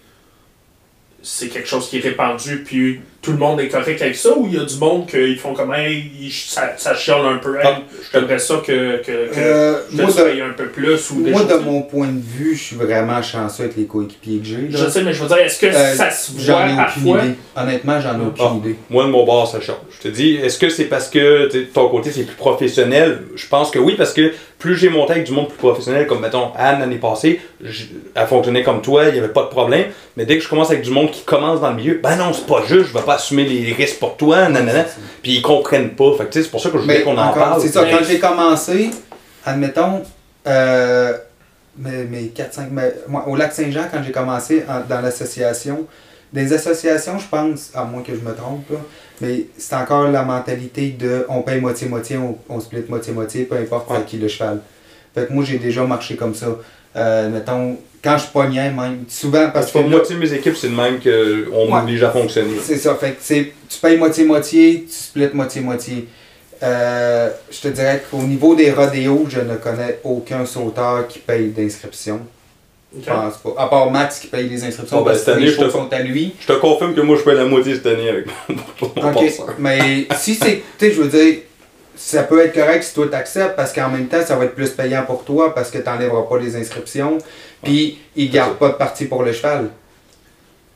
[1.24, 4.48] C'est quelque chose qui est répandu, puis tout le monde est correct avec ça, ou
[4.48, 7.56] il y a du monde qu'ils font comme, hey, ils- ça, ça chiale un peu,
[7.58, 7.80] hey, Ah,
[8.14, 11.24] j'aimerais ça que, que, que euh, je moi, te de, paye un peu plus, ou
[11.24, 14.46] des moi, de mon point de vue, je suis vraiment chanceux avec les coéquipiers que
[14.46, 14.56] j'ai.
[14.70, 14.86] là.
[14.86, 16.76] Je sais, mais je veux dire, est-ce que Euh, ça se voit J'en ai aucune
[16.78, 17.20] parfois?
[17.26, 17.36] idée.
[17.56, 18.56] Honnêtement, j'en ai aucune Ah.
[18.58, 18.76] idée.
[18.90, 19.76] Moi, de mon bord, ça change.
[19.92, 23.24] Je te dis, est-ce que c'est parce que ton côté, c'est plus professionnel?
[23.36, 26.20] Je pense que oui, parce que plus j'ai monté avec du monde plus professionnel, comme
[26.22, 27.40] mettons Anne l'année passée,
[28.16, 29.86] elle fonctionnait comme toi, il n'y avait pas de problème.
[30.16, 32.34] Mais dès que je commence avec du monde qui commence dans le milieu, ben non,
[32.34, 34.86] c'est pas juste, je vais pas assumer les risques pour toi, nanana.
[35.24, 36.12] Puis ils comprennent pas.
[36.18, 37.62] Fait que tu sais, c'est pour ça que je voulais qu'on en encore, parle.
[37.62, 38.92] c'est ça, quand j'ai commencé,
[39.46, 40.04] admettons,
[40.46, 41.14] euh,
[41.78, 45.86] mes, mes 4-5, mais moi, au lac Saint-Jean, quand j'ai commencé en- dans l'association,
[46.34, 48.78] des associations, je pense, à moins que je me trompe, là,
[49.22, 53.90] mais c'est encore la mentalité de on paye moitié-moitié, on, on split moitié-moitié, peu importe
[53.90, 54.04] Ouais.
[54.06, 54.60] qui le cheval.
[55.16, 56.48] Fait que moi, j'ai déjà marché comme ça.
[56.98, 60.70] Euh, mettons, quand je pognais, même, souvent, parce Parce que moitié de mes équipes, c'est
[60.70, 61.80] le même qu'on Ouais.
[61.80, 62.58] m'oblige à fonctionner.
[62.62, 66.08] c'est ça, fait que c'est, tu payes moitié-moitié, tu splits moitié-moitié.
[66.64, 71.50] Euh, je te dirais qu'au niveau des rodéos, je ne connais aucun sauteur qui paye
[71.50, 72.22] d'inscription.
[73.00, 73.62] Je pense pas.
[73.62, 76.00] À part Max qui paye les inscriptions Bon, ben, parce que les te- sont à
[76.00, 76.34] lui.
[76.40, 79.14] Je te confirme que moi, je paye la moitié cette année avec mon,
[79.60, 81.40] mais si c'est, tu sais, je veux dire,
[81.98, 84.70] ça peut être correct si toi t'acceptes parce qu'en même temps, ça va être plus
[84.70, 87.18] payant pour toi parce que tu n'enlèveras pas les inscriptions.
[87.64, 89.70] Puis, ils C'est gardent pas de partie pour le cheval.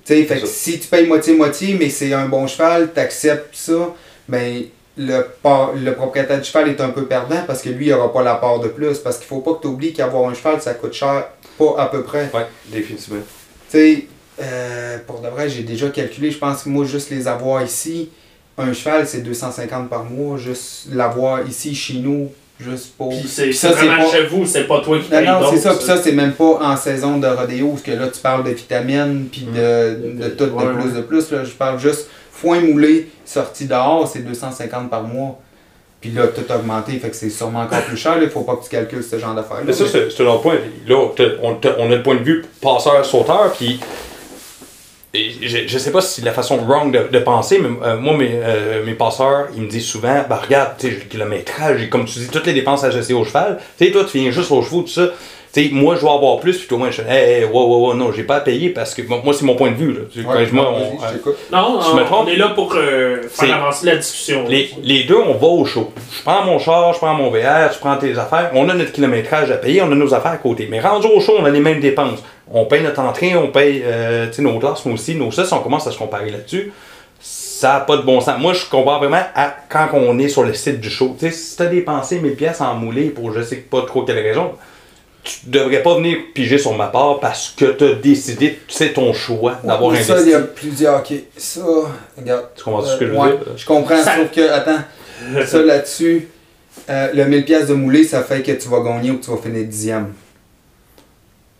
[0.03, 3.93] Tu sais, si tu payes moitié-moitié, mais c'est un bon cheval, t'acceptes ça,
[4.27, 4.63] ben
[4.97, 8.11] le, par- le propriétaire du cheval est un peu perdant parce que lui, il aura
[8.11, 8.97] pas la part de plus.
[8.97, 11.85] Parce qu'il faut pas que tu oublies qu'avoir un cheval, ça coûte cher, pas à
[11.85, 12.29] peu près.
[12.33, 13.21] Ouais, définitivement.
[13.69, 14.05] Tu sais,
[14.41, 18.09] euh, pour de vrai, j'ai déjà calculé, je pense que moi, juste les avoir ici,
[18.61, 23.09] un cheval, c'est 250 par mois, juste l'avoir ici, chez nous, juste pour...
[23.09, 25.73] Puis c'est vraiment pas- chez vous, c'est pas toi qui Non, paye non, c'est ça,
[25.73, 28.51] puis ça, c'est même pas en saison de rodéo, parce que là, tu parles de
[28.51, 30.95] vitamines, puis de, de tout, de plus, ouais.
[30.97, 35.39] de plus, là, je parle juste foin moulé, sorti dehors, c'est 250 par mois.
[36.01, 38.55] Puis là, tout a augmenté, fait que c'est sûrement encore plus cher, il faut pas
[38.55, 39.59] que tu calcules ce genre d'affaires.
[39.63, 40.55] Mais ça, c'est c'est un autre point.
[40.87, 40.95] Là,
[41.43, 43.79] on, a le point de vue passeur-sauteur, puis
[45.13, 48.15] je, je sais pas si c'est la façon wrong de, de penser, mais euh, moi,
[48.15, 51.89] mes, euh, mes passeurs, ils me disent souvent, bah regarde, tu sais, j'ai le kilométrage,
[51.89, 53.59] comme tu dis, toutes les dépenses associées au cheval.
[53.77, 55.07] Tu sais, toi, tu viens juste aux chevaux, tout ça.
[55.53, 57.67] Tu sais, moi, je dois avoir plus, puis toi, moi, je dis, hey, hey, wow,
[57.67, 59.91] wow, wow, non, j'ai pas à payer parce que moi, c'est mon point de vue.
[59.91, 59.99] Là.
[60.09, 61.35] Tu Ouais, quand moi, on- t'écoute.
[61.51, 62.25] Non, Je on, me trompe?
[62.25, 64.45] on est là pour euh, faire avancer la discussion.
[64.47, 65.91] Les, les deux, on va au show.
[66.17, 68.51] Je prends mon char, je prends mon VR, je prends tes affaires.
[68.53, 70.67] On a notre kilométrage à payer, on a nos affaires à côté.
[70.71, 72.23] Mais rendu au show, on a les mêmes dépenses.
[72.53, 75.87] On paye notre entrée, on paye euh, nos glaces, nous aussi, nos ça, on commence
[75.87, 76.71] à se comparer là-dessus.
[77.19, 78.39] Ça n'a pas de bon sens.
[78.39, 81.15] Moi, je compare vraiment à quand on est sur le site du show.
[81.19, 84.03] Tu sais, si tu as dépensé 1000 pièces en moulé pour je sais pas trop
[84.03, 84.53] quelle raison,
[85.23, 89.13] tu devrais pas venir piger sur ma part parce que tu as décidé, c'est ton
[89.13, 90.11] choix d'avoir investi.
[90.11, 90.99] Ça, il y a plusieurs.
[90.99, 91.61] Ok, ça,
[92.17, 92.47] regarde.
[92.55, 93.39] Tu comprends ce que je veux ouais, dire?
[93.55, 94.81] Je comprends, Ça- sauf que, attends,
[95.45, 96.27] ça là-dessus,
[96.89, 99.31] euh, le 1000 pièces de moulé, ça fait que tu vas gagner ou que tu
[99.31, 100.13] vas finir dixième.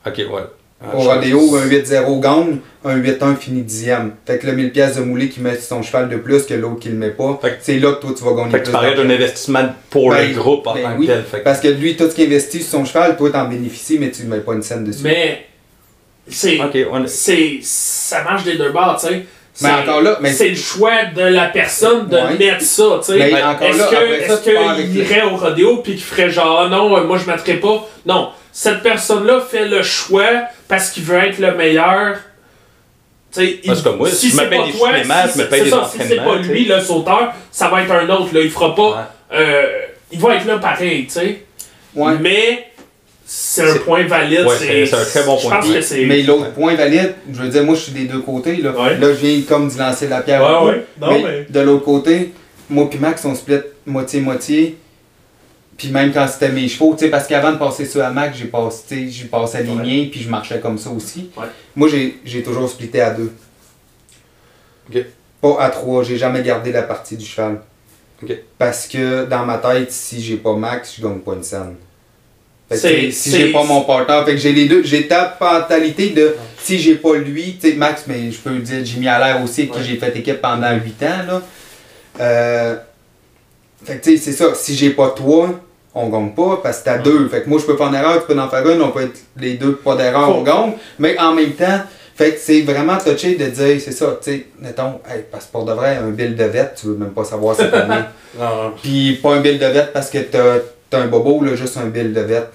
[0.05, 0.41] Ok, ouais.
[0.83, 4.13] Ah, Au je- rodéo, un 8-0 gagne, un 8-1 finit dixième.
[4.25, 6.79] Fait que le 1000 pièces de moulé qui met son cheval de plus que l'autre
[6.79, 8.65] qui le met pas, Fait que- c'est là que toi tu vas gagner Fait que
[8.65, 11.23] tu parlais d'un investissement pour Ben, le groupe en ben tant oui, que tel.
[11.23, 14.09] Fait Parce que lui, tout ce qu'il investit sur son cheval, toi t'en bénéficies, mais
[14.09, 15.03] tu ne mets pas une scène dessus.
[15.03, 15.45] Mais
[16.27, 19.25] c'est Ok, on- c'est ça marche des deux bords, tu sais.
[19.61, 22.37] Mais C'est- encore là, mais- c'est le choix de la personne de Ouais.
[22.39, 23.17] mettre ça, tu sais.
[23.19, 26.97] Mais Est-ce encore là, est-ce qu'il irait au rodéo puis qu'il ferait genre Ah non,
[26.97, 27.87] euh, moi je mettrais pas?
[28.05, 30.27] Non, cette personne-là fait le choix
[30.67, 32.17] parce qu'il veut être le meilleur.
[33.33, 35.27] Tu sais, Parce il- que moi, si je me paye des toi, si je me
[35.43, 38.09] c'est- paye des ça, Si c'est entraînements, pas lui le sauteur, ça va être un
[38.09, 38.33] autre.
[38.33, 38.41] Là.
[38.41, 38.89] Il fera pas.
[38.89, 39.37] Ouais.
[39.37, 39.63] euh,
[40.11, 41.43] il va être là pareil, tu sais.
[41.95, 42.13] Ouais.
[42.19, 42.67] Mais
[43.25, 44.45] c'est un point valide.
[44.45, 45.55] Ouais, c'est- c'est un très bon Je point.
[45.61, 46.03] pense que c'est.
[46.05, 48.57] Mais l'autre point valide, je veux dire, moi je suis des deux côtés.
[48.57, 48.97] Là, Ouais.
[48.97, 50.41] là je viens comme d'y lancer la pierre.
[50.41, 50.83] Non, mais,
[51.23, 52.33] mais- de l'autre côté,
[52.69, 54.75] moi puis Max, on split moitié-moitié.
[55.77, 58.37] Puis même quand c'était mes chevaux, tu sais, parce qu'avant de passer ça à Max,
[58.37, 61.31] j'ai passé, j'ai passé aligné, puis je marchais comme ça aussi.
[61.35, 61.45] Ouais.
[61.75, 63.31] Moi, j'ai j'ai toujours splitté à deux.
[64.89, 65.03] Ok.
[65.41, 67.61] Pas à trois, j'ai jamais gardé la partie du cheval.
[68.21, 68.31] Ok.
[68.59, 71.75] Parce que dans ma tête, si j'ai pas Max, je gagne pas une scène.
[72.73, 76.79] Si j'ai pas mon partenaire, fait que j'ai les deux, j'ai ta mentalité de si
[76.79, 79.81] j'ai pas lui, tu sais, Max, mais je peux dire Jimmy Allaire aussi, avec Ouais.
[79.81, 81.41] qui j'ai fait équipe pendant 8 ans, là.
[82.19, 82.75] Euh,
[83.83, 85.49] fait que tu sais, c'est ça, si j'ai pas toi,
[85.93, 87.27] on gagne pas parce que t'as deux.
[87.29, 89.03] Fait que moi, je peux faire une erreur, tu peux en faire une, on peut
[89.03, 90.73] être les deux pas d'erreur, on gagne.
[90.99, 91.81] Mais en même temps,
[92.15, 95.51] fait que c'est vraiment touché de dire, c'est ça, tu sais, mettons, hey, parce que
[95.51, 98.07] pour de vrai, un bill de vette, tu veux même pas savoir c'est combien.
[98.37, 98.73] Non, non.
[98.81, 100.57] Puis pas un bill de vette parce que t'as
[100.93, 102.49] as un bobo, là, juste un bill de vette.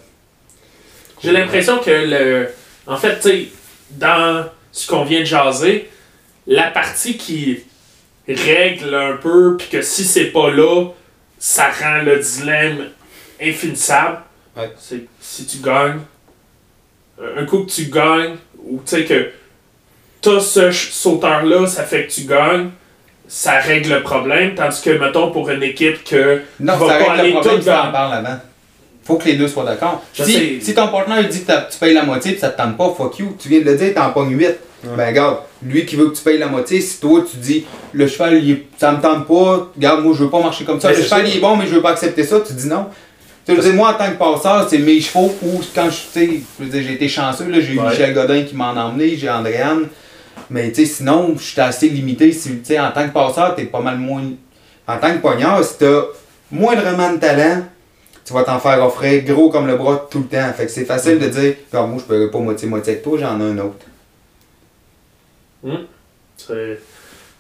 [1.23, 2.49] J'ai l'impression que le.
[2.87, 3.49] En fait, tu sais,
[3.91, 5.91] dans ce qu'on vient de jaser,
[6.47, 7.65] la partie qui
[8.29, 10.91] règle un peu, puis que si c'est pas là,
[11.47, 12.89] ça rend le dilemme
[13.41, 14.19] infinissable.
[14.57, 14.73] Ouais.
[14.77, 16.01] C'est si tu gagnes,
[17.21, 19.31] un coup que tu gagnes, ou tu sais que
[20.21, 22.71] t'as ce sauteur-là, ça fait que tu gagnes,
[23.29, 24.57] ça règle le problème.
[24.57, 28.41] Tandis que, mettons, pour une équipe que Non, Va ça pas aller tout parles avant.
[29.05, 30.03] Faut que les deux soient d'accord.
[30.13, 32.93] Si, si ton partenaire dit que tu payes la moitié et ça te tente pas,
[32.93, 33.37] fuck you.
[33.39, 34.49] Tu viens de le dire, t'en pognes 8.
[34.85, 38.07] Ben regarde, lui qui veut que tu payes la moitié, si toi tu dis le
[38.07, 41.03] cheval il ça me tente pas, regarde moi je veux pas marcher comme ça, le
[41.03, 42.87] cheval il est bon mais je veux pas accepter ça, tu dis non.
[43.47, 46.09] Tu veux dire, moi en tant que passeur, c'est mes chevaux ou quand je tu
[46.13, 47.91] sais, je j'ai été chanceux, là, j'ai eu Ouais.
[47.91, 49.87] Michel Godin qui m'en a emmené, j'ai Andréane.
[50.51, 52.33] Mais tu sais, sinon, je suis assez limité.
[52.33, 54.25] Si, tu sais, en tant que passeur, t'es pas mal moins.
[54.89, 56.03] En tant que poignard, si t'as
[56.51, 57.63] moindrement de talent,
[58.25, 60.53] tu vas t'en faire offrir gros comme le bras tout le temps.
[60.57, 63.45] Fait que c'est facile de dire, moi je paierai pas moitié-moitié avec toi, j'en ai
[63.45, 63.87] un autre.
[66.37, 66.79] C'est-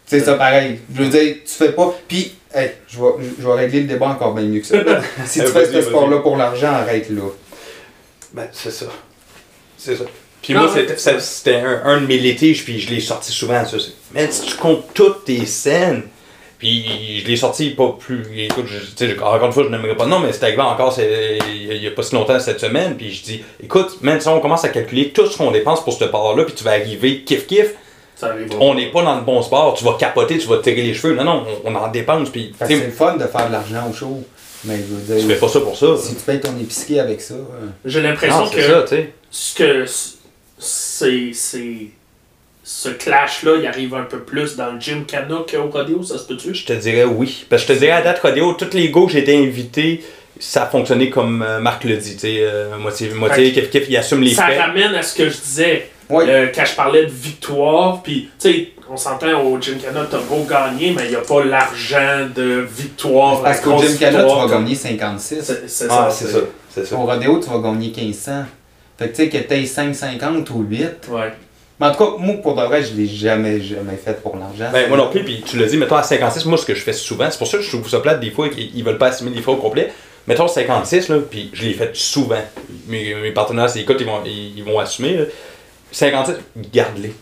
[0.06, 0.78] C'est ça pareil.
[0.94, 1.94] Je veux dire, tu fais pas.
[2.06, 3.08] Puis, hey, je vais,
[3.40, 4.78] je vais régler le débat encore bien mieux que ça.
[5.26, 7.22] si tu fais ce sport-là pour l'argent, arrête là.
[8.32, 8.86] Ben, c'est ça.
[9.76, 10.04] C'est ça.
[10.42, 13.64] Puis Non, moi, c'était- c'était un, un de mes litiges, puis je l'ai sorti souvent,
[13.64, 13.76] ça.
[14.14, 16.02] Man, si tu comptes toutes tes scènes,
[16.58, 18.24] puis je l'ai sorti pas plus.
[18.38, 20.06] Écoute, je, tu sais, encore une fois, je n'aimerais pas.
[20.06, 23.12] Non, mais c'est arrivé encore c'est- il y a- pas si longtemps cette semaine, puis
[23.12, 26.04] je dis, écoute, man, si on commence à calculer tout ce qu'on dépense pour ce
[26.04, 27.70] part-là, puis tu vas arriver kiff-kiff,
[28.16, 30.82] Ça on n'est pas dans le bon sport, tu vas capoter, tu vas te tirer
[30.82, 31.14] les cheveux.
[31.14, 33.88] Non, non, on, on en dépense, puis tu c'est le fun de faire de l'argent
[33.90, 34.24] au show.
[34.64, 35.86] Mais je veux tu dire, fais pas ça pour ça.
[35.98, 37.34] si tu payes ton épicerie avec ça.
[37.34, 39.84] euh, J'ai l'impression Non, que ça, tu ce que
[40.58, 41.76] c'est c'est
[42.64, 46.18] ce clash là il arrive un peu plus dans le gym Cana qu'au rodeo ça
[46.18, 46.54] se peut-tu?
[46.54, 47.44] Je te dirais oui.
[47.48, 50.02] Parce que je te dirais à date rodéo, tous les go que j'ai été invité,
[50.40, 52.14] ça a fonctionné comme euh, Marc le dit.
[52.14, 54.58] Tu sais, euh, moitié, moitié, kiff kiff, il assume les ça frais.
[54.58, 58.68] ramène à ce que je disais Euh, quand je parlais de victoire puis tu sais
[58.88, 62.64] on s'entend au gym Cana t'as beau gagner mais il n'y a pas l'argent de
[62.70, 65.40] victoire Parce la qu'au grosse Gym Canada, tu vas gagner 56.
[65.42, 66.38] c'est c'est Ah, ça c'est ça.
[66.72, 66.96] C'est ça.
[66.96, 68.44] Au rodéo, tu vas gagner 1500.
[68.98, 71.08] Fait que tu sais que t'aies 5,50 ou 8.
[71.10, 71.32] ouais
[71.80, 74.70] Mais en tout cas, moi, pour de vrai, je l'ai jamais, jamais fait pour l'argent.
[74.72, 76.80] Ben, moi non plus, puis tu l'as dit, mettons à 56, moi ce que je
[76.82, 78.98] fais souvent, c'est pour ça que je trouve ça plate des fois qu'ils ils veulent
[78.98, 79.92] pas assumer les frais au complet.
[80.28, 82.40] Mettons 56, là, puis je l'ai fait souvent.
[82.88, 85.14] Mes, mes partenaires, c'est écoute, ils vont, ils, ils vont assumer.
[85.14, 85.24] là.
[85.92, 86.34] 56,
[86.72, 87.14] garde-les.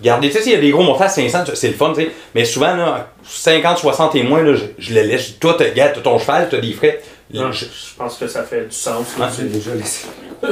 [0.00, 0.30] Garde-les.
[0.30, 2.10] Tu sais, s'il y a des gros montants à 500, c'est le fun, tu sais.
[2.34, 5.38] Mais souvent, là, 50, 60 et moins, là, je, je les laisse.
[5.38, 7.00] Toi, t'as gars, t'as ton cheval, t'as des frais.
[7.32, 9.30] Non, Je- je, pense que ça fait du sens là.
[9.36, 10.06] J'ai déjà laissé.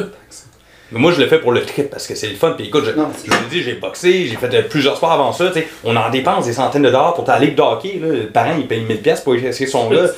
[0.92, 2.52] Mais moi, je le fais pour le trip parce que c'est le fun.
[2.56, 5.48] Puis écoute, je, Non, je vous dit, j'ai boxé, j'ai fait plusieurs sports avant ça.
[5.48, 5.68] tu sais.
[5.84, 8.00] On en dépense des centaines de dollars pour ta ligue de hockey.
[8.02, 8.08] Là.
[8.08, 10.08] Le parent, il paye 1000$ pièces pour essayer son là.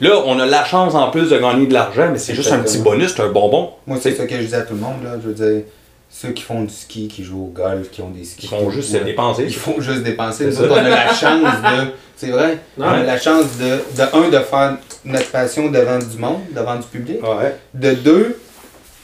[0.00, 2.58] Là, on a la chance en plus de gagner de l'argent, mais c'est juste un
[2.60, 3.70] petit bonus, c'est un bonbon.
[3.86, 5.02] Moi, c'est ça que je dis à tout le monde.
[5.02, 5.14] Là.
[5.22, 5.62] Je veux dire,
[6.10, 8.46] ceux qui font du ski, qui jouent au golf, qui ont des skis.
[8.46, 9.04] Ils font juste se Ouais.
[9.04, 9.44] dépenser.
[9.44, 10.46] Ils font juste dépenser.
[10.46, 11.90] Nous autres, on a la chance de.
[12.16, 12.58] C'est vrai.
[12.78, 13.04] On a Ouais.
[13.06, 13.64] la chance de,
[13.96, 17.22] de, un, de faire notre passion devant du monde, devant du public.
[17.22, 17.54] Ouais.
[17.74, 18.40] De deux,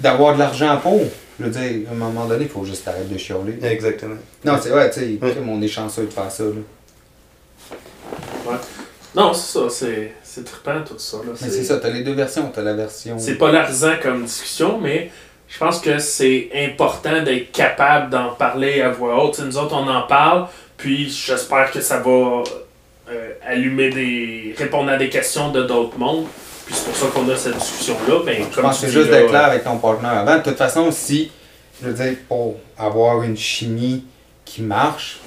[0.01, 1.01] d'avoir de l'argent pour.
[1.39, 3.59] Je veux dire, à un moment donné, il faut juste arrêter de chialer.
[3.63, 4.15] Exactement.
[4.45, 5.37] Non, c'est vrai, tu sais, Ouais.
[5.49, 6.45] on est chanceux de faire ça.
[6.45, 6.51] Là.
[9.15, 11.33] non c'est ça c'est c'est trippant tout ça là.
[11.41, 12.51] Mais c'est ça, t'as les deux versions.
[12.53, 13.17] T'as la version.
[13.19, 15.11] C'est polarisant comme discussion, mais
[15.49, 19.35] je pense que c'est important d'être capable d'en parler à voix haute.
[19.35, 20.47] Tu sais, nous autres, on en parle,
[20.77, 22.43] puis j'espère que ça va
[23.11, 24.55] euh, allumer des.
[24.57, 26.27] répondre à des questions de d'autres mondes.
[26.67, 28.21] Puis c'est pour ça qu'on a cette discussion-là.
[28.25, 30.39] Ben, Je comme pense que c'est juste d'être clair avec ton partenaire avant.
[30.39, 31.31] De toute façon, si,
[31.81, 34.05] je veux dire, pour avoir une chimie
[34.45, 35.21] qui marche,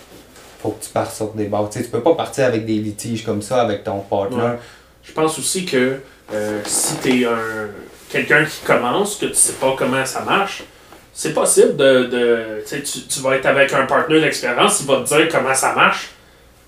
[0.62, 1.70] faut que tu partes sur des bases.
[1.72, 4.54] Tu sais, tu peux pas partir avec des litiges comme ça avec ton partenaire.
[4.54, 4.60] Ouais.
[5.04, 6.00] Je pense aussi que
[6.34, 7.70] euh, si tu es un,
[8.10, 10.64] quelqu'un qui commence, que tu sais pas comment ça marche,
[11.14, 12.04] c'est possible de.
[12.06, 15.54] de tu, sais, tu, vas être avec un partenaire d'expérience, il va te dire comment
[15.56, 16.10] ça marche.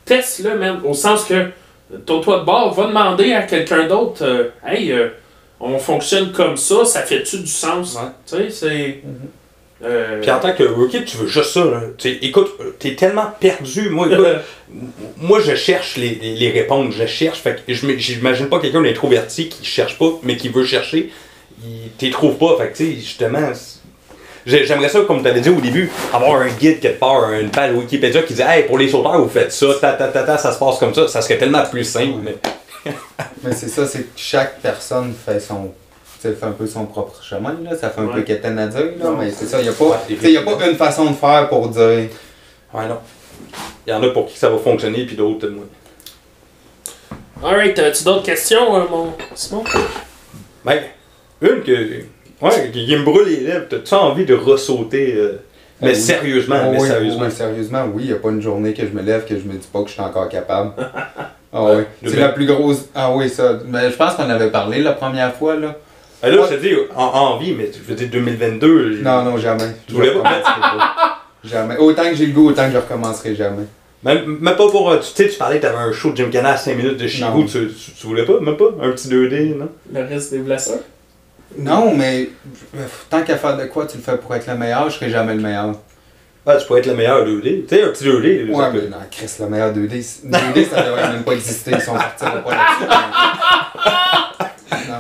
[0.06, 0.84] Teste-le, même.
[0.86, 1.48] Au sens que
[2.06, 5.10] ton toit de bord va demander à quelqu'un d'autre euh, Hey, euh,
[5.60, 7.96] on fonctionne comme ça, ça fait-tu du sens?
[7.96, 8.10] Ouais.
[8.26, 9.04] Tu sais, c'est.
[9.84, 11.64] euh, Puis en tant que rookie, tu veux juste ça.
[11.66, 11.82] Là.
[11.98, 12.50] Tu sais, écoute,
[12.80, 13.90] t'es tellement perdu.
[13.90, 14.26] Moi, écoute,
[15.18, 16.96] moi, je cherche les, les, les réponses.
[16.98, 17.40] Je cherche.
[17.42, 21.12] Fait que je m- j'imagine pas quelqu'un d'introverti qui cherche pas, mais qui veut chercher.
[21.64, 22.56] Il t'y trouve pas.
[22.58, 23.52] Fait que, tu sais, justement,
[24.46, 27.74] j'aimerais ça, comme tu avais dit au début, avoir un guide quelque part, une page
[27.76, 30.54] Wikipédia qui dit Hey, pour les sauteurs, vous faites ça, ta, ta, ta, ta, ça
[30.54, 31.08] se passe comme ça.
[31.08, 32.20] Ça serait tellement plus simple.
[32.24, 32.36] Mais...
[33.44, 35.72] Mais c'est ça, c'est que chaque personne fait son.
[36.22, 37.76] tu sais, fait un peu son propre chemin, là.
[37.76, 38.14] Ça fait un Ouais.
[38.16, 39.06] peu quétaine à dire, là.
[39.06, 39.18] Non.
[39.18, 41.68] Mais c'est ça, il n'y a, pas- y a pas une façon de faire pour
[41.68, 41.82] dire.
[42.74, 43.00] Ouais, non.
[43.86, 45.66] Il y en a pour qui ça va fonctionner, puis d'autres, moins.
[47.44, 49.64] Alright, as-tu d'autres questions, euh, mon Simon?
[50.66, 50.84] Ben,
[51.42, 52.02] une que.
[52.42, 53.66] Ouais, qui, qui me brûle les lèvres.
[53.70, 55.40] T'as-tu envie de ressauter euh,
[55.82, 55.96] Mais Ah oui.
[56.00, 57.26] sérieusement, Ah mais oui, sérieusement?
[57.26, 59.44] oui, sérieusement, oui, il n'y a pas une journée que je me lève que je
[59.44, 60.72] me dis pas que je suis encore capable.
[61.52, 61.82] Ah oui.
[62.06, 62.86] C'est la plus grosse.
[62.94, 63.58] Ah oui, ça.
[63.66, 65.76] Mais je pense qu'on avait parlé la première fois, là.
[66.22, 68.98] Ben là, je te dis, en, en vie, mais je veux dire 2022.
[68.98, 69.64] j'ai- Non, non, jamais.
[69.88, 70.44] Tu voulais pas?
[71.44, 71.76] Jamais.
[71.78, 73.64] Autant que j'ai le goût, autant que je recommencerai jamais.
[74.04, 74.92] Même, même pas pour.
[74.92, 76.98] euh, Tu sais, tu parlais que t'avais un show de Jim Canna à 5 minutes
[76.98, 78.40] de chez vous, tu, tu, tu voulais pas?
[78.40, 78.70] Même pas?
[78.84, 79.70] Un petit 2D, non?
[79.92, 80.76] Le reste des blessures?
[81.58, 82.30] Non, mais
[82.76, 85.10] euh, tant qu'à faire de quoi, tu le fais pour être le meilleur, je serai
[85.10, 85.74] jamais le meilleur.
[86.46, 87.66] Ah, tu pourrais être le meilleur 2D.
[87.68, 88.50] Tu sais, un petit 2D.
[88.50, 91.82] Ouais, mais non, Chris, le meilleur 2D, c- 2D ça devrait même pas exister, ils
[91.82, 92.88] sont partis pas là-dessus.
[94.90, 95.00] Non.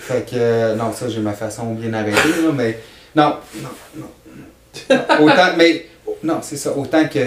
[0.00, 2.78] Fait que, euh, non, ça, j'ai ma façon bien arrêtée, là, mais.
[3.14, 4.06] Non, non, non.
[4.90, 5.24] non.
[5.24, 5.86] Autant, mais.
[6.22, 7.20] Non, c'est ça, autant que.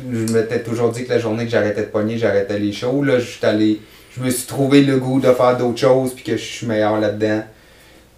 [0.00, 3.18] Je m'étais toujours dit que la journée que j'arrêtais de pogner, j'arrêtais les shows, là,
[3.18, 3.80] je suis allé.
[4.16, 6.98] Je me suis trouvé le goût de faire d'autres choses, puis que je suis meilleur
[7.00, 7.42] là-dedans.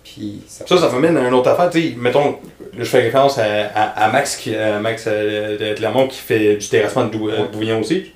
[0.02, 0.64] Puis ça.
[0.66, 1.70] Ça, ça m'amène à une autre affaire.
[1.70, 2.36] Tu sais, mettons, là,
[2.78, 3.44] je fais référence à,
[3.74, 7.28] à, à Max, qui, à Max euh, de Clermont qui fait du terrassement de dou-
[7.30, 8.12] euh, aussi.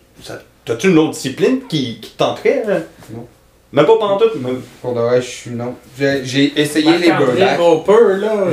[0.64, 2.62] T'as-tu une autre discipline qui, qui te tenterait?
[2.68, 2.82] hein?
[3.14, 3.26] Non.
[3.72, 4.38] Même pas pendant tout.
[4.38, 4.62] Même...
[4.80, 5.74] Pour de vrai, je suis non.
[5.98, 7.58] J'ai j'ai essayé les burbacks.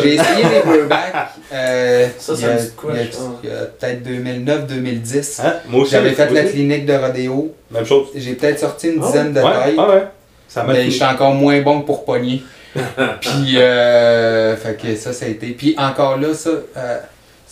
[0.02, 1.14] J'ai essayé les burbacks.
[1.54, 3.48] Euh, Ça, ça a, me dit quoi, je
[3.80, 5.42] peut-être 2009-2010.
[5.46, 5.54] Hein?
[5.70, 5.92] Moi aussi.
[5.92, 6.34] J'avais fait aussi.
[6.34, 7.54] la clinique de rodéo.
[7.72, 8.08] Même chose.
[8.16, 9.76] J'ai peut-être sorti une Ah dizaine de Ouais, tailles.
[9.76, 10.04] ouais, ouais.
[10.48, 10.92] Ça m'a Mais fini.
[10.92, 12.44] j'étais encore moins bon que pour pogner.
[13.22, 15.48] Puis, euh, fait que ça, ça a été.
[15.52, 16.98] Puis encore là, ça, euh,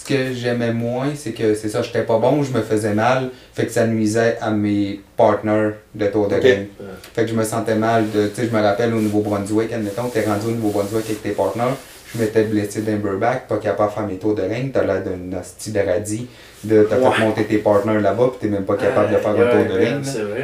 [0.03, 3.29] ce que j'aimais moins, c'est que c'est ça, j'étais pas bon, je me faisais mal.
[3.53, 6.41] Fait que ça nuisait à mes partners de tour de Ok.
[6.41, 6.65] game.
[7.13, 8.05] Fait que je me sentais mal.
[8.11, 11.29] de Tu sais, je me rappelle au Nouveau-Brunswick, admettons, t'es rendu au Nouveau-Brunswick avec tes
[11.31, 11.75] partners.
[12.15, 14.71] Je m'étais blessé d'un burback, pas capable de faire mes tours de ring.
[14.71, 16.27] T'as l'air d'un hostie de radis.
[16.63, 17.11] De, t'as Ouais.
[17.11, 19.79] fait monter tes partners là-bas, pis t'es même pas capable de faire un tour de
[19.79, 20.03] ring.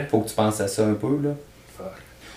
[0.10, 1.30] Faut que tu penses à ça un peu, là.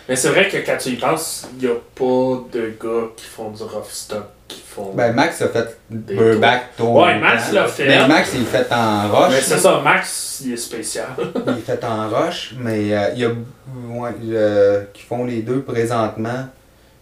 [0.08, 3.24] Mais c'est vrai que quand tu y penses, il n'y a pas de gars qui
[3.24, 4.92] font du rough stock, qui font.
[4.94, 6.96] Ben, Max a fait burback tour.
[6.96, 7.18] Ouais.
[7.20, 7.86] Max l'a fait.
[7.86, 9.30] Mais Max, il est fait en roche.
[9.30, 11.06] Mais c'est ça, Max, il est spécial.
[11.46, 15.42] Il est fait en roche, mais euh, il y a ouais, euh, qui font les
[15.42, 16.48] deux présentement.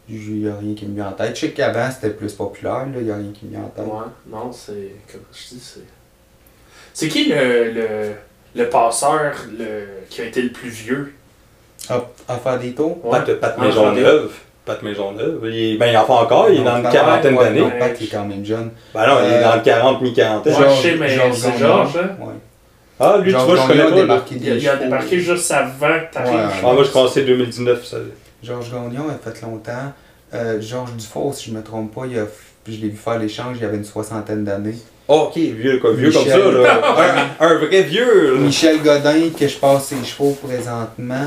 [0.08, 1.36] Il n'y a rien qui me vient en tête.
[1.36, 3.68] Je sais qu'avant c'était plus populaire, là, il n'y a rien qui me vient en
[3.68, 3.86] tête.
[3.86, 4.92] Ouais, non, c'est.
[5.10, 5.80] Comme je dis, c'est.
[6.92, 8.12] C'est qui le, le,
[8.56, 11.14] le passeur le, qui a été le plus vieux?
[11.90, 12.98] À, à faire des tours.
[13.04, 13.18] Ouais.
[13.18, 14.30] Pat, Pat Ah, Maisonneuve.
[14.64, 15.40] Pat Maisonneuve.
[15.52, 17.64] Il, ben, il en fait encore, il est dans une quarantaine d'années.
[17.78, 18.70] Pat, il est quand même jeune.
[18.94, 20.52] Ben non, il est Euh, dans le 40, mi-quarantaine.
[20.54, 21.58] Ouais, je sais, mais c'est.
[21.58, 22.10] Georges, hein?
[22.20, 22.34] Ouais.
[23.02, 24.24] Ah, lui, tu vois, je Gagnon connais a pas.
[24.30, 26.34] Il a, il débarqué juste avant que t'arrives.
[26.34, 27.84] Ouais, Ah, moi, je commençais 2019.
[27.84, 27.96] Ça...
[28.42, 29.92] Georges Gagnon a fait longtemps.
[30.34, 32.24] Euh, Georges Dufault, si je me trompe pas, il a,
[32.68, 34.76] je l'ai vu faire l'échange, il avait une soixantaine d'années.
[35.08, 37.30] Oh, ok, vieux, quoi, vieux comme ça, là.
[37.40, 38.38] un, un vrai vieux, là.
[38.38, 41.26] Michel Godin, que je passe ses chevaux présentement,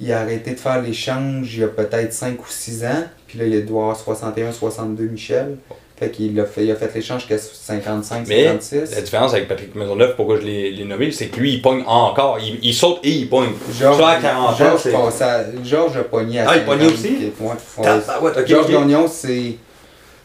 [0.00, 3.04] il a arrêté de faire l'échange il y a peut-être 5 ou 6 ans.
[3.26, 5.56] Puis là, il doit avoir 61, 62 Michel.
[5.98, 8.94] Fait qu'il a fait, il a fait l'échange jusqu'à 55, Mais 56.
[8.94, 12.38] la différence avec Patrick Maisonneuve, pourquoi je l'ai nommé, c'est que lui, il pogne encore.
[12.38, 13.50] Il, il saute et il pogne.
[13.76, 16.60] Georges, Ça, à 40 ans, Georges, c'est- passe à- Georges a pogné à Ah, il
[16.60, 17.08] 50, pognait aussi?
[17.40, 17.46] Ouais,
[17.78, 17.84] ouais.
[18.06, 18.70] Tabarouette, ok, Georges ok.
[18.72, 19.54] Gagnon, c'est.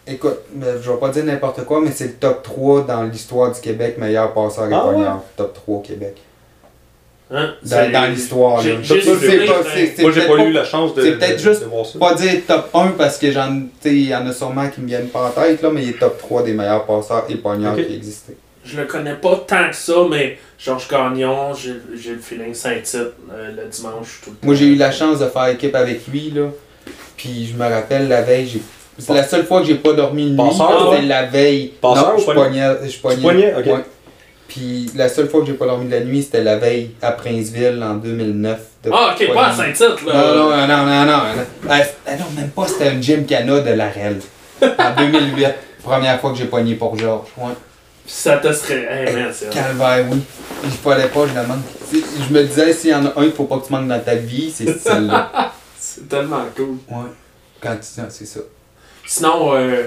[0.05, 3.51] Écoute, euh, je vais pas dire n'importe quoi, mais c'est le top 3 dans l'histoire
[3.51, 5.05] du Québec, meilleur passeur et Ah ouais?
[5.35, 6.17] Top 3 au Québec.
[7.35, 7.55] Hein?
[7.63, 8.61] Dans, l'histoire.
[8.61, 11.83] J'ai- pas- pas- Moi, j'ai pas eu la chance de, c'est peut-être juste de voir
[11.85, 11.97] ça.
[11.97, 15.07] pas dire top 1 parce que j'en il y en a sûrement qui me viennent
[15.07, 17.87] pas en tête là, mais il est top 3 des meilleurs passeurs et pogneurs Ok.
[17.87, 18.37] qui existaient.
[18.63, 23.51] Je le connais pas tant que ça, mais Georges Gagnon, j'ai le feeling Saint-Tite euh,
[23.57, 24.21] le dimanche.
[24.23, 24.59] Tout le Moi temps.
[24.59, 26.43] j'ai eu la chance de faire équipe avec lui là.
[27.17, 28.61] Puis je me rappelle la veille, j'ai
[28.99, 31.73] c'est la seule fois que j'ai pas dormi une nuit, c'était la veille.
[31.81, 32.75] Passeur non, ou je pogneur?
[32.77, 33.21] pognais, je pognais.
[33.23, 33.53] pognais?
[33.57, 33.65] Ok.
[33.65, 33.83] ouais.
[34.53, 37.11] Puis la seule fois que j'ai pas dormi de la nuit, c'était la veille à
[37.13, 38.59] Princeville en 2009.
[38.83, 39.53] de Ah, ok, pas à.
[39.55, 40.13] Saint-Tite, là.
[40.13, 41.45] Non, non, non, non, non, non.
[41.67, 41.79] Ah,
[42.19, 44.19] non, même pas, c'était un Jim Cana de Larel.
[44.61, 45.47] En 2008.
[45.83, 47.29] Première fois que j'ai pogné pour Georges.
[47.35, 47.53] Ouais.
[48.05, 48.85] Ça te serait.
[49.07, 49.49] Hey, man, c'est.
[49.49, 50.19] Calvaire, oui.
[50.65, 51.63] Il fallait pas, je la manque.
[51.91, 53.99] Je me disais, s'il y en a un qu'il faut pas que tu manques dans
[53.99, 55.51] ta vie, c'est celle-là.
[55.79, 56.77] C'est tellement cool.
[56.89, 57.09] Ouais.
[57.59, 58.39] Quand tu ah, c'est ça.
[59.05, 59.83] Sinon, euh,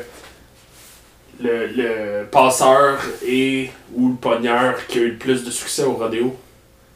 [1.41, 5.93] le, le passeur et ou le pogneur qui a eu le plus de succès au
[5.93, 6.35] rodéo.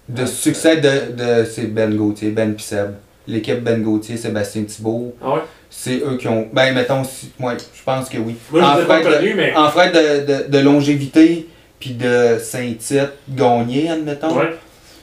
[0.09, 2.95] De succès de, de c'est Ben Gauthier, Ben pis Seb.
[3.27, 5.41] L'équipe Ben Gauthier, Sébastien Thibault, Ah ouais?
[5.69, 6.49] c'est eux qui ont.
[6.53, 8.35] Ben, mettons, si, ouais, je pense que oui.
[8.51, 9.55] Moi, je en fait, de- connu, mais.
[9.55, 11.47] En fait de, de, de longévité,
[11.79, 14.37] puis de Saint-Tite gagné, admettons.
[14.37, 14.57] Ouais.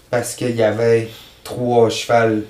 [0.10, 1.08] Parce qu'il y avait
[1.44, 2.44] trois chevals.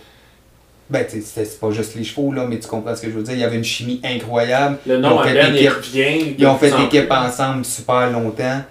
[0.89, 3.33] Ben, c'est pas juste les chevaux, là, mais tu comprends ce que je veux dire.
[3.33, 4.77] Il y avait une chimie incroyable.
[4.87, 5.71] Le Ils nom ont fait Ben, il équipe.
[5.73, 6.35] revient.
[6.39, 8.61] Ils ont fait équipe ensemble super longtemps.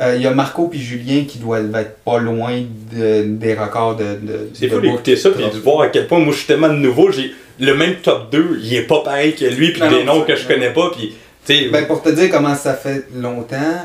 [0.00, 2.60] Euh, Il y a Marco puis Julien qui doivent être pas loin
[2.92, 4.04] de- des records de.
[4.22, 6.68] de C'est fou d'écouter ça puis de voir à quel point moi je suis tellement
[6.68, 7.10] de nouveau.
[7.10, 10.36] J'ai le même top 2, il est pas pareil que lui puis des noms que
[10.36, 11.14] je connais pas puis
[11.46, 13.84] tu sais Ben, pour te dire comment ça fait longtemps,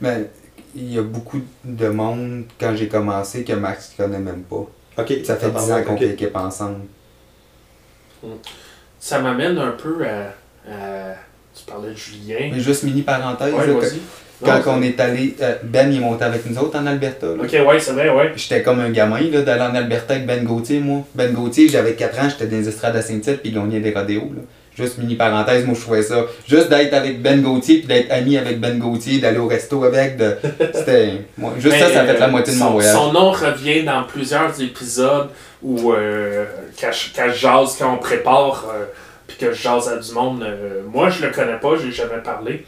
[0.00, 0.24] ben,
[0.74, 4.66] il y a beaucoup de monde, quand j'ai commencé, que Max ne connaît même pas.
[4.98, 6.80] OK, Ça fait 10 ans qu'on fait équipe ensemble.
[8.98, 10.32] Ça m'amène un peu à,
[10.70, 11.14] à-
[11.54, 12.50] Tu parlais de Julien.
[12.52, 14.00] Mais juste mini parenthèse, Ouais, là, vas-y.
[14.44, 17.26] Quand Non, on est allé, euh, Ben il est monté avec nous autres en Alberta.
[17.26, 17.34] là.
[17.42, 18.32] Ok, ouais, c'est vrai, ouais.
[18.36, 21.02] J'étais comme un gamin là, d'aller en Alberta avec Ben Gauthier, moi.
[21.14, 23.92] Ben Gauthier, j'avais 4 ans, j'étais dans les estrades à Saint-Tite, puis il gagnait des
[23.94, 24.30] rodéos.
[24.36, 24.42] Là.
[24.76, 26.26] Juste mini parenthèse, moi je trouvais ça.
[26.46, 30.16] Juste d'être avec Ben Gauthier, puis d'être ami avec Ben Gauthier, d'aller au resto avec.
[30.18, 30.36] De...
[30.74, 31.12] C'était.
[31.38, 32.94] moi, juste ça, Mais, ça a fait la moitié de mon voyage.
[32.94, 35.30] Son nom revient dans plusieurs épisodes
[35.62, 36.44] où, euh,
[36.78, 38.84] quand, je, quand je jase, quand on prépare, euh,
[39.26, 42.22] puis que je jase à du monde, euh, moi je le connais pas, j'ai jamais
[42.22, 42.66] parlé.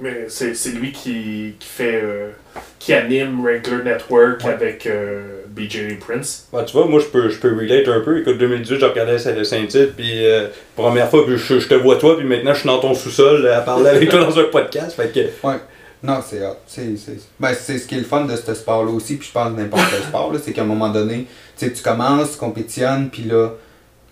[0.00, 2.00] Mais c'est lui qui, qui fait.
[2.02, 2.30] euh,
[2.78, 4.52] qui anime Wrangler Network Ouais.
[4.52, 4.86] avec
[5.54, 6.46] BJ Prince.
[6.52, 8.18] Bah, tu vois, moi, je peux, je peux relate un peu.
[8.20, 11.96] Écoute, 2018, je regardais Saint- Saint-Tite, puis euh, première fois, puis je, je te vois
[11.96, 14.96] toi, puis maintenant, je suis dans ton sous-sol à parler avec toi dans un podcast.
[14.96, 15.20] Fait que,
[16.02, 16.56] Non, c'est hot.
[16.66, 17.16] C'est, c'est...
[17.40, 19.60] Ben, c'est ce qui est le fun de ce sport-là aussi, puis je pense de
[19.60, 21.26] n'importe quel sport, là, c'est qu'à un moment donné,
[21.56, 23.52] tu sais, tu commences, tu compétitionnes, puis là,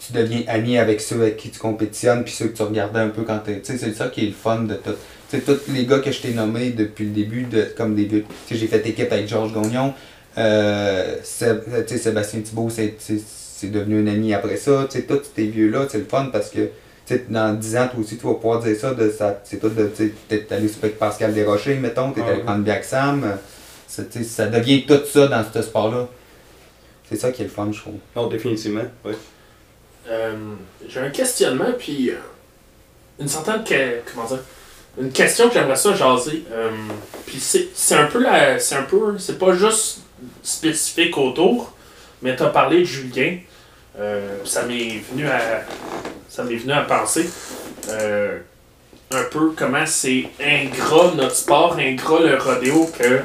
[0.04, 3.08] tu deviens ami avec ceux avec qui tu compétitionnes, puis ceux que tu regardais un
[3.10, 3.60] peu quand t'es.
[3.60, 4.90] Tu sais, c'est ça qui est le fun de tout.
[5.30, 8.06] Tu sais, tous les gars que je t'ai nommés depuis le début, de, comme des
[8.08, 9.94] Tu sais, j'ai fait équipe avec Georges Gagnon,
[10.38, 14.86] euh, Seb- tu sais, Sébastien Thibault, c'est, c'est, c'est devenu un ami après ça.
[14.90, 16.60] Tu sais, tous ces vieux-là, c'est le fun parce que
[17.06, 18.94] tu sais, dans 10 ans, toi aussi, tu vas pouvoir dire ça.
[18.94, 19.88] De, ça c'est tout de.
[19.88, 22.44] Tu sais, t'es allé avec Pascal Desrochers, mettons, t'es Ah allé oui.
[22.44, 23.38] prendre bien avec Sam.
[23.86, 26.08] c'est- tu sais, ça devient tout ça dans ce sport-là.
[27.08, 27.94] C'est ça qui est le fun, je trouve.
[28.16, 28.84] non, définitivement.
[29.04, 29.12] Ouais.
[30.08, 30.34] Euh,
[30.88, 32.14] j'ai un questionnement, puis euh,
[33.20, 33.62] une certaine.
[33.64, 34.38] que- comment dire
[35.00, 36.44] Une question que j'aimerais ça jaser.
[36.50, 36.70] Euh,
[37.26, 38.58] puis c'est c'est un peu la.
[38.58, 39.18] C'est un peu.
[39.18, 40.00] C'est pas juste
[40.42, 41.72] spécifique autour,
[42.22, 43.38] mais t'as parlé de Julien.
[43.98, 45.64] Euh, ça m'est venu à.
[46.38, 47.28] Venu à penser.
[47.90, 48.38] euh,
[49.14, 53.20] un peu comment c'est ingrat notre sport, ingrat le rodéo, que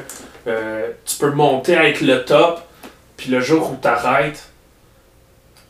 [0.46, 2.60] euh, tu peux monter avec le top,
[3.16, 4.50] puis le jour où t'arrêtes,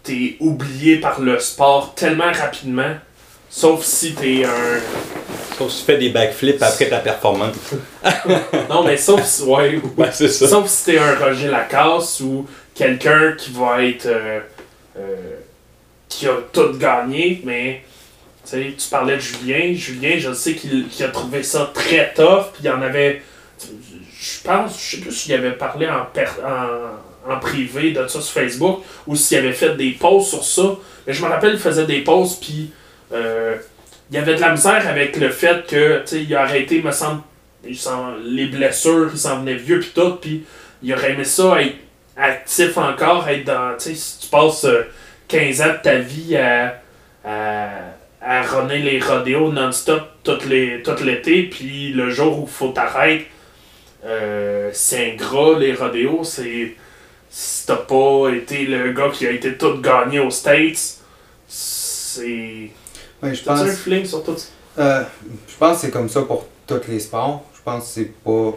[0.03, 2.95] t'es oublié par le sport tellement rapidement,
[3.51, 4.81] sauf si t'es un.
[5.57, 7.57] Sauf si tu fais des backflips après ta performance.
[8.71, 9.43] Non, mais sauf si.
[9.43, 10.47] Ouais, ou- Ouais, c'est ça.
[10.49, 14.07] Sauf si t'es un Roger Lacasse ou quelqu'un qui va être.
[14.07, 14.41] euh,
[14.99, 15.15] euh,
[16.09, 17.83] qui a tout gagné, mais.
[18.45, 19.75] Tu sais, tu parlais de Julien.
[19.75, 23.23] Julien, je sais qu'il qu'il a trouvé ça très tough, puis il y en avait.
[23.61, 28.21] Je pense, je sais plus s'il avait parlé en, per- en, en privé de ça
[28.21, 30.77] sur Facebook ou s'il avait fait des posts sur ça.
[31.07, 32.71] Mais je me rappelle, il faisait des posts, puis.
[33.13, 33.57] Euh,
[34.11, 36.91] il y avait de la misère avec le fait que, tu il a arrêté, me
[36.91, 37.23] semble,
[38.25, 40.45] les blessures, il s'en venait vieux puis tout, puis
[40.83, 41.77] il aurait aimé ça être
[42.17, 44.83] actif encore, être dans, tu sais, si tu passes euh,
[45.29, 46.81] 15 ans de ta vie à,
[47.25, 47.69] à,
[48.21, 53.29] à runner les rodéos non-stop tout l'été, puis le jour où il faut t'arrêter,
[54.05, 56.75] euh, c'est ingrat, les rodéos, c'est...
[57.31, 60.99] Si t'as pas été le gars qui a été tout gagné aux States,
[61.47, 62.71] c'est...
[63.23, 63.61] Ouais, je pense.
[63.61, 64.47] un feeling sur tout ça?
[64.79, 65.03] Euh,
[65.49, 67.43] je pense que c'est comme ça pour tous les sports.
[67.57, 68.53] Je pense que c'est pas.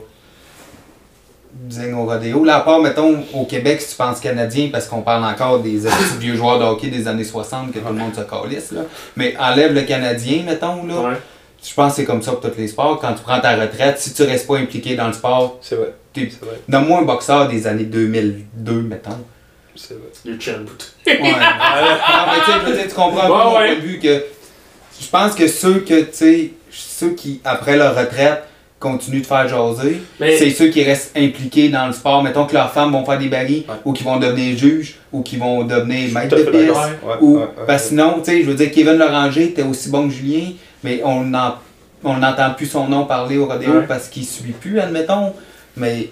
[1.54, 2.46] Disons au rodéo.
[2.46, 5.80] Là, à part, mettons, au Québec, si tu penses canadien, parce qu'on parle encore des
[5.80, 8.82] petits vieux joueurs de hockey des années 60 que tout le monde se calisse, là.
[9.18, 11.10] Mais enlève le canadien, mettons, là.
[11.10, 11.18] Ouais.
[11.64, 13.00] Je pense que c'est comme ça pour tous les sports.
[13.00, 15.94] Quand tu prends ta retraite, si tu restes pas impliqué dans le sport, C'est vrai.
[16.68, 19.12] Donne-moi un boxeur des années 2002, mettons.
[19.76, 20.10] C'est vrai.
[20.26, 20.34] Le
[20.64, 20.94] Bout.
[21.06, 21.22] Ouais.
[21.22, 23.68] non, mais tu comprends Ouais, mon ouais.
[23.68, 24.24] point de vue que
[25.02, 28.44] je pense que ceux que, tu sais, ceux qui, après leur retraite,
[28.80, 32.24] continuent de faire jaser, Mais- c'est ceux qui restent impliqués dans le sport.
[32.24, 33.76] Mettons que leurs femmes vont faire des barils, Ouais.
[33.86, 36.86] ou qui vont devenir juges, ou qui vont devenir maîtres de d'accord.
[37.06, 39.62] Ouais, Ou, ouais, ouais, parce que sinon, tu sais, je veux dire, Kevin Loranger était
[39.62, 40.46] aussi bon que Julien,
[40.84, 41.56] mais on n'en-
[42.04, 43.86] on n'entend plus son nom parler au rodéo Ouais.
[43.88, 45.34] parce qu'il suit plus, admettons.
[45.78, 46.10] Mais,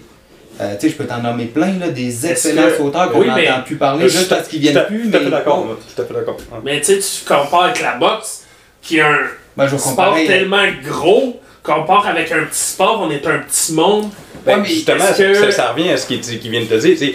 [0.60, 3.34] euh, tu sais, je peux t'en nommer plein, là, des excellents que- sauteurs Oui, qu'on
[3.34, 5.10] mais- n'entend plus parler juste parce qu'ils viennent plus.
[5.10, 5.64] Tout à fait mais- d'accord.
[5.66, 5.76] moi.
[5.96, 6.36] Tout à fait d'accord.
[6.52, 6.58] Ouais.
[6.64, 8.44] Mais tu sais, tu compares avec la boxe,
[8.82, 9.18] qui est un
[9.56, 10.26] Ben, je sport comparer.
[10.26, 14.08] tellement gros, compare avec un petit sport, on est un petit monde.
[14.46, 16.66] Ben, Ouais, mais justement, est-ce que- ça, ça revient à ce qu'il qu'il vient de
[16.66, 16.96] te dire.
[16.98, 17.14] c'est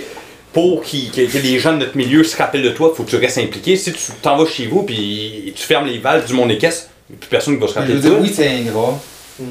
[0.53, 3.03] Pour qu'il- que, que les gens de notre milieu se rappellent de toi, il faut
[3.03, 3.75] que tu restes impliqué.
[3.75, 7.13] Si tu t'en vas chez vous puis tu fermes les valves du monde équestre, il
[7.13, 8.17] n'y a plus personne qui va se Je rappeler de toi.
[8.21, 8.97] oui, c'est ingrat,
[9.37, 9.45] Mhm.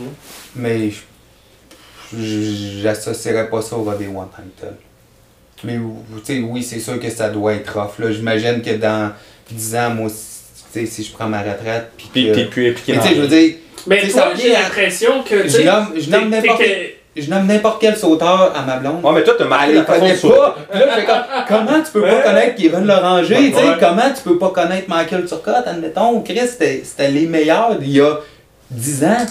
[0.56, 4.74] mais je- je- j'associerais pas ça au rodéo en tant que tel.
[5.64, 5.78] Mais
[6.42, 7.98] oui, c'est sûr que ça doit être rough.
[7.98, 8.10] là.
[8.12, 9.12] J'imagine que dans
[9.50, 10.16] 10 ans, moi, tu
[10.80, 13.14] sais, si je prends ma retraite, puis Puis que- t'es plus impliqué Mais tu sais,
[13.14, 13.54] je veux dire,
[13.86, 15.42] Mais toi, j'ai l'impression que.
[15.42, 16.62] tu je nomme, je nomme t'es- n'importe
[17.16, 19.04] je nomme n'importe quel sauteur à ma blonde.
[19.04, 20.56] Ouais, mais toi, t'as marqué la connaît pas.
[20.72, 23.36] Là, je fais comme, comment tu peux pas connaître Kevin Loranger?
[23.36, 23.76] tu sais, Ouais.
[23.78, 26.20] Comment tu peux pas connaître Michael Turcotte, admettons?
[26.22, 28.18] Chris, c'était c'était les meilleurs il y a
[28.70, 29.26] 10 ans.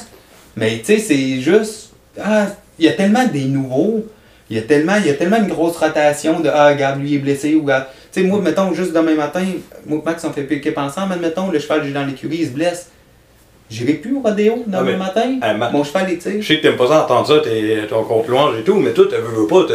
[0.55, 1.89] Mais tu sais, c'est juste.
[2.23, 2.45] Ah,
[2.79, 4.05] il y a tellement des nouveaux.
[4.49, 7.09] Il y a tellement, il y a tellement une grosse rotation de Ah, regarde, lui
[7.11, 9.43] il est blessé ou ah, Tu sais, moi, mettons, juste demain matin,
[9.87, 12.45] moi et Max, on fait plus équipe ensemble, admettons, le cheval j'ai dans l'écurie, il
[12.45, 12.89] se blesse.
[13.71, 15.37] J'irai plus au rodéo demain Ah, mais- matin.
[15.41, 16.33] Ah, ma- Mon cheval est tire.
[16.39, 18.91] Je sais que t'aimes pas ça entendre ça, t'es ton compte louange et tout, mais
[18.91, 19.65] toi, tu veux, veux pas,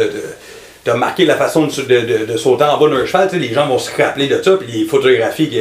[0.85, 3.39] t'as- marqué la façon de, de, de- de sauter en bas d'un cheval, tu sais,
[3.45, 5.51] les gens vont se rappeler de ça, puis les photographies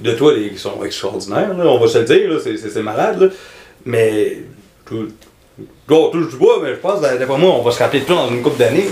[0.00, 3.28] de toi, qui sont extraordinaires, là, on va se le dire, c'est- malade, là.
[3.86, 4.38] mais
[4.86, 5.08] tout,
[5.86, 8.16] toi, touche du bois, mais je pense, d'après moi, on va se rappeler de toi
[8.16, 8.88] dans une couple d'années.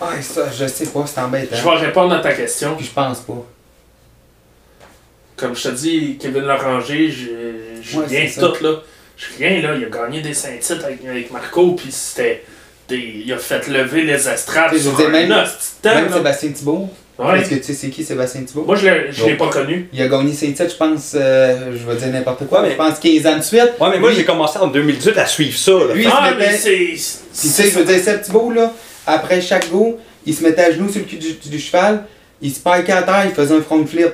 [0.00, 1.56] Ouais, ça, je sais pas, c'est embêtant.
[1.56, 2.74] Je vais répondre à ta question.
[2.76, 3.44] Puis je pense pas.
[5.36, 8.40] Comme je te dis, Kevin Loranger, je- je Ouais, ça.
[8.48, 8.74] tout là.
[9.16, 12.42] Je viens là, il a gagné des Saint-Titres avec, avec Marco, puis c'était.
[12.88, 14.26] des- il a fait lever les
[14.80, 15.28] sais, je sur même-
[15.80, 16.12] temps, Même.
[16.12, 16.88] Sébastien Thibault.
[17.20, 17.38] Ouais.
[17.40, 18.64] Est-ce que tu sais c'est qui Sébastien Thibault?
[18.64, 19.38] Moi, je l'ai je l'ai Non.
[19.38, 19.88] pas connu.
[19.92, 22.76] Il a gagné ses titres, je pense, euh, je vais dire n'importe quoi, mais je
[22.76, 23.74] pense 15 ans de suite.
[23.80, 25.70] Ouais, mais moi, j'ai commencé en 2018 à suivre ça.
[25.70, 25.94] là.
[25.94, 26.74] Lui, Ah, mais c'est.
[26.74, 26.96] Puis
[27.42, 28.72] tu sais, je veux dire, Seb Thibault, là,
[29.10, 32.04] après chaque go, il se mettait à genoux sur le cul du, du cheval,
[32.42, 34.12] il se spikait à terre, il faisait un front flip.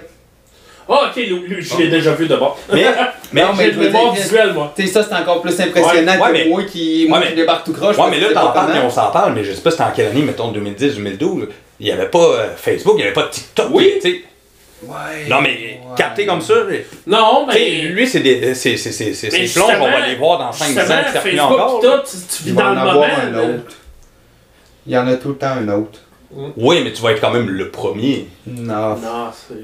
[0.89, 2.57] Ah, ok, lui, lui, je l'ai déjà vu d'abord.
[2.73, 2.85] Mais,
[3.33, 4.73] mais, Non, mais J'ai le dire- visuel, moi.
[4.77, 7.25] Tu sais, ça, c'est encore plus impressionnant Ouais, ouais, que mais- moi qui, moi ouais,
[7.25, 7.99] qui mais- débarque tout croche.
[7.99, 10.07] Ouais, mais là, t'en parles, on s'en parle, mais je sais pas c'était en quelle
[10.09, 11.49] année, mettons 2010, 2012.
[11.81, 13.67] Il y avait pas euh, Facebook, il y avait pas TikTok.
[13.73, 13.95] Oui.
[13.97, 14.21] tu sais.
[14.85, 15.29] Ouais.
[15.29, 15.79] Non, mais Ouais.
[15.97, 16.55] capté comme ça,
[17.07, 17.89] Non, tu sais, mais.
[17.89, 18.55] lui, c'est des.
[18.55, 20.85] C'est c'est- on va les voir dans 5 ans,
[21.21, 21.81] Facebook, encore.
[21.83, 23.63] tu, tu Il vis va dans en le moment.
[24.87, 26.01] Il y en a tout le temps un autre.
[26.57, 28.27] Oui, mais tu vas être quand même le premier.
[28.47, 28.91] Non.
[28.97, 29.55] Non, c'est.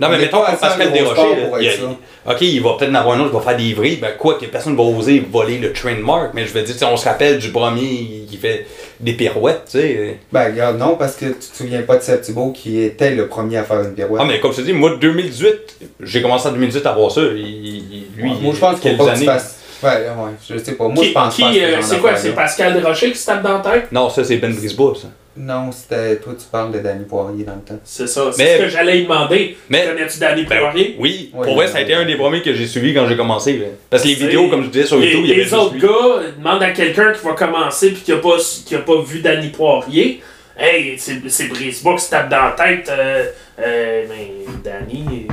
[0.00, 3.16] Non, mais mettons un Pascal Desrochers, là, il a- ok, il va peut-être en avoir
[3.16, 5.74] un autre qui va faire des vrilles, ben quoi, que personne va oser voler le
[5.74, 8.66] trademark, mais je veux dire, tu sais, on se rappelle du premier qui fait
[8.98, 10.18] des pirouettes, tu sais.
[10.32, 13.26] Ben, regarde, non, parce que tu te souviens pas de Seb Thibault qui était le
[13.28, 14.22] premier à faire une pirouette.
[14.22, 17.20] Ah, mais comme je te dis, moi, 2018, j'ai commencé en 2018 à voir ça.
[17.20, 19.26] Il, il- lui, moi, je pense qu'il faut pas que tu années?
[19.26, 19.59] fasses.
[19.82, 20.88] Ouais, ouais, je sais pas.
[20.88, 23.42] Moi, Qui, je pense qui, pas euh, c'est quoi, c'est Pascal Desrochers qui se tape
[23.42, 23.92] dans la tête?
[23.92, 25.08] Non, ça, c'est Ben Brisbois, ça.
[25.36, 26.16] Non, c'était.
[26.16, 27.78] Toi, tu parles de Danny Poirier dans le temps.
[27.84, 29.56] C'est ça, c'est Mais- ce que j'allais lui demander.
[29.70, 30.96] Mais- Connais-tu Danny Ben, Poirier?
[30.98, 33.16] oui, Ouais, pour vrai, ça a été un des premiers que j'ai suivi quand j'ai
[33.16, 33.56] commencé.
[33.56, 33.66] là.
[33.88, 35.80] Parce que les vidéos, comme je disais sur YouTube, il y avait les autres lui.
[35.80, 38.36] gars demandent à quelqu'un qui va commencer puis qui a pas,
[38.66, 40.20] qui a pas vu Danny Poirier.
[40.58, 42.88] Hey, c'est Brisebois qui se tape dans la tête.
[42.90, 43.24] Euh,
[43.60, 44.32] euh, mais
[44.62, 45.26] Danny.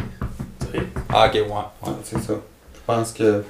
[1.09, 1.41] Ah, ok, ouais.
[1.41, 2.33] Ouais, c'est ça.
[2.33, 3.43] Je pense que.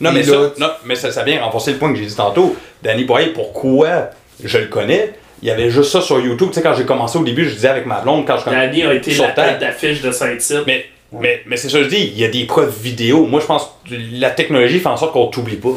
[0.00, 2.56] Non, mais ça, non, mais ça, ça vient renforcer le point que j'ai dit tantôt.
[2.82, 4.10] Danny Poirier, pourquoi
[4.42, 5.14] je le connais?
[5.42, 6.48] Il y avait juste ça sur YouTube.
[6.50, 8.82] Tu sais, quand j'ai commencé au début, je disais avec ma blonde, quand je Danny
[8.82, 10.64] a été sur la tête d'affiche de Saint-Tite.
[10.66, 13.26] Mais, mais, mais c'est ça que je dis, il y a des preuves vidéo.
[13.26, 15.70] Moi, je pense que la technologie fait en sorte qu'on t'oublie pas.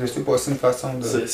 [0.00, 1.26] Je sais pas, c'est une façon de.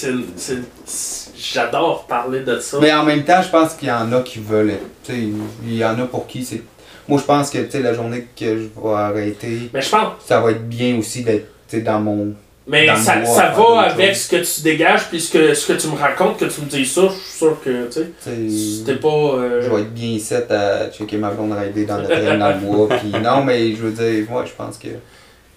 [1.36, 2.78] J'adore parler de ça.
[2.80, 4.70] Mais en même temps, je pense qu'il y en a qui veulent.
[4.70, 5.18] être- Tu sais,
[5.66, 6.62] il y en a pour qui c'est.
[7.08, 10.12] Moi, je pense que, tu sais, la journée que je vais arrêter, Mais je pense.
[10.24, 11.46] ça va être bien aussi d'être,
[11.84, 12.34] dans mon.
[12.66, 15.70] Mais Dans ça, bois, ça va avec ce que tu dégages puis ce que, ce
[15.70, 18.94] que tu me racontes, que tu me dis ça, je suis sûr que, tu sais,
[18.96, 19.08] pas...
[19.08, 22.48] euh, Je vais être bien ici à checker ma blonde rider dans le train dans
[22.48, 22.88] le bois.
[22.96, 24.88] Puis non, mais je veux dire, moi, je pense que.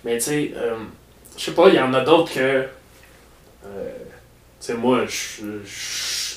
[0.04, 0.74] Mais tu sais, euh,
[1.38, 2.40] je sais pas, il y en a d'autres que.
[2.40, 2.66] euh,
[3.66, 3.70] tu
[4.60, 5.44] sais, moi, je.
[5.66, 6.28] je-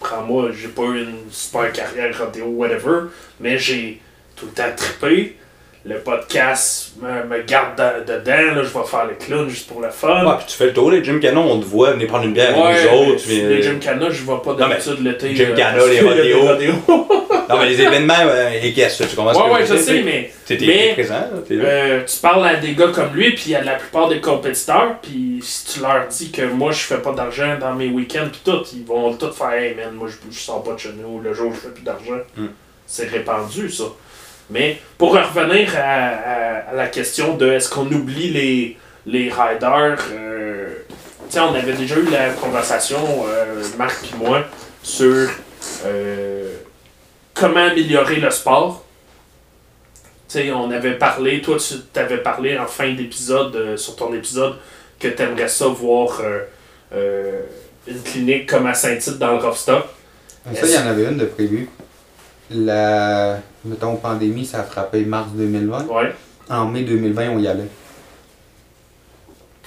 [0.00, 3.04] Prends-moi, j'ai pas eu une super carrière rodéo, whatever,
[3.40, 4.02] mais j'ai
[4.36, 5.36] tout le temps trippé.
[5.86, 9.82] Le podcast me, me garde de- dedans, là, je vais faire le clown juste pour
[9.82, 10.24] le fun.
[10.24, 12.32] Ouais, puis tu fais le tour, les Jim Cannon, on te voit venir prendre une
[12.32, 13.22] bière avec nous autres.
[13.22, 15.36] tu viens- les Gymkhana, je vais pas d'habitude l'été.
[15.36, 16.72] Gymkhana, parce les qu'il y a des rodéos.
[17.46, 20.56] Non, mais les événements, euh, et qu'est-ce tu commences ouais, ouais, je sais, mais T'es
[20.94, 21.64] présent, là, t'es là.
[21.66, 25.40] Euh, tu parles à des gars comme lui, puis à la plupart des compétiteurs, puis
[25.42, 28.62] si tu leur dis que moi je fais pas d'argent dans mes week-ends, puis tout,
[28.74, 31.34] ils vont tout faire Hey man, moi je, je sors pas de chez nous, le
[31.34, 32.22] jour où je fais plus d'argent.
[32.34, 32.46] Mm.
[32.86, 33.84] C'est répandu ça.
[34.50, 38.76] Mais pour revenir à, à- à la question de est-ce qu'on oublie les,
[39.06, 40.68] les riders, euh,
[41.36, 42.98] on avait déjà eu la conversation,
[43.28, 44.44] euh, Marc et moi,
[44.82, 45.28] sur
[45.86, 46.54] euh,
[47.32, 48.84] comment améliorer le sport.
[50.28, 54.12] Tu sais, on avait parlé, toi tu t'avais parlé en fin d'épisode, euh, sur ton
[54.14, 54.56] épisode,
[55.00, 56.20] que tu aimerais ça voir
[56.94, 57.40] euh,
[57.86, 59.84] une clinique comme à Saint-Tite dans le Rough-Stock.
[60.54, 61.68] Ça, il y en avait une de prévue.
[62.54, 63.38] La.
[63.64, 65.86] Mettons, pandémie, ça a frappé mars 2020.
[65.86, 66.12] Ouais.
[66.50, 67.68] En mai 2020, on y allait.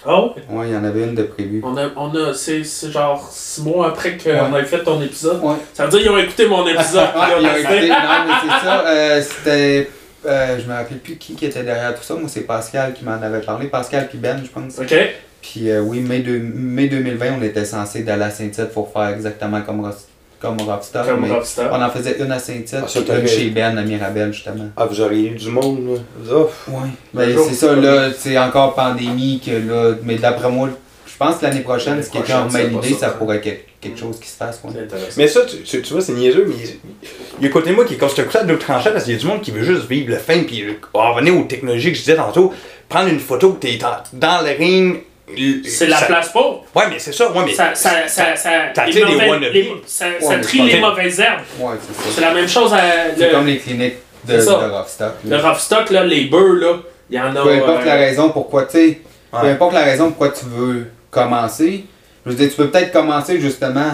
[0.05, 0.30] Ah ouais?
[0.49, 1.61] Ouais, il y en avait une de prévue.
[1.65, 4.61] On a, on a, c'est, genre six mois après qu'on Ouais.
[4.61, 5.43] ait fait ton épisode.
[5.43, 5.55] Ouais.
[5.73, 7.07] Ça veut dire qu'ils ont écouté mon épisode.
[7.15, 7.95] Ah, ils ont écouté- non,
[8.27, 8.88] mais c'est ça.
[8.88, 9.89] euh, C'était.
[10.26, 12.14] euh, je me rappelle plus qui, qui était derrière tout ça.
[12.14, 13.68] Moi, c'est Pascal qui m'en avait parlé.
[13.68, 14.77] Pascal puis Ben, je pense.
[14.80, 14.93] Ok.
[15.41, 19.07] Puis euh, oui, mai, de, mai 2020, on était censé d'aller à Saint-Tite pour faire
[19.09, 20.07] exactement comme, Ross-
[20.39, 21.05] comme Rockstar.
[21.05, 21.69] Comme mais Rockstar.
[21.72, 22.88] on en faisait une à Saint-Tite, Ah,
[23.19, 24.65] une chez Ben à Mirabel, justement.
[24.76, 26.35] Ah, vous auriez eu du monde, là.
[26.68, 26.89] Ouais.
[27.14, 29.95] Le Ben, c'est ça, là, c'est encore pandémie que là.
[30.03, 30.69] Mais d'après moi,
[31.05, 31.99] je pense que l'année prochaine,
[32.49, 32.99] prochaine, même c'est pas idée, ça.
[33.07, 34.38] ça pourrait être quelque quelque chose qui se.
[34.73, 35.14] C'est intéressant.
[35.18, 36.55] Mais ça, tu, tu- tu vois, c'est niaiseux, mais
[37.39, 39.15] il y a côté de moi qui est coup à double tranchant parce qu'il y
[39.15, 40.73] a du monde qui veut juste vivre le fame puis euh,
[41.14, 42.51] revenir aux technologies que je disais tantôt,
[42.89, 43.77] prendre une photo que t'es
[44.14, 44.99] dans le ring.
[45.66, 46.66] C'est la ça- place pour.
[46.76, 47.54] Ouais, mais c'est ça, ouais, mais.
[47.54, 49.52] Ça, ça, ça, ça, les mauvais-
[49.86, 51.41] ça, Ouais, trie les c'est- mauvaises herbes.
[51.60, 52.10] Ouais, c'est ça.
[52.16, 52.80] C'est la même chose à
[53.18, 53.95] C'est le, comme les cliniques
[54.26, 54.54] de, de ça.
[54.56, 55.14] rough stock.
[55.26, 55.49] le là.
[55.49, 56.78] rough stock, là, les beurs, là.
[57.10, 57.41] Il y en a.
[57.44, 59.02] Peu importe euh, la raison pourquoi, tu sais,
[59.32, 61.86] peu importe la raison pourquoi tu veux commencer,
[62.26, 63.91] je veux dire, tu peux peut-être commencer justement.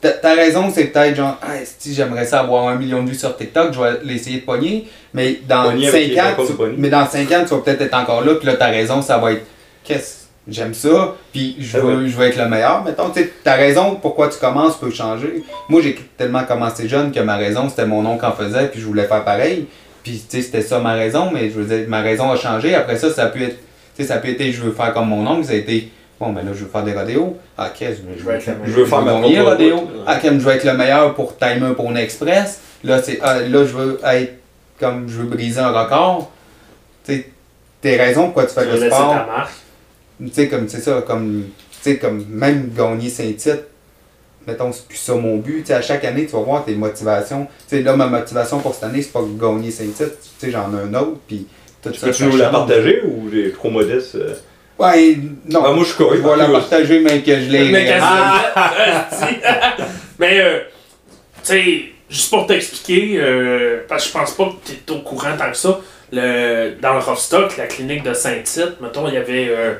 [0.00, 3.16] Ta, ta raison, c'est peut-être genre, ah, si j'aimerais ça avoir un million de vues
[3.16, 4.86] sur TikTok, je vais l'essayer de pogner.
[5.12, 7.80] Mais dans Pogner avec 5 les ans, tu, mais dans 5 ans, tu vas peut-être
[7.82, 9.44] être encore là, puis là, ta raison, ça va être,
[9.82, 12.82] qu'est-ce, j'aime ça, puis je Ah veux, je veux être le meilleur.
[12.84, 15.44] Mettons, tu sais, ta raison pourquoi tu commences peut changer.
[15.68, 18.86] Moi, j'ai tellement commencé jeune que ma raison, c'était mon oncle en faisait, puis je
[18.86, 19.66] voulais faire pareil.
[20.02, 22.74] Puis, tu sais, c'était ça ma raison, mais je veux dire, ma raison a changé.
[22.74, 23.56] Après ça, ça a pu être,
[23.96, 25.90] tu sais, ça a pu être, je veux faire comme mon oncle, ça a été,
[26.18, 27.36] bon, ben là, je veux faire des rodéos.
[27.58, 29.88] Ah, qu'est-ce, je, Je veux être le Je veux faire gagner propre rodéo.
[30.06, 32.60] Ah, comme je veux être le meilleur pour timer pour une express.
[32.84, 34.34] Là, c'est, ah, là, je veux être,
[34.80, 36.30] comme, je veux briser un record.
[37.04, 37.28] Tu sais,
[37.82, 39.10] tes raisons pourquoi tu Tu fais vas le sport.
[39.12, 39.50] ta marque.
[40.20, 43.64] Tu sais, comme, c'est ça, comme, tu sais, comme, même gagner saint titres,
[44.46, 45.60] mettons, c'est plus ça mon but.
[45.60, 47.46] Tu sais, à chaque année, tu vas voir tes motivations.
[47.68, 50.16] Tu sais, là, ma motivation pour cette année, c'est pas gagner saint titres.
[50.40, 51.46] Tu sais, j'en ai un autre, puis
[51.82, 52.06] tout ça.
[52.06, 54.16] Peux-tu nous la partager ou j'ai trop modeste?
[54.16, 54.34] euh?
[54.78, 55.18] Ouais,
[55.48, 55.62] non.
[55.64, 56.22] Ah, moi, je suis correct.
[56.22, 57.90] je vais la partager, mais que je l'ai.
[57.90, 57.98] À
[58.54, 59.08] Ah!
[60.20, 60.60] Mais, euh,
[61.44, 65.00] tu sais, juste pour t'expliquer, euh, parce que je pense pas que tu es au
[65.00, 65.80] courant tant que ça,
[66.12, 69.74] le, dans le rough stock, la clinique de Saint-Tite, mettons, il y avait euh,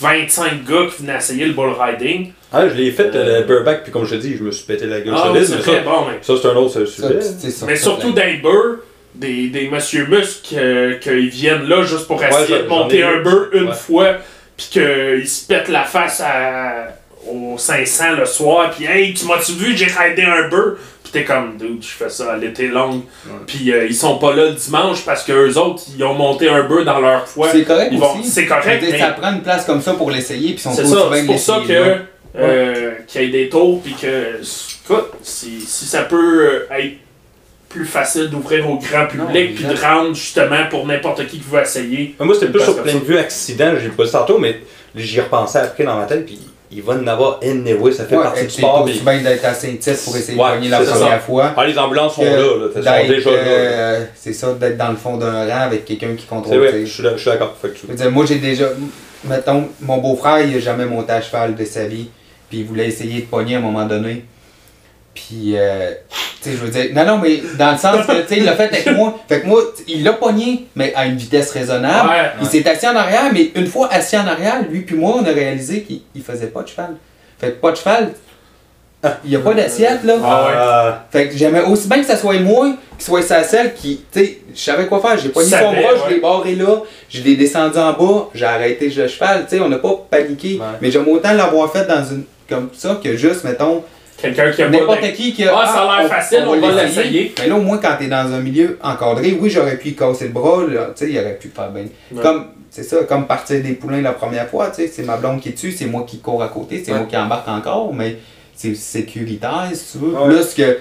[0.00, 2.32] 25 gars qui venaient essayer le bull riding.
[2.52, 4.64] Ah, je l'ai fait, euh, le bareback, puis comme je te dis, je me suis
[4.64, 6.84] pété la gueule Ah, solide, oui, c'est mais très ça, bon, ça c'est un autre
[6.84, 7.20] sujet.
[7.20, 8.76] ça, Mais surtout dans les beurs,
[9.14, 13.48] des, des monsieur muscles euh, qu'ils viennent là juste pour essayer de monter un beurre
[13.52, 13.74] une Ouais.
[13.74, 14.14] fois,
[14.56, 16.88] puis qu'ils se pètent la face à,
[17.28, 20.76] aux 500 le soir, puis hey, tu m'as-tu vu, j'ai raidé un beurre,
[21.10, 23.02] puis t'es comme, dude, je fais ça à l'été long,
[23.46, 26.48] puis euh, ils sont pas là le dimanche parce que eux autres, ils ont monté
[26.48, 27.48] un beurre dans leur foie.
[27.50, 28.28] C'est correct Ils vont- aussi.
[28.30, 30.86] c'est correct, mais- Ça prend une place comme ça pour l'essayer, puis ils sont C'est
[30.86, 31.96] ça, c'est pour ça que
[32.38, 34.36] euh, qu'il y ait des tours puis que
[34.84, 36.94] écoute, si, si ça peut euh, être
[37.68, 41.60] plus facile d'ouvrir au grand public puis de rendre justement pour n'importe qui qui veut
[41.60, 42.14] essayer.
[42.20, 44.60] Moi, c'était plus sur plein de vue accident, j'ai pas dit tantôt, mais
[44.96, 46.38] j'y repensais après dans ma tête, puis
[46.72, 48.82] il va en avoir anyway, ça fait Ouais, partie et du sport.
[48.84, 50.92] aussi puis- bien d'être à Saint-Tite pour essayer Ouais, de gagner la c'est ça.
[50.98, 51.54] première fois.
[51.56, 53.36] Ah, les ambulances sont là, là, sont déjà là.
[53.36, 56.58] euh, C'est ça, d'être dans le fond d'un rang avec quelqu'un qui C'est contrôle.
[56.58, 57.56] vrai, tu je suis d'ac- je suis d'accord.
[58.12, 58.66] Moi j'ai déjà.
[59.24, 62.08] Mettons, mon beau-frère, il a jamais monté à cheval de sa vie.
[62.48, 64.24] Puis il voulait essayer de pogner à un moment donné.
[65.14, 65.92] Puis, euh,
[66.42, 66.86] tu sais, je veux dire.
[66.94, 69.18] Non, non, mais dans le sens que, tu sais, il l'a fait avec moi.
[69.28, 72.08] Fait que moi, il l'a pogné, mais à une vitesse raisonnable.
[72.08, 72.30] Ouais.
[72.40, 75.24] Il s'est assis en arrière, mais une fois assis en arrière, lui puis moi, on
[75.24, 76.96] a réalisé qu'il il faisait pas de cheval.
[77.38, 78.12] Fait que pas de cheval,
[79.24, 80.14] il n'y a pas d'assiette, là.
[80.22, 80.52] Ah ouais.
[80.54, 83.72] Ah, Fait que j'aimais aussi bien que ça soit moi, que ce soit sa selle
[83.74, 85.16] qui, tu sais, je savais quoi faire.
[85.18, 88.90] J'ai pogné son bras, je l'ai barré là, je l'ai descendu en bas, j'ai arrêté
[88.90, 90.58] le cheval, tu sais, on n'a pas paniqué.
[90.60, 90.66] Ouais.
[90.82, 93.82] Mais j'aime autant l'avoir fait dans une, comme ça que juste, mettons,
[94.20, 95.52] Quelqu'un qui a n'importe qui qui a.
[95.56, 97.34] Ah, ça a l'air facile, on va l'essayer.
[97.38, 100.26] Mais là, au moins, quand t'es dans un milieu encadré, oui, j'aurais pu y casser
[100.26, 101.84] le bras, là, tu sais, il aurait pu faire bien.
[102.12, 102.22] Ouais.
[102.22, 105.40] Comme, c'est ça, comme partir des poulains la première fois, tu sais, c'est ma blonde
[105.40, 106.98] qui est dessus, c'est moi qui cours à côté, c'est Ouais.
[106.98, 108.16] moi qui embarque encore, mais
[108.54, 110.12] c'est sécuritaire, si tu veux.
[110.14, 110.28] Ouais.
[110.34, 110.78] Plus que.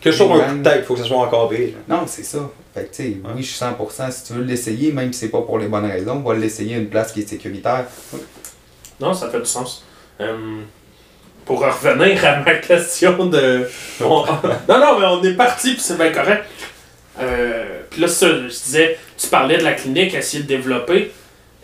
[0.00, 1.74] Que sur un coup de tête, il faut que ça soit encadré.
[1.88, 1.96] là.
[1.96, 2.38] Non, c'est ça.
[2.74, 4.10] Fait que, tu sais, oui, je suis 100%.
[4.10, 6.78] Si tu veux l'essayer, même si c'est pas pour les bonnes raisons, va l'essayer à
[6.78, 7.84] une place qui est sécuritaire.
[8.98, 9.84] Non, ça fait du sens.
[10.20, 10.36] Euh,
[11.44, 13.68] pour revenir à ma question de.
[14.02, 14.24] on-
[14.68, 16.44] non, non, mais on est parti, puis c'est bien correct.
[17.20, 21.10] Euh, puis là, ça, je disais, tu parlais de la clinique, essayer de développer.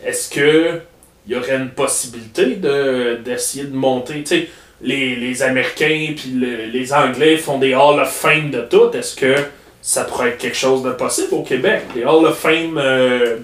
[0.05, 0.81] Est-ce que
[1.29, 4.49] il y aurait une possibilité de, d'essayer de monter, tu sais,
[4.81, 8.91] les, les Américains puis le- les Anglais font des Hall of Fame de tout.
[8.95, 9.35] Est-ce que
[9.83, 11.83] ça pourrait être quelque chose de possible au Québec?
[11.97, 13.39] Les Hall of Fame euh,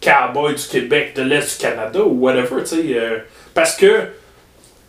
[0.00, 2.82] Cowboys du Québec, de l'Est du Canada ou whatever, tu sais.
[2.94, 3.18] euh,
[3.54, 4.02] parce que,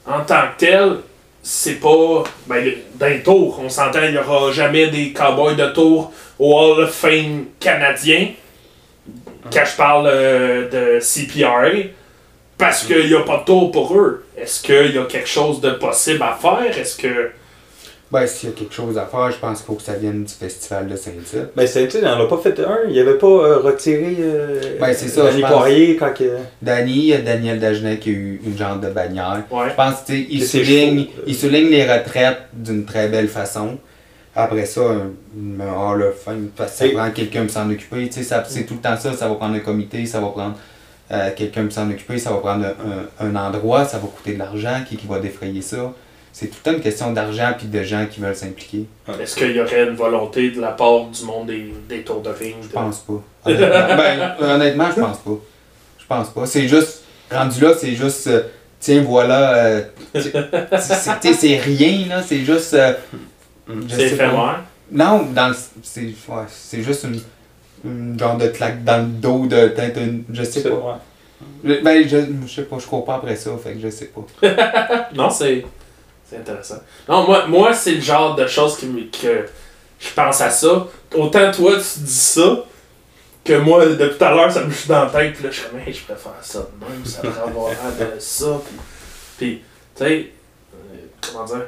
[0.05, 0.97] en tant que tel,
[1.43, 2.23] c'est pas.
[2.47, 6.83] Ben, les tours, on s'entend, il n'y aura jamais des cowboys de tour au Hall
[6.83, 8.29] of Fame canadien.
[9.51, 11.89] Quand je parle euh, de CPRA,
[12.57, 14.25] parce qu'il n'y a pas de tour pour eux.
[14.37, 16.77] Est-ce qu'il y a quelque chose de possible à faire?
[16.77, 17.31] Est-ce que.
[18.11, 20.25] Ben, s'il y a quelque chose à faire, je pense qu'il faut que ça vienne
[20.25, 21.47] du festival de Saint-Tite.
[21.57, 22.79] Tu sais, il n'en a pas fait un.
[22.89, 25.51] Il avait pas euh, retiré euh, Ben, c'est ça, Danny je pense.
[25.51, 26.35] Poirier quand que...
[26.61, 29.43] Danny, il y a Daniel Dagenet qui a eu une genre de bannière.
[29.49, 29.69] Ouais.
[29.69, 33.29] Je pense tu sais, il Que c'est souligne, il souligne les retraites d'une très belle
[33.29, 33.77] façon.
[34.35, 38.07] Après ça, un, un Hall of Fame, parce que ça prend quelqu'un pour s'en occuper.
[38.07, 40.27] tu sais, ça- C'est tout le temps ça, ça va prendre un comité, ça va
[40.27, 40.55] prendre
[41.11, 44.33] euh, quelqu'un peut s'en occuper, ça va prendre un, un- un endroit, ça va coûter
[44.33, 45.93] de l'argent, qui, qui va défrayer ça.
[46.33, 48.85] C'est tout le temps une question d'argent puis de gens qui veulent s'impliquer.
[49.19, 52.29] Est-ce qu'il y aurait une volonté de la part du monde des, des tours de
[52.29, 52.55] ring?
[52.61, 53.21] Je de- pense pas.
[53.45, 55.31] Honnêtement, ben, honnêtement, je pense pas.
[55.99, 56.45] Je pense pas.
[56.45, 58.43] C'est juste, rendu là, c'est juste, euh,
[58.79, 59.81] tiens, voilà, euh,
[60.13, 60.31] c'est-
[60.79, 62.73] c'est tu sais, c'est rien, là, c'est juste.
[62.75, 62.93] euh,
[63.67, 64.25] je C'est sais pas.
[64.25, 64.61] éphémère?
[64.91, 67.19] Non, dans le- c'est ouais, c'est juste une,
[67.85, 70.23] une genre de claque dans le dos de peut-être une.
[70.31, 70.99] Je sais pas.
[71.63, 75.09] Ben, je, je sais pas, je cours pas après ça, fait que je sais pas.
[75.15, 75.65] Non, c'est
[76.31, 76.81] c'est intéressant.
[77.09, 79.45] Non, moi, moi c'est le genre de choses qui que
[79.99, 80.87] je pense à ça.
[81.13, 82.63] Autant toi, tu dis ça,
[83.43, 85.33] que moi, depuis tout à l'heure, ça me joue dans la tête.
[85.33, 88.61] Puis là, je suis comme, je préfère ça de même, ça devrait avoir de ça.
[88.65, 88.77] Puis,
[89.37, 89.61] puis
[89.95, 90.31] tu sais,
[90.73, 91.65] euh, comment dire,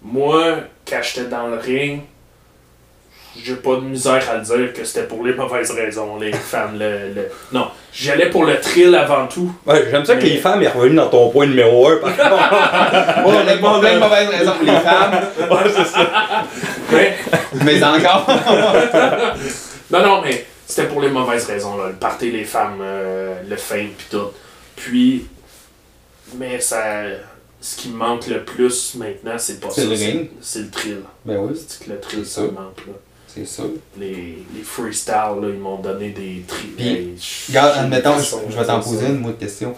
[0.00, 0.56] moi,
[0.86, 2.02] quand j'étais dans le ring,
[3.40, 6.78] j'ai pas de misère à le dire que c'était pour les mauvaises raisons, les femmes.
[6.78, 9.52] Le, le- Non, j'allais pour le thrill avant tout.
[9.66, 13.22] Ouais, j'aime ça que les femmes aient revenu dans ton point numéro 1 par contre.
[13.24, 16.10] Bon, les bon, plein de euh, mauvaises raisons pour les femmes, Ouais, c'est ça.
[16.92, 17.16] Mais,
[17.64, 18.26] mais encore.
[19.90, 21.88] Non, non, mais c'était pour les mauvaises raisons, là.
[21.88, 24.30] Le party, les femmes, euh, le fame, puis tout.
[24.76, 25.26] Puis,
[26.36, 26.82] mais ça.
[27.64, 29.86] Ce qui me manque le plus maintenant, c'est pas C'est ça.
[29.86, 30.30] le ring.
[30.40, 30.98] C'est le thrill.
[31.24, 32.52] Ben oui, C'est que le thrill, C'est ça me ça.
[32.54, 32.92] manque, là.
[33.34, 33.62] C'est ça.
[33.98, 36.70] Les, les freestyles, là, ils m'ont donné des trilles.
[36.76, 39.74] Puis, Regarde, admettons, je, je vais t'en poser une autre question.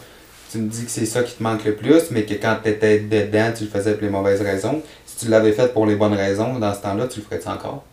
[0.50, 2.70] Tu me dis que c'est ça qui te manque le plus, mais que quand tu
[2.70, 4.82] étais dedans, tu le faisais pour les mauvaises raisons.
[5.06, 7.84] Si tu l'avais fait pour les bonnes raisons, dans ce temps-là, tu le ferais-tu encore?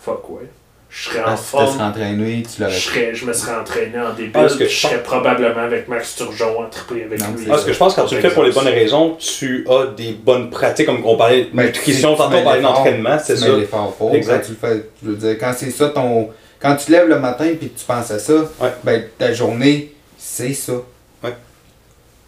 [0.00, 0.48] Fuck, ouais.
[0.94, 1.80] Je serais en te serais forme.
[1.80, 2.80] entraîné, tu Je, l'aurais fait.
[2.80, 4.30] serais, je me serais entraîné en début.
[4.34, 7.46] Ah, que je serais probablement avec Max Turgeon à triper avec Non, lui.
[7.46, 9.86] Parce que je pense que quand tu le fais pour les bonnes raisons, tu as
[9.96, 13.40] des bonnes pratiques, comme on parlait de Mais nutrition, tantôt on parlait d'entraînement, c'est tu
[13.40, 13.46] ça.
[14.12, 14.40] Exact.
[14.40, 16.28] Quand tu le fais, je veux dire, quand c'est ça ton.
[16.60, 18.72] Quand tu te lèves le matin et que tu penses à ça, Ouais.
[18.84, 20.74] ben ta journée, c'est ça.
[21.24, 21.34] Ouais.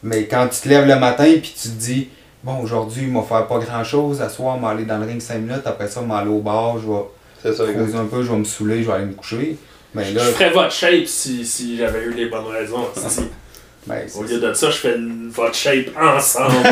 [0.03, 2.09] Mais quand tu te lèves le matin et tu te dis,
[2.43, 5.07] bon, aujourd'hui, il va faire pas grand chose, à soir, je vais aller dans le
[5.07, 7.03] ring 5 minutes, après ça, vais aller au bar, je vais
[7.45, 7.79] C'est ça, exact.
[7.83, 9.57] creuser un peu, je vais me saouler, je vais aller me coucher.
[9.95, 12.87] Mais Je ferais votre shape si, si j'avais eu les bonnes raisons.
[13.87, 16.55] ben, Au lieu de ça, je fais le- votre shape ensemble.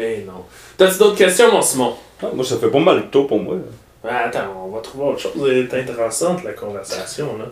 [0.00, 0.44] Eh non.
[0.76, 1.94] T'as-tu d'autres questions, mon Simon?
[2.22, 3.56] Ah, moi, ça fait pas mal le tour pour moi.
[4.04, 5.32] Ah, attends, on va trouver autre chose.
[5.70, 7.46] C'est intéressante, la conversation, là.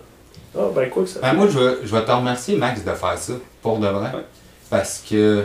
[0.57, 2.91] Ah, ben quoi que ça Ben, moi, je vais, je vais te remercier, Max, de
[2.93, 4.11] faire ça, pour de vrai.
[4.15, 4.25] Ouais.
[4.71, 5.45] Parce que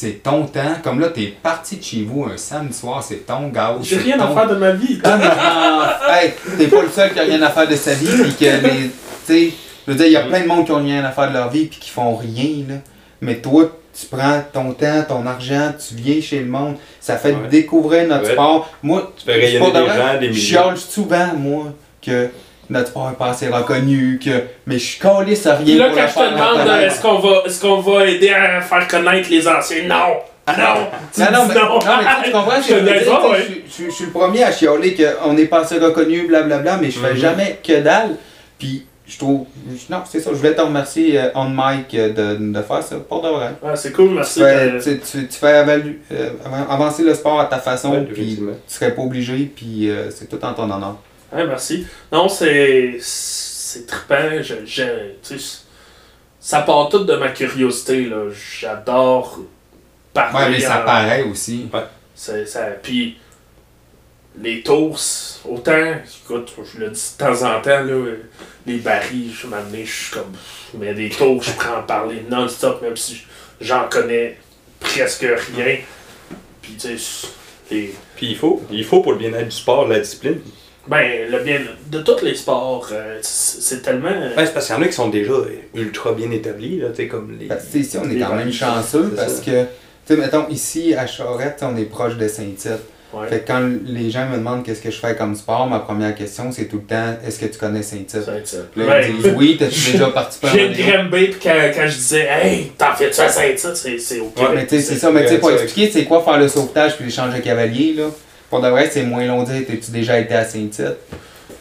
[0.00, 0.76] c'est ton temps.
[0.84, 3.78] Comme là, t'es parti de chez vous un samedi soir, c'est ton gaz.
[3.82, 5.00] J'ai rien à faire de ma vie.
[5.02, 8.06] Ah, non, hey, t'es pas le seul qui a rien à faire de sa vie,
[8.22, 8.90] puis que les.
[8.90, 8.90] Tu
[9.24, 9.50] sais,
[9.86, 11.34] je veux dire, il y a plein de monde qui ont rien à faire de
[11.34, 12.74] leur vie, puis qui font rien, là.
[13.20, 17.32] Mais toi, tu prends ton temps, ton argent, tu viens chez le monde, ça fait
[17.32, 17.48] Ouais.
[17.50, 18.32] découvrir notre Ouais.
[18.34, 18.70] sport.
[18.84, 19.72] Moi, Tu fais rayonner
[20.20, 20.76] des gens, milliers.
[20.88, 21.64] souvent, moi,
[22.00, 22.28] que
[22.70, 24.42] notre sport est pas assez reconnu, que.
[24.66, 25.64] Mais je suis calé sur rien.
[25.64, 28.06] Puis là, pour quand je te faire demande euh, est-ce qu'on va, est-ce qu'on va
[28.06, 30.16] aider à faire connaître les anciens, non!
[30.48, 30.54] Non!
[31.14, 32.92] Tu Non, non, mais, non, mais tu comprends ce que je veux dire?
[32.94, 33.62] niaise pas, tu sais, ouais.
[33.68, 36.90] Je je- je suis le premier à chialer qu'on n'est pas assez reconnu, blablabla, mais
[36.90, 37.16] je fais Mhm.
[37.20, 38.16] jamais que dalle.
[38.58, 39.44] Puis je trouve.
[39.90, 40.30] Non, c'est ça.
[40.32, 43.50] Je voulais te remercier euh, on mic euh, de, de faire ça pour de vrai.
[43.64, 44.40] Ah, c'est cool, Tu merci.
[44.40, 46.30] fais, de- tu, tu- tu fais avalu- euh,
[46.70, 50.28] avancer le sport à ta façon, Ouais, puis tu serais pas obligé, puis euh, c'est
[50.30, 50.96] tout en ton honneur.
[51.32, 51.86] Ah, merci.
[52.12, 52.96] Non, c'est.
[53.00, 54.42] C'est trippant.
[54.42, 54.54] Je,
[56.40, 58.30] ça part tout de ma curiosité, là.
[58.60, 59.40] J'adore
[60.14, 60.38] parler.
[60.46, 61.68] Ouais, mais ça en- paraît aussi.
[62.14, 62.66] C'est ça.
[62.82, 63.18] Puis
[64.40, 64.98] les tours,
[65.44, 65.94] autant,
[66.24, 68.04] écoute, je le dis de temps en temps, là,
[68.66, 70.32] les barils, je m'amener, je suis comme.
[70.74, 73.22] Mais des tours, je prends en parler non-stop, même si
[73.60, 74.38] j'en connais
[74.80, 75.26] presque
[75.56, 75.78] rien.
[76.62, 77.28] Puis tu sais,
[77.70, 77.94] les.
[78.16, 80.40] Puis il faut, il faut pour le bien-être du sport, la discipline.
[80.88, 81.60] Ben, le bien
[81.90, 84.08] de tous les sports, euh, c'est tellement.
[84.08, 85.32] Ouais, c'est parce qu'il y en a qui sont déjà
[85.74, 87.48] ultra bien établis, là, tu sais, comme les.
[87.80, 89.42] Ici, on est quand même chanceux parce ça.
[89.44, 89.66] que, tu
[90.06, 92.80] sais, mettons, ici, à Charette, on est proche de Saint-Tite.
[93.10, 93.26] Ouais.
[93.26, 96.14] Fait que quand les gens me demandent qu'est-ce que je fais comme sport, ma première
[96.14, 98.26] question, c'est tout le temps est-ce que tu connais Saint-Tite?
[98.26, 98.34] Là,
[98.76, 102.72] Ben, ils disent oui, t'as-tu déjà participé J'ai grimbé, puis quand, quand je disais, hey,
[102.76, 104.52] t'en fais-tu à Saint-Tite, c'est c'est Ouais, Québec.
[104.54, 106.96] mais tu sais, c'est ça, mais tu sais, pour expliquer c'est quoi faire le sauvetage
[106.96, 108.04] puis l'échange de cavaliers, là,
[108.50, 110.96] pour de vrai, c'est moins long de dire t'as-tu déjà été à Saint-Tite?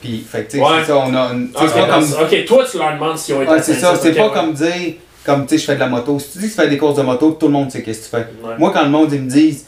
[0.01, 0.69] Puis, fait que tu sais, Ouais.
[0.81, 1.49] c'est ça, on a une.
[1.51, 2.03] sais, Ok, c'est pas comme.
[2.23, 3.97] ok, toi, tu leur demandes s'ils ont été Ouais, à c'est Saint-Tite.
[3.97, 4.33] ça, c'est pas ouais.
[4.33, 4.93] comme dire,
[5.25, 6.19] comme tu sais, je fais de la moto.
[6.19, 8.09] Si tu dis que tu fais des courses de moto, tout le monde sait qu'est-ce
[8.09, 8.27] que tu fais.
[8.59, 9.65] Moi, quand le monde, ils me disent,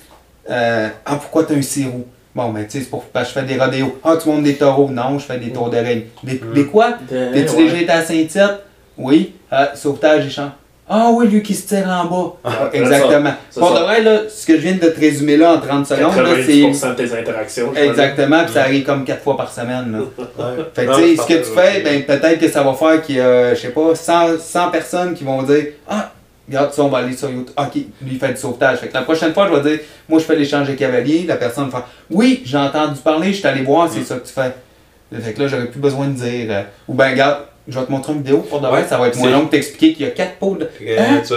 [0.50, 2.06] euh, ah, pourquoi t'as un sirop?
[2.36, 4.00] Bon, ben, tu sais, c'est pour, parce que je fais des rodéos.
[4.04, 4.90] Ah, tu montes des taureaux?
[4.90, 6.04] Non, je fais des tours de règne.
[6.24, 6.94] Des, des quoi?
[7.10, 8.60] T'es-tu déjà été à Saint-Tite?
[8.98, 9.34] Oui.
[9.52, 10.52] Ah, sauvetage, échange.
[10.92, 12.34] Ah oui, lui qui se tire en bas.
[12.44, 13.34] Ah, Exactement.
[13.54, 13.80] Pour ça.
[13.80, 16.30] de vrai, là, ce que je viens de te résumer là en 30 secondes, là,
[16.44, 16.54] c'est.
[16.54, 17.76] 90% de tes interactions.
[17.76, 19.92] Exactement, puis ça arrive comme 4 fois par semaine.
[19.92, 20.00] Là.
[20.00, 20.66] Ouais.
[20.74, 21.82] Fait que tu sais, ce que tu fais, ouais.
[21.84, 25.14] ben peut-être que ça va faire qu'il y a, je sais pas, 100, 100 personnes
[25.14, 26.12] qui vont dire Ah,
[26.48, 27.54] regarde ça, on va aller sur YouTube.
[27.56, 28.80] Ok, lui il fait du sauvetage.
[28.80, 31.26] Fait que la prochaine fois, je vais dire Moi je fais l'échange de cavaliers.
[31.28, 34.26] La personne va faire Oui, j'ai entendu parler, je suis allé voir, c'est ça que
[34.26, 34.54] tu fais.
[35.22, 37.40] Fait que là, j'aurais plus besoin de dire euh, Ou ben, regarde,
[37.70, 39.46] je vais te montrer une vidéo pour de vrai, Ouais, ça va être moins long
[39.46, 40.70] que t'expliquer qu'il y a 4 pôles de.
[40.80, 41.36] Regarde ça.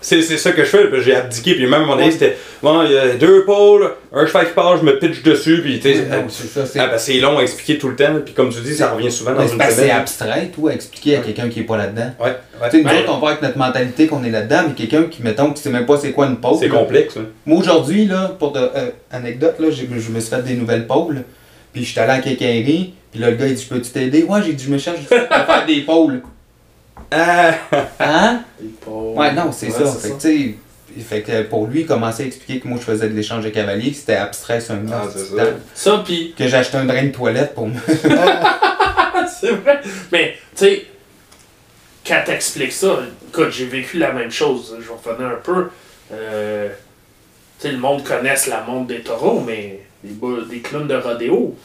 [0.00, 2.90] C'est c'est ça que je fais, j'ai abdiqué, puis même à donné, c'était bon, il
[2.92, 6.04] y a deux pôles, un cheval qui part, je me pitch dessus, puis tu sais,
[6.28, 8.90] c'est ah, ben, c'est long à expliquer tout le temps, puis comme tu dis, ça
[8.92, 9.90] revient souvent dans une que c'est semaine.
[9.90, 12.10] abstrait, tout, à expliquer à quelqu'un qui est pas là-dedans.
[12.20, 12.26] Ouais,
[12.60, 12.68] ouais.
[12.70, 12.98] Tu sais, nous Ouais.
[13.00, 15.70] autres, on va avec notre mentalité qu'on est là-dedans, mais quelqu'un qui, mettons, qui sait
[15.70, 16.56] même pas c'est quoi une pôle.
[16.58, 16.78] C'est là.
[16.78, 17.16] complexe.
[17.16, 17.26] hein.
[17.46, 21.22] Moi aujourd'hui, là, pour de, euh, anecdote, là, je me suis fait des nouvelles pôles.
[21.72, 22.94] Puis je suis allé à Quincaillerie.
[23.10, 24.22] Puis là, le gars, il dit Je peux-tu t'aider?
[24.24, 25.00] Ouais, j'ai dit Je me cherche
[25.30, 26.22] à faire des pôles.
[27.10, 27.52] Ah,
[28.00, 28.42] Hein
[28.84, 29.92] pas- Ouais, non, c'est Ouais, ça.
[29.92, 30.54] Fait que, tu sais,
[31.04, 33.50] fait que pour lui, il commençait à expliquer que moi, je faisais de l'échange de
[33.50, 35.44] cavaliers, que c'était abstrait sur un Ah, c'est ça.
[35.74, 37.80] Ça, puis Que j'ai acheté un drain de toilette pour moi.
[39.40, 39.80] c'est vrai.
[40.10, 40.86] Mais, tu sais,
[42.06, 44.76] quand t'expliques ça, écoute, j'ai vécu la même chose.
[44.80, 45.68] Je vais revenir un peu.
[46.12, 46.68] Euh,
[47.60, 51.56] tu sais, le monde connaisse la montre des taureaux, mais des, clowns de rodéo,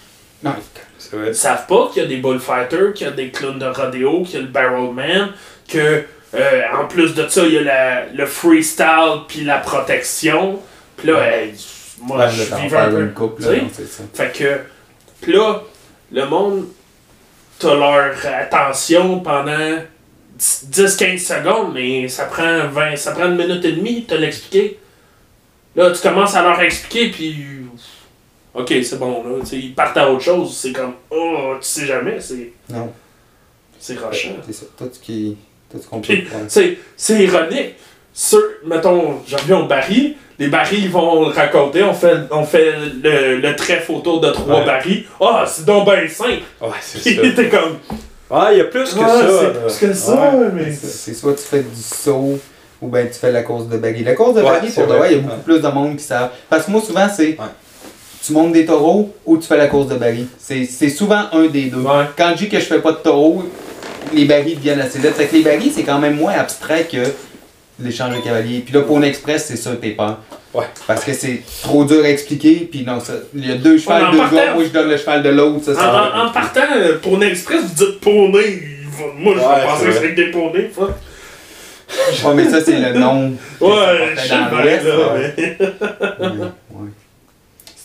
[0.44, 0.54] non,
[0.98, 1.30] c'est vrai.
[1.30, 4.24] ils savent pas qu'il y a des bullfighters, qu'il y a des clowns de rodéo,
[4.24, 5.30] qu'il y a le barrelman,
[5.68, 6.04] que
[6.34, 10.60] euh, en plus de ça, il y a la- le freestyle puis la protection.
[10.98, 11.54] Puis là, hey,
[12.02, 13.02] moi, Ouais, je vivais un peu.
[13.02, 14.04] une couple, là, non, ça.
[14.14, 14.60] Fait que,
[15.26, 15.62] pis là,
[16.12, 16.66] le monde,
[17.60, 19.78] t'as leur attention pendant
[20.38, 24.80] 10-15 secondes, mais ça prend 20, ça prend une minute et demie de te l'expliquer.
[25.76, 27.36] Là, tu commences à leur expliquer, puis.
[28.58, 29.36] Ok, c'est bon, là.
[29.42, 30.56] tu sais, ils partent à autre chose.
[30.56, 32.52] C'est comme, oh, tu sais jamais, c'est.
[32.70, 32.92] Non,
[33.80, 34.30] C'est rochant.
[34.46, 34.66] c'est ça.
[34.78, 35.38] Toi, tu qui.
[35.70, 36.02] Toi, tu comprends.
[36.02, 36.46] Puis, Ouais.
[36.48, 37.76] c'est, c'est ironique.
[38.14, 40.16] Ceux, mettons, je reviens au baril.
[40.40, 41.84] Les barils ils vont le raconter.
[41.84, 42.72] On fait, on fait
[43.04, 44.66] le, le trèfle autour de trois Ouais.
[44.66, 45.04] barils.
[45.20, 46.42] Ah, c'est donc ben simple.
[46.62, 47.22] Ouais, c'est ça.
[47.36, 47.78] t'es comme.
[48.30, 49.42] Ah, il y a plus que Ouais, ça.
[49.42, 50.48] c'est plus que ça, Ouais.
[50.54, 50.72] mais.
[50.72, 52.40] C'est soit tu fais du saut
[52.82, 54.04] ou ben tu fais la course de baggy.
[54.04, 54.98] La course de c'est pour de vrai.
[54.98, 56.30] vrai, il y a beaucoup plus de monde qui savent.
[56.50, 57.46] Parce que moi, souvent, c'est Ouais.
[58.26, 60.28] Tu montes des taureaux ou tu fais la course de baggy.
[60.38, 61.78] C'est c'est souvent un des deux.
[61.82, 62.06] Ouais.
[62.18, 63.44] Quand je dis que je fais pas de taureau,
[64.14, 65.14] les barils deviennent assez vite.
[65.14, 66.98] Fait que les barils, c'est quand même moins abstrait que
[67.80, 68.60] l'échange de cavaliers.
[68.66, 70.18] Puis là, pour une express, c'est ça tes peurs.
[70.54, 70.66] Ouais.
[70.88, 72.68] Parce que c'est trop dur à expliquer.
[72.72, 74.54] Puis non, ça, il y a deux chevals, deux partant- gars.
[74.56, 75.66] Moi, je donne le cheval de l'autre.
[75.66, 78.62] Ça, En, ça en- en partant euh, pour une express, vous dites poney.
[79.20, 80.72] Moi, je Ouais, vais penser c'est que avec des poneys.
[80.80, 83.34] Ouais, mais ça, c'est le nom.
[83.62, 83.70] Ouais,
[84.16, 84.64] je sais là, mais.
[84.64, 85.68] Ouais,
[86.20, 86.90] ouais.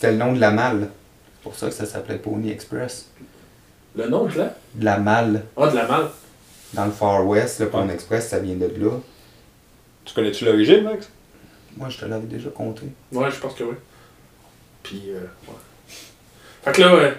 [0.03, 0.89] C'était le nom de la malle.
[1.37, 3.09] C'est pour ça que ça s'appelait Pony Express.
[3.95, 5.45] Le nom, de là De la malle.
[5.57, 6.09] Ah, de la malle.
[6.75, 7.93] Dans le Far West, le Pony.
[7.93, 8.99] Express, ça vient de là.
[10.05, 11.09] Tu connais-tu l'origine, Max?
[11.77, 12.87] Moi, je te l'avais déjà compté.
[13.13, 13.77] Ouais, je pense que oui.
[14.83, 15.55] Puis, euh, ouais.
[16.65, 17.13] Fait que là, euh,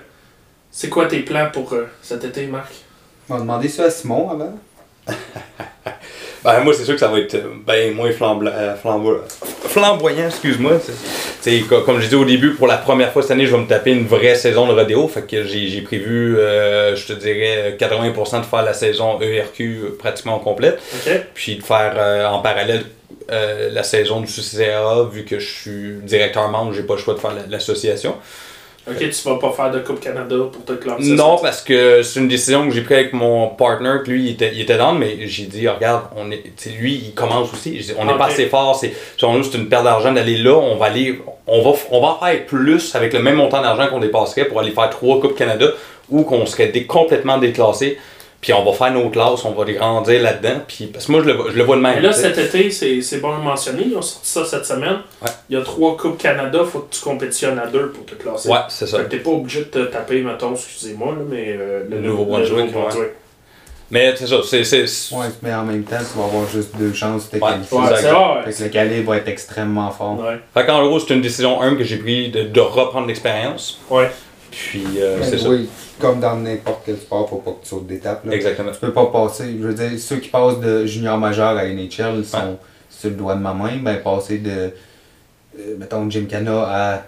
[0.70, 2.74] c'est quoi tes plans pour euh, cet été, Marc?
[3.30, 4.60] On va demander ça à Simon avant.
[6.44, 9.22] Ben, moi, c'est sûr que ça va être euh, ben moins flambla- euh, flambo-
[9.68, 10.74] flamboyant, excuse-moi.
[11.86, 13.92] Comme je disais au début, pour la première fois cette année, je vais me taper
[13.92, 15.08] une vraie saison de rodéo.
[15.08, 19.96] Fait que j'ai j'ai prévu, euh, je te dirais, 80% de faire la saison ERQ
[20.00, 20.80] pratiquement complète.
[21.34, 22.84] Puis de faire euh, en parallèle
[23.32, 27.14] euh, la saison du CCA, vu que je suis directeur membre, j'ai pas le choix
[27.14, 28.16] de faire la- l'association.
[28.86, 31.14] Ok, tu vas pas faire de Coupe Canada pour te classer.
[31.14, 34.32] Non, parce que c'est une décision que j'ai prise avec mon partner, que lui, il
[34.32, 36.44] était, il était dans, mais j'ai dit, regarde, on est,
[36.78, 37.72] lui, il commence aussi.
[37.72, 38.32] Dit, on n'est pas Ok.
[38.34, 39.26] assez fort, c'est, c'est
[39.58, 43.14] une perte d'argent d'aller là, on va aller, on va, on va faire plus avec
[43.14, 45.68] le même montant d'argent qu'on dépasserait pour aller faire trois Coupes Canada
[46.10, 47.98] ou qu'on serait dé- complètement déclassé.
[48.44, 50.60] Puis on va faire nos classes, on va les grandir là-dedans.
[50.68, 51.96] Puis, parce que moi, je le, vois- je le vois de même.
[51.96, 53.84] Mais là, cet été, c'est c'est bon à mentionner.
[53.88, 54.98] Ils ont sorti ça cette semaine.
[55.22, 55.30] Ouais.
[55.50, 58.50] Il y a trois Coupes Canada, faut que tu compétitionnes à deux pour te classer.
[58.50, 58.98] Ouais, c'est ça.
[58.98, 62.66] Fait que t'es pas obligé de te taper, mettons, excusez-moi, là, mais euh, Le Nouveau-Brunswick,
[62.66, 63.10] Nouveau-Brunswick.
[63.92, 64.64] Mais c'est ça, c'est.
[64.66, 67.52] c'est- Ouais, mais en même temps, tu vas avoir juste deux chances de te Ouais.
[67.52, 67.78] qualifier.
[67.78, 67.86] Ouais.
[68.46, 70.20] Fait que le calibre va être extrêmement fort.
[70.20, 70.40] Ouais.
[70.54, 73.80] Fait qu'en gros, c'est une décision, un, que j'ai pris de, de reprendre l'expérience.
[73.90, 74.10] Ouais.
[74.56, 75.50] Puis, euh, c'est ça.
[75.50, 75.68] oui,
[76.00, 78.26] comme dans n'importe quel sport, faut pas que tu sautes d'étape.
[78.32, 78.72] Exactement.
[78.72, 79.46] Tu peux pas passer.
[79.60, 82.56] Je veux dire, ceux qui passent de junior majeur à NHL ils sont Ouais.
[82.90, 83.78] sur le doigt de ma main.
[83.82, 87.04] Ben, passer de, euh, mettons, Gymkhana à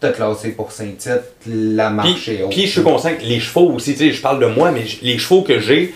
[0.00, 2.50] te classer pour Saint-Tite, la marche est Puis, haute.
[2.50, 4.84] puis je suis conscient que les chevaux aussi, tu sais, je parle de moi, mais
[5.02, 5.92] les chevaux que j'ai,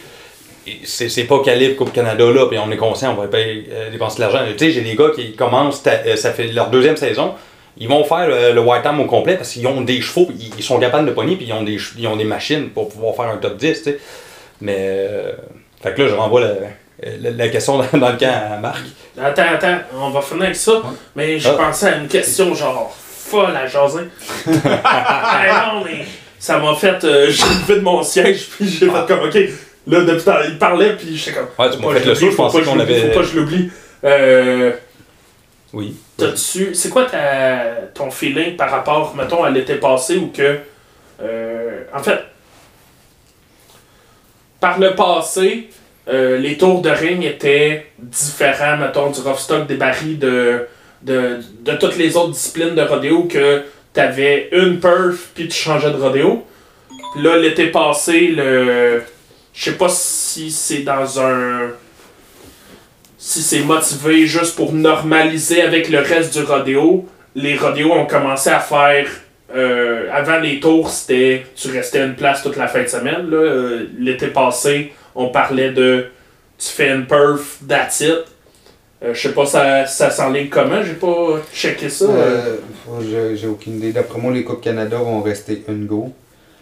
[0.85, 3.91] c'est c'est pas calibre Coupe Canada là, puis on est conscient, on va payer, euh,
[3.91, 4.41] dépenser de l'argent.
[4.53, 7.33] Tu sais, j'ai des gars qui commencent, ta- euh, ça fait leur deuxième saison,
[7.77, 10.51] ils vont faire euh, le White Ham au complet parce qu'ils ont des chevaux, ils,
[10.57, 13.15] ils sont capables de pogner, puis ils ont, des, ils ont des machines pour pouvoir
[13.17, 13.99] faire un top 10, tu sais.
[14.61, 15.33] Mais, euh,
[15.83, 16.57] fait que là, je renvoie le,
[17.21, 18.85] la, la question dans, dans le camp à Marc.
[19.21, 20.83] Attends, attends, on va finir avec ça.
[21.17, 21.55] Mais je Ah.
[21.55, 24.05] pensais à une question genre folle à jaser.
[24.47, 26.05] Eh non, mais
[26.39, 27.03] ça m'a fait.
[27.05, 29.39] euh, j'ai levé de mon siège, puis j'ai fait comme, ok.
[29.87, 31.49] Là, depuis tard, il parlait, puis j'étais comme.
[31.59, 33.71] Ouais, tu m'as fait le saut, je pensais qu'on avait- Faut pas que je l'oublie.
[34.05, 34.73] Euh,
[35.73, 35.97] Oui.
[36.17, 36.75] T'as-tu.
[36.75, 40.59] C'est quoi ta, ton feeling par rapport, mettons, à l'été passé ou que.
[41.21, 42.21] euh, en fait.
[44.61, 45.69] Par le passé,
[46.09, 50.67] euh, les tours de ring étaient différents, mettons, du rough stock, des barils, de,
[51.03, 53.63] de, de toutes les autres disciplines de rodéo que
[53.93, 56.47] t'avais une perf puis tu changeais de rodéo.
[57.17, 59.03] Là, l'été passé, le.
[59.53, 61.71] Je sais pas si c'est dans un
[63.27, 68.51] si c'est motivé juste pour normaliser avec le reste du rodéo, les rodéos ont commencé
[68.51, 69.07] à faire.
[69.57, 71.47] euh, avant les tours, c'était.
[71.57, 73.29] Tu restais une place toute la fin de semaine.
[73.33, 76.07] Euh, L'été passé, on parlait de.
[76.59, 78.25] Tu fais une perf, that's it.
[79.03, 82.07] Euh, je sais pas, ça, ça s'enligne comment, j'ai pas checké ça.
[83.11, 83.93] j'ai- J'ai aucune idée.
[83.93, 86.13] D'après moi, les Coupes Canada vont rester une go.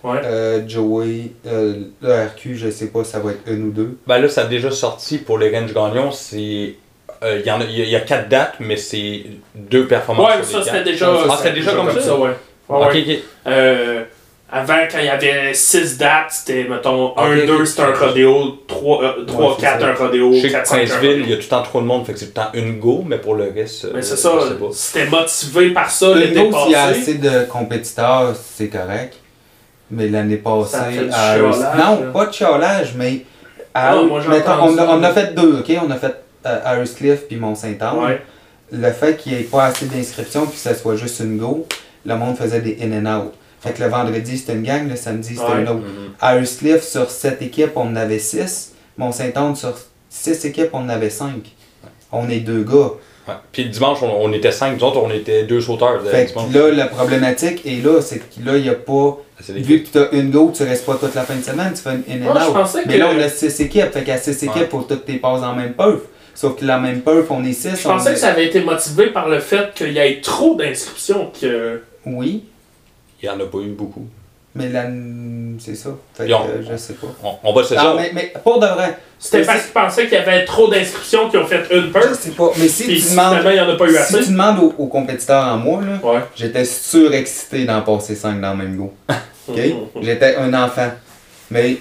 [0.04, 0.20] Ouais.
[0.24, 3.98] Euh, Joey, euh, le RQ, je sais pas, ça va être une ou deux.
[4.06, 6.10] Ben là, ça a déjà sorti pour les Range Gagnon.
[6.10, 6.74] C'est.
[7.22, 9.22] euh, Il y, en a- il y a- il y a quatre dates, mais c'est
[9.54, 10.28] deux performances.
[10.38, 10.84] Ouais, sur ça c'était quatre.
[10.86, 11.12] déjà.
[11.30, 12.16] Ah, c'était déjà comme ça?
[12.16, 12.30] ouais.
[12.68, 13.16] Ouais, Ok, ouais.
[13.16, 13.22] ok.
[13.46, 14.02] Euh,
[14.50, 17.66] avant, quand il y avait 6 dates, c'était, mettons, 1, Ok, 2, ok.
[17.66, 19.86] c'était un rodéo, 3, 3 Ouais, c'est 4, ça.
[19.88, 21.62] un rodéo, Je sais que 4, 5, un Princeville, il y a tout le temps
[21.62, 23.84] trop de monde, fait que c'est tout le temps une go, mais pour le reste.
[23.94, 24.30] Mais euh, ça,
[24.72, 27.00] c'était motivé par ça Une l'été go, s'il y a passé.
[27.00, 29.14] assez de compétiteurs, c'est correct.
[29.94, 30.76] Mais l'année passée,
[31.12, 32.10] à Non, là.
[32.12, 33.24] pas de chiolage, mais.
[33.74, 35.72] à- Non, moi, mettons, on, a, on a fait deux, ok?
[35.86, 36.14] On a fait
[36.46, 37.98] euh, Harriscliff puis Mont-Saint-Anne.
[37.98, 38.22] Ouais.
[38.74, 41.66] le fait qu'il n'y ait pas assez d'inscriptions puis que ça soit juste une go,
[42.06, 43.32] le monde faisait des in and out.
[43.60, 45.60] Fait que le vendredi c'était une gang, le samedi c'était Ouais.
[45.60, 45.80] une autre.
[45.82, 46.14] Mhm.
[46.20, 48.72] À Cliff sur 7 équipes, on en avait 6.
[48.96, 49.74] Mont-Saint-Anne sur
[50.08, 51.52] 6 équipes, on en avait 5.
[52.10, 52.92] On est deux gars.
[53.28, 53.34] Ouais.
[53.52, 56.02] Puis le dimanche, on, on était cinq, nous autres, on était deux sauteurs.
[56.04, 59.18] Fait que là, la problématique est là, c'est que là, il n'y a pas.
[59.48, 61.72] Des- Vu que tu as une go, tu restes pas toute la fin de semaine,
[61.74, 62.66] tu fais une in and out.
[62.86, 64.66] Mais que- là, on a 6 équipes, fait qu'à 6 équipes, Ouais.
[64.66, 66.00] pour toutes tes passes en même perf.
[66.34, 67.76] Sauf que la même perf, on est 6.
[67.82, 71.30] Je pensais que ça avait été motivé par le fait qu'il y ait trop d'inscriptions.
[71.40, 72.44] que Oui,
[73.22, 74.06] Il y en a pas eu beaucoup.
[74.54, 74.84] Mais là,
[75.58, 75.90] c'est ça.
[76.14, 77.06] Fait que, euh, je sais pas.
[77.22, 77.94] On, on va se Ah, ça.
[77.96, 81.28] mais, mais pour de vrai, C'était parce c'est- qu'ils pensaient qu'il y avait trop d'inscriptions
[81.30, 82.12] qui ont fait une je perf.
[82.18, 82.50] sais pas.
[82.58, 84.74] Mais si tu demandes, finalement, il n'y en a pas eu si tu demandes aux,
[84.78, 86.20] aux compétiteurs en moi, là, Ouais.
[86.36, 88.92] j'étais surexcité d'en passer 5 dans le même go.
[89.48, 89.58] OK?
[90.02, 90.90] J'étais un enfant.
[91.50, 91.76] Mais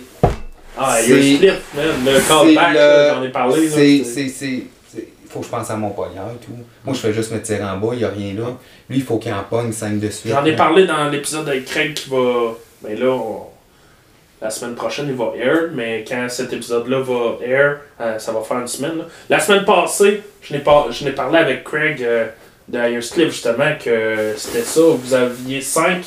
[0.78, 1.86] Ah, il y a eu Flip, man.
[2.06, 3.68] Le callback, le- j'en ai parlé.
[4.04, 4.64] c'est.
[5.32, 6.52] Faut que je pense à mon poignard et tout.
[6.84, 8.48] Moi, je fais juste me tirer en bas, il n'y a rien là.
[8.90, 10.32] Lui, il faut qu'il en pogne 5 de suite.
[10.34, 12.54] J'en ai parlé dans l'épisode avec Craig qui va.
[12.84, 13.46] Ben là, on-
[14.42, 18.42] la semaine prochaine, il va air, mais quand cet épisode-là va air, euh, ça va
[18.42, 18.98] faire une semaine.
[18.98, 19.04] là.
[19.30, 20.92] La semaine passée, je n'ai par...
[20.92, 22.26] je n'ai parlé avec Craig euh,
[22.68, 22.80] de
[23.14, 24.82] Cliff justement que c'était ça.
[24.82, 26.04] Vous aviez 5.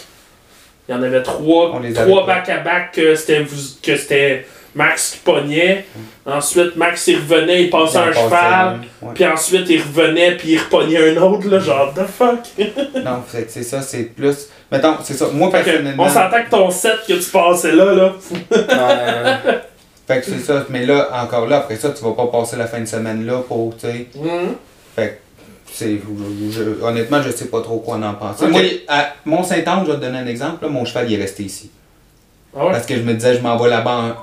[0.88, 1.70] Il y en avait 3.
[1.74, 2.26] On les 3 avait pas.
[2.26, 5.86] back-à-back que c'était vous- que c'était Max qui pognait.
[6.26, 8.80] Ensuite, Max il revenait, il passait un cheval.
[9.14, 12.40] Puis ensuite, il revenait, puis il repognait un autre, là, genre, the fuck?
[13.04, 14.48] Non, c'est ça, c'est plus.
[14.72, 15.26] Mettons, c'est ça.
[15.32, 16.04] Moi, personnellement.
[16.04, 18.12] on s'entend que ton set que tu passais là, là.
[18.50, 19.58] Ouais.
[20.08, 20.64] fait que c'est ça.
[20.70, 23.38] Mais là, encore là, après ça, tu vas pas passer la fin de semaine là
[23.46, 24.06] pour, tu sais.
[24.96, 25.20] Fait
[25.66, 26.00] que c'est.
[26.00, 28.46] je- je- honnêtement, je sais pas trop quoi en penser.
[28.48, 30.64] Moi, à Mont-Saint-Anne, je vais te donner un exemple.
[30.64, 31.70] là, mon cheval, il est resté ici.
[32.56, 32.72] Ah ouais?
[32.72, 34.16] Parce que je me disais, je m'en vais là-bas.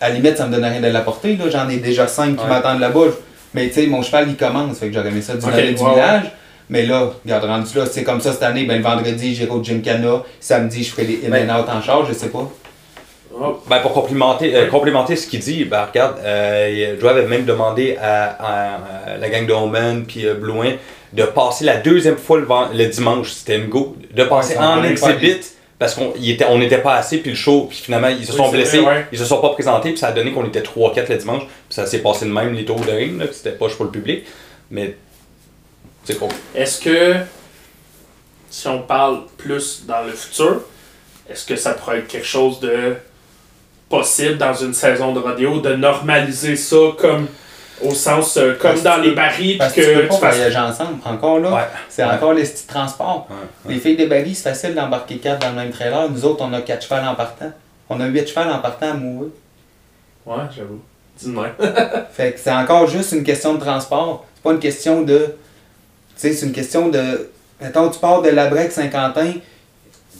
[0.00, 1.38] À la limite, ça me donne rien de l'apporter.
[1.50, 2.48] J'en ai déjà 5 qui Ouais.
[2.48, 3.06] m'attendent là-bas.
[3.54, 4.78] Mais tu sais, mon cheval, il commence.
[4.78, 6.24] Fait que j'aurais aimé ça du Ok, aller du village.
[6.68, 8.64] Mais là, regarde, rendu là, c'est comme ça cette année.
[8.64, 10.22] Ben, le vendredi, j'irai au Gymkhana.
[10.40, 11.46] Samedi, je ferai des in Ouais.
[11.48, 12.50] and out en charge, je sais pas.
[13.38, 13.60] Oh.
[13.68, 17.96] Ben, pour complimenter, euh, complémenter ce qu'il dit, ben, regarde, euh, Joe avait même demandé
[18.00, 18.78] à, à-
[19.14, 20.72] à la gang de Omen puis euh, Blouin
[21.12, 22.38] de passer la deuxième fois
[22.72, 25.40] le, dimanche, c'était une go, de passer en exhibit
[25.78, 28.32] parce qu'on il était, on n'était pas assez, puis le show, puis finalement ils se
[28.32, 29.06] sont blessés, vrai, ouais.
[29.12, 31.74] ils se sont pas présentés, puis ça a donné qu'on était 3-4 le dimanche, puis
[31.74, 34.24] ça s'est passé de même les tours de ring, là, c'était pas pour le public,
[34.70, 34.96] mais
[36.04, 36.28] c'est cool.
[36.54, 37.16] Est-ce que,
[38.50, 40.62] si on parle plus dans le futur,
[41.28, 42.94] est-ce que ça pourrait être quelque chose de
[43.88, 47.28] possible dans une saison de rodéo de normaliser ça comme
[47.82, 50.36] au sens euh, comme Parce dans les barils Parce que tu peux pas tu fasses
[50.36, 50.98] voyager ensemble.
[51.04, 51.62] Encore là, Ouais.
[51.88, 52.10] c'est Ouais.
[52.12, 53.26] encore les petits transports.
[53.30, 56.08] Ouais, Les filles des barils, c'est facile d'embarquer 4 dans le même trailer.
[56.10, 57.50] Nous autres, on a 4 chevals en partant.
[57.88, 59.30] On a 8 chevals en partant à mourir.
[60.26, 60.80] Ouais, j'avoue.
[61.18, 61.48] Dis-moi.
[62.12, 64.24] Fait que c'est encore juste une question de transport.
[64.36, 65.18] C'est pas une question de.
[65.18, 65.32] Tu
[66.16, 67.30] sais, c'est une question de.
[67.60, 69.32] Mettons, tu pars de Labrec, Saint-Quentin,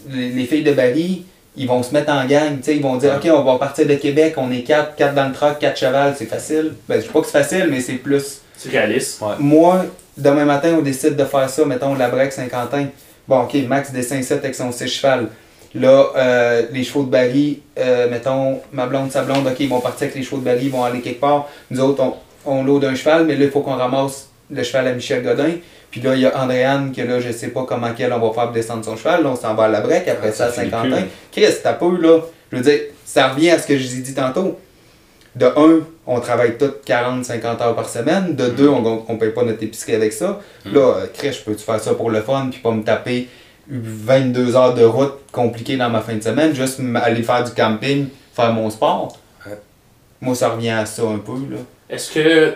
[0.09, 1.24] les, les filles de Barry,
[1.56, 3.86] ils vont se mettre en gang, tu sais, ils vont dire, OK, on va partir
[3.86, 6.72] de Québec, on est quatre, quatre dans le truck, quatre chevals, c'est facile.
[6.89, 8.40] Ben, je sais pas que c'est facile, mais c'est plus.
[8.56, 9.22] C'est réaliste.
[9.39, 9.86] Moi,
[10.16, 12.86] demain matin, on décide de faire ça, mettons, la break Saint-Quentin.
[13.28, 15.28] Bon, OK, Max descend 7 avec son 6 cheval.
[15.74, 19.81] Là, euh, les chevaux de Barry, euh, mettons, ma blonde, sa blonde, OK, ils vont
[19.81, 21.48] partir avec les chevaux de Barry, ils vont aller quelque part.
[21.70, 22.14] Nous autres, on,
[22.47, 25.51] on load un cheval, mais là, il faut qu'on ramasse le cheval à Michel Godin.
[25.94, 28.34] Puis là, il y a Andréane, que là, je sais pas comment qu'elle, on va
[28.34, 29.22] faire pour descendre son cheval.
[29.22, 31.04] Là, on s'en va à la break, après Ah, ça, à Saint-Quentin.
[31.30, 32.18] Chris, t'as peu, là.
[32.50, 34.58] Je veux dire, ça revient à ce que je vous ai dit tantôt.
[35.36, 38.34] De un, on travaille toutes 40-50 heures par semaine.
[38.34, 40.40] De deux, on ne paye pas notre épicerie avec ça.
[40.64, 43.28] Là, euh, Chris, je peux-tu faire ça pour le fun, puis pas me taper
[43.68, 48.08] 22 heures de route compliquées dans ma fin de semaine, juste aller faire du camping,
[48.34, 49.16] faire mon sport?
[49.46, 49.60] Ouais.
[50.20, 51.58] Moi, ça revient à ça un peu, là.
[51.88, 52.54] Est-ce que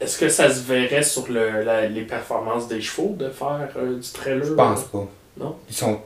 [0.00, 3.98] est-ce que ça se verrait sur le, la- les performances des chevaux de faire euh,
[3.98, 4.44] du trailer?
[4.44, 5.06] Je pense pas.
[5.38, 5.56] Non?
[5.68, 6.00] Ils sont.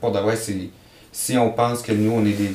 [0.00, 0.36] Pour de vrai.
[1.12, 2.52] Si on pense que nous, on est des.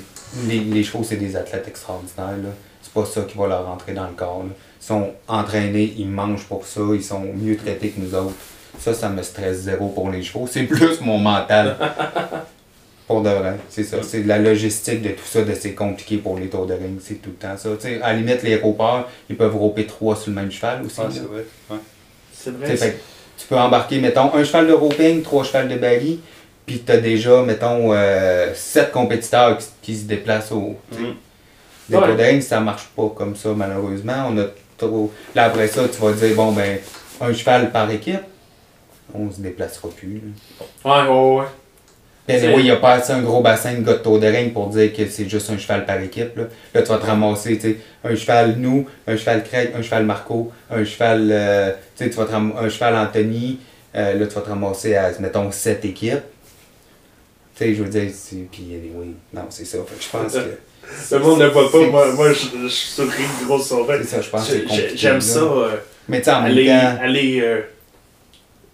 [0.47, 2.49] Les, les chevaux, c'est des athlètes extraordinaires, là.
[2.81, 4.49] C'est pas ça qui va leur rentrer dans le corps, là.
[4.81, 8.35] Ils sont entraînés, ils mangent pour ça, ils sont mieux traités que nous autres.
[8.79, 10.47] Ça, ça me stresse zéro pour les chevaux.
[10.49, 11.75] C'est plus mon mental.
[13.09, 13.97] Pour de vrai, c'est ça.
[14.03, 16.99] C'est la logistique de tout ça, de c'est compliqué pour les tours de ring.
[17.01, 17.69] C'est tout le temps ça.
[17.81, 20.83] Tu sais, à la limite, les ropeurs, ils peuvent roper trois sur le même cheval
[20.85, 20.95] aussi.
[20.99, 21.43] Ah, c'est vrai.
[21.71, 21.77] Ouais.
[22.31, 22.77] C'est Tu vrai.
[22.77, 22.99] fait
[23.35, 26.19] tu peux embarquer, mettons, un cheval de roping, trois chevals de Bali,
[26.67, 30.75] puis tu as déjà, mettons, euh, sept compétiteurs qui, qui se déplacent au.
[30.91, 32.05] Des Ouais.
[32.05, 34.27] tours de ring, ça marche pas comme ça, malheureusement.
[34.29, 34.43] On a
[34.77, 35.11] trop.
[35.33, 36.77] Là, après ça, tu vas dire, bon, ben,
[37.21, 38.21] un cheval par équipe,
[39.15, 40.21] on se déplacera plus.
[40.85, 41.01] là.
[41.03, 41.45] Ouais, ouais, ouais.
[42.29, 44.67] Ben, oui, il n'y a pas assez un gros bassin de gars de ring pour
[44.67, 46.37] dire que c'est juste un cheval par équipe.
[46.37, 46.43] Là,
[46.73, 50.05] là tu vas te ramasser, tu sais, un cheval nous, un cheval Craig, un cheval
[50.05, 53.59] Marco, un cheval, euh, tu sais, tu vas te ram- un cheval Anthony,
[53.95, 56.19] euh, là, tu vas te ramasser à, mettons, sept équipes.
[57.55, 58.11] Tu sais, je veux dire,
[58.51, 59.79] puis oui, non, c'est ça.
[59.87, 60.57] Fait que je pense que,
[61.11, 61.85] Le monde ne voit pas.
[61.87, 63.09] Moi, moi je, je souris
[63.41, 64.91] de grosse c'est ça, je pense compliqué.
[64.95, 65.39] J'aime ça.
[65.39, 65.75] euh,
[66.07, 66.67] Mais tu sais, en même aller.
[66.67, 67.61] temps, aller euh,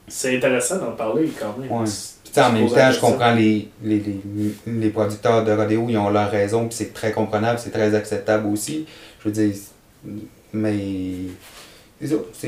[0.07, 1.71] c'est intéressant d'en parler quand même.
[1.71, 1.87] Ouais.
[2.35, 4.21] Sais, en même temps, je comprends les, les, les,
[4.67, 8.47] les producteurs de rodéo, ils ont leur raison, puis c'est très comprenable, c'est très acceptable
[8.51, 8.85] aussi.
[9.23, 9.53] Je veux dire,
[10.53, 10.73] mais.
[12.01, 12.47] C'est ça, c'est.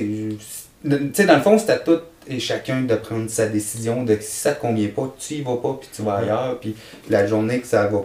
[0.84, 1.99] Tu sais, dans le fond, c'est à tout
[2.30, 5.55] et chacun de prendre sa décision de si ça te convient pas, tu y vas
[5.55, 6.59] pas, puis tu vas ailleurs.
[6.59, 6.76] Puis
[7.09, 8.01] la journée que ça va,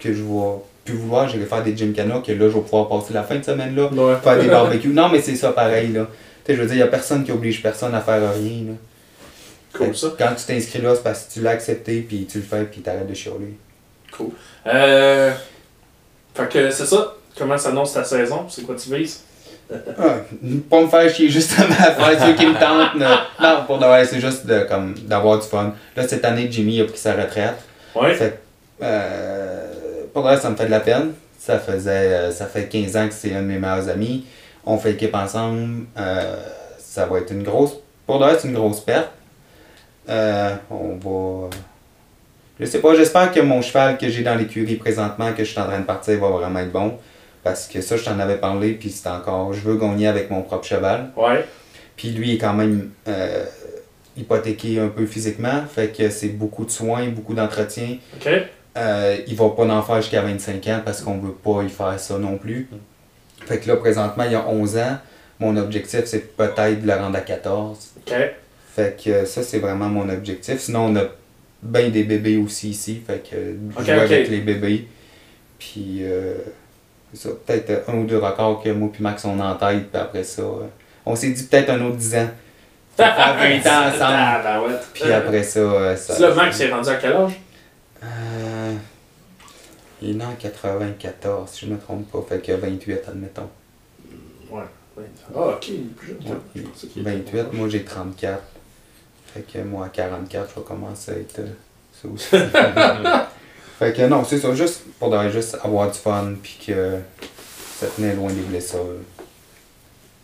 [0.00, 0.54] que je vais
[0.84, 3.44] plus vouloir, j'irai faire des gymkhana, que là, je vais pouvoir passer la fin de
[3.44, 4.16] semaine là, Ouais.
[4.22, 4.88] faire des barbecues.
[4.88, 6.06] Non, mais c'est ça pareil, là.
[6.44, 8.62] Tu sais, je veux dire, il y a personne qui oblige personne à faire rien,
[8.68, 8.72] là.
[9.76, 10.08] Cool ça.
[10.18, 12.80] Quand tu t'inscris là, c'est parce que tu l'as accepté, puis tu le fais, puis
[12.80, 13.56] t'arrêtes de chialer.
[14.12, 14.30] Cool.
[14.66, 15.32] Euh,
[16.34, 17.14] fait que c'est ça.
[17.36, 18.46] Comment s'annonce ta saison?
[18.48, 19.22] C'est quoi tu vises?
[19.70, 20.18] Ah,
[20.70, 22.94] pas me faire chier justement à faire ceux qui me tentent.
[23.40, 25.74] Non, pour de vrai, c'est juste de, comme, d'avoir du fun.
[25.96, 27.56] Là, cette année, Jimmy a pris sa retraite.
[27.94, 28.14] Ouais.
[28.14, 31.12] Fait que, euh, pour de vrai, ça me fait de la peine.
[31.38, 34.24] Ça faisait, euh, ça fait 15 ans que c'est un de mes meilleurs amis.
[34.64, 35.86] On fait équipe ensemble.
[35.98, 36.36] Euh,
[36.78, 37.72] ça va être une grosse.
[38.06, 39.10] Pour de vrai, c'est une grosse perte.
[40.08, 41.50] Euh, on va.
[42.58, 45.60] Je sais pas, j'espère que mon cheval que j'ai dans l'écurie présentement, que je suis
[45.60, 46.98] en train de partir, va vraiment être bon.
[47.44, 49.52] Parce que ça, je t'en avais parlé, puis c'est encore.
[49.52, 51.10] Je veux gagner avec mon propre cheval.
[51.16, 51.44] Ouais.
[51.96, 53.44] Puis lui est quand même euh,
[54.16, 57.98] hypothéqué un peu physiquement, fait que c'est beaucoup de soins, beaucoup d'entretien.
[58.16, 58.28] OK.
[58.76, 61.98] Euh, il va pas en faire jusqu'à 25 ans parce qu'on veut pas y faire
[61.98, 62.68] ça non plus.
[63.46, 64.98] Fait que là, présentement, il y a 11 ans.
[65.38, 67.92] Mon objectif, c'est peut-être de le rendre à 14.
[67.98, 68.14] OK.
[68.76, 70.60] Fait que ça, c'est vraiment mon objectif.
[70.60, 71.04] Sinon, on a
[71.62, 73.00] bien des bébés aussi ici.
[73.06, 74.02] Fait que Ok, jouer ok.
[74.02, 74.86] avec les bébés.
[75.58, 76.34] Puis, euh,
[77.14, 77.30] ça.
[77.46, 79.90] Peut-être un ou deux records que moi puis Max, on en tête.
[79.90, 80.66] Puis après ça, euh,
[81.06, 82.28] on s'est dit peut-être un autre 10 ans.
[82.98, 84.02] Faire 20 ans ensemble.
[84.02, 84.78] Ah, ben ouais.
[84.92, 86.18] Puis après ça, euh, ça.
[86.18, 87.32] Là, Max est rendu à quel âge?
[88.04, 88.74] Euh,
[90.02, 92.22] il est né en 94, si je me trompe pas.
[92.28, 93.48] Fait que 28, admettons.
[94.50, 94.60] Ouais.
[95.34, 96.32] Ah, ok, il est plus jeune.
[96.32, 98.42] Ouais, Je pensais qu'il était 28, moi j'ai 34.
[99.36, 101.46] Fait que moi à 44, je vais commencer à être euh,
[101.92, 102.28] ça aussi.
[103.78, 106.96] fait que non, c'est ça, juste pour de juste avoir du fun, puis que
[107.78, 108.80] ça tenait loin des blessures.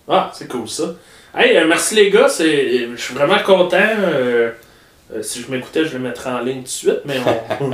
[0.09, 0.95] Ah, c'est cool ça.
[1.35, 3.77] Hey, euh, merci les gars, c'est, je suis vraiment content.
[3.81, 4.51] euh,
[5.15, 7.17] euh, si je m'écoutais, je le mettrais en ligne tout de suite, mais
[7.61, 7.71] on-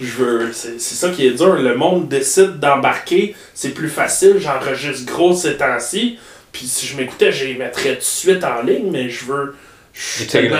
[0.00, 1.54] je veux, c'est, c'est ça qui est dur.
[1.54, 4.38] Le monde décide d'embarquer, c'est plus facile.
[4.38, 6.18] J'enregistre gros ces temps-ci.
[6.52, 9.56] Puis si je m'écoutais, je les mettrais tout de suite en ligne, mais je veux.
[9.96, 10.58] Je tellement,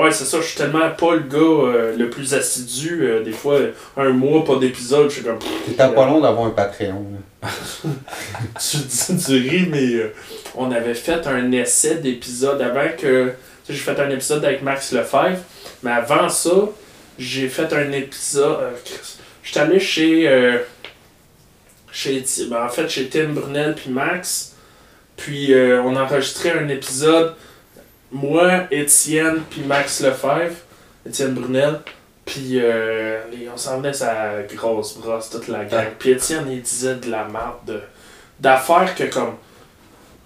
[0.00, 3.02] ouais, c'est ça, je suis tellement pas le gars euh, le plus assidu.
[3.02, 3.58] euh, des fois,
[3.96, 5.38] un mois, pas d'épisode, je suis comme.
[5.66, 7.04] C'était pas long d'avoir un Patreon.
[7.42, 10.14] tu dis tu ris, mais euh,
[10.54, 13.32] on avait fait un essai d'épisode avant que.
[13.66, 15.38] Tu sais, j'ai fait un épisode avec Max Lefebvre,
[15.82, 16.68] mais avant ça,
[17.18, 18.60] j'ai fait un épisode.
[18.62, 18.70] euh,
[19.42, 20.26] J'étais allé chez.
[20.26, 20.58] euh,
[21.92, 24.54] chez ben, en fait, chez Tim Brunel puis Max.
[25.16, 27.34] Puis euh, on a enregistré un épisode.
[28.14, 30.54] Moi, Étienne puis Max Lefebvre.
[31.06, 31.80] Étienne Brunel.
[32.24, 33.18] Puis euh,
[33.52, 35.88] on s'en venait sa grosse brosse, toute la gang.
[35.98, 37.82] Puis Étienne, il disait de la merde de-
[38.40, 39.34] d'affaires que comme.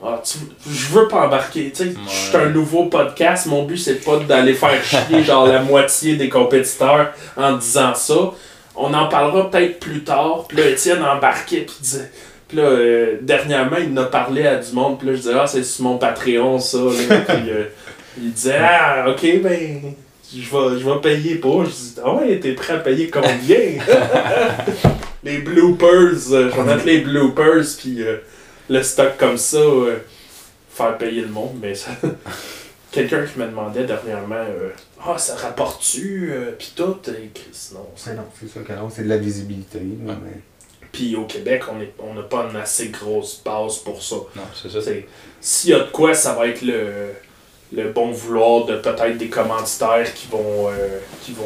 [0.05, 0.39] Ah, tu,
[0.71, 1.73] je veux pas embarquer.
[1.73, 3.47] Tu sais, je suis un nouveau podcast.
[3.47, 8.31] Mon but, c'est pas d'aller faire chier genre la moitié des compétiteurs en disant ça.
[8.77, 10.45] On en parlera peut-être plus tard.
[10.47, 11.63] Puis là, Étienne embarquait.
[11.63, 12.13] Puis disait.
[12.49, 14.99] Puis là, euh, dernièrement, il en a parlé à du monde.
[14.99, 16.79] Puis là, je disais, ah, c'est sur mon Patreon, ça.
[16.79, 16.85] là.
[17.29, 17.65] Puis euh,
[18.21, 19.95] il disait, ah, ok, ben,
[20.35, 21.65] je vais, je vais payer pour.
[21.65, 23.29] Je dis, ah ouais, t'es prêt à payer combien?
[25.25, 26.33] les bloopers.
[26.33, 27.65] euh, je vais mettre les bloopers.
[27.79, 28.17] Puis euh,
[28.71, 29.59] le stock comme ça.
[29.59, 29.97] euh,
[30.71, 31.57] faire payer le monde.
[31.61, 31.91] Mais ça.
[32.91, 34.71] Quelqu'un qui me demandait dernièrement, euh,
[35.05, 36.33] ah, ça rapporte-tu?
[36.59, 36.97] Puis tout?
[37.09, 37.87] Et Chris, non.
[37.95, 39.81] ça- Ouais, non, c'est sûr que non, c'est de la visibilité.
[39.83, 40.15] mais-
[40.99, 44.17] Puis au Québec, on est- on n'a pas une assez grosse base pour ça.
[44.35, 44.81] Non, c'est ça.
[44.83, 45.07] C'est-
[45.41, 47.11] S'il y a de quoi, ça va être le,
[47.73, 51.45] le bon vouloir de peut-être des commanditaires qui vont, euh, qui vont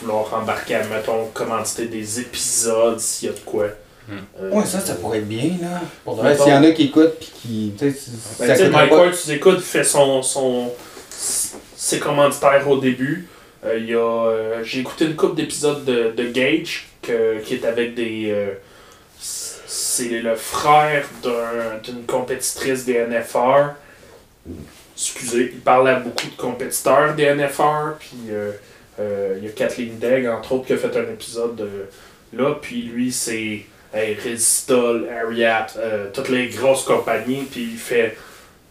[0.00, 3.66] vouloir embarquer, mettons, commanditer des épisodes, s'il y a de quoi.
[4.08, 4.12] Hmm.
[4.40, 5.80] Euh, Ouais, ça, ça pourrait être bien, là.
[6.04, 7.72] Pour s'il y en a qui écoutent puis qui.
[7.76, 10.70] Tu sais, Ben, Mike pas- Ward, tu écoutes, il fait son, son,
[11.76, 13.28] ses commanditaires au début.
[13.64, 13.98] Euh, il y a,
[14.28, 18.30] euh, j'ai écouté une couple d'épisodes de, de Gage, que, qui est avec des...
[19.74, 23.74] euh, c'est le frère d'un- d'une compétitrice des NFR.
[24.96, 27.94] Excusez, il parle à beaucoup de compétiteurs des NFR.
[27.98, 28.52] Puis euh,
[29.00, 31.86] euh, il y a Kathleen Degg, entre autres, qui a fait un épisode de-
[32.38, 32.54] là.
[32.60, 37.44] Puis lui, c'est hey, Resistol, Ariat, euh, toutes les grosses compagnies.
[37.50, 38.16] Puis il fait.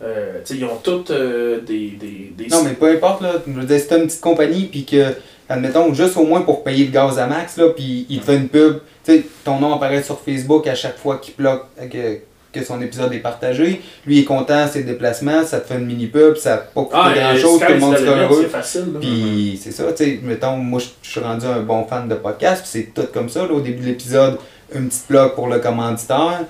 [0.01, 2.47] euh, ils ont toutes euh, des, des, des.
[2.47, 3.33] Non, mais peu importe, là.
[3.45, 5.13] Je veux une petite compagnie, puis que,
[5.53, 8.35] admettons, juste au moins pour payer le gaz à max, là, puis il te fait
[8.37, 12.19] une pub, tu sais, ton nom apparaît sur Facebook à chaque fois qu'il bloque que,
[12.51, 13.81] que son épisode est partagé.
[14.05, 16.95] Lui, il est content, ses déplacements, ça te fait une mini-pub, ça n'a pas coûté
[16.95, 18.39] Ah, grand-chose, tout le monde sera heureux.
[18.43, 18.93] C'est facile.
[18.93, 18.99] là.
[18.99, 22.61] Puis c'est ça, tu sais, mettons, moi je suis rendu un bon fan de podcast,
[22.61, 24.37] puis c'est tout comme ça, là, au début de l'épisode,
[24.75, 26.41] une petite blog pour le commanditaire,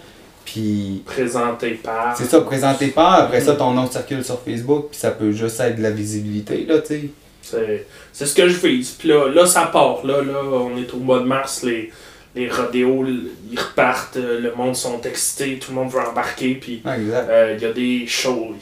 [0.46, 2.16] puis Présenté par.
[2.18, 5.60] c'est ça, présenté par, après ça ton nom circule sur Facebook, puis ça peut juste
[5.62, 7.02] être de la visibilité, là, tu sais.
[7.44, 8.91] C'est c'est ce que je vise.
[8.91, 10.06] Puis là, là, ça part.
[10.06, 11.61] Là, là, on est au mois de mars.
[11.64, 11.91] Les,
[12.36, 14.18] les rodéos, ils repartent.
[14.18, 15.60] euh, Le monde sont excités.
[15.60, 16.56] Tout le monde veut embarquer.
[16.56, 17.30] Puis exact.
[17.30, 18.56] euh, il y a des shows.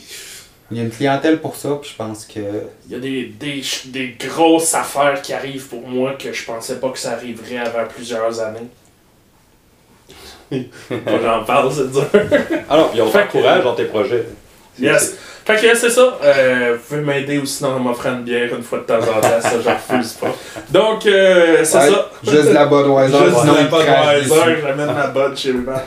[0.71, 2.39] Il y a une clientèle pour ça, puis je pense que.
[2.87, 6.79] Il y a des, des, des grosses affaires qui arrivent pour moi que je pensais
[6.79, 8.67] pas que ça arriverait avant plusieurs années.
[10.51, 12.05] J'en parle, c'est dur.
[12.69, 14.25] Alors, puis on Fait fait que- courage dans tes projets.
[14.79, 15.15] Yes.
[15.45, 16.17] Fait que c'est ça.
[16.23, 19.41] Euh, vous pouvez m'aider aussi dans m'offrir une bière une fois de temps en temps.
[19.41, 20.27] Ça, je refuse pas.
[20.69, 22.09] Donc, euh, c'est Ouais, ça.
[22.23, 25.83] Juste de la Budweiser, Juste sinon la crache Budweiser, j'amène ma bonne chez le Pas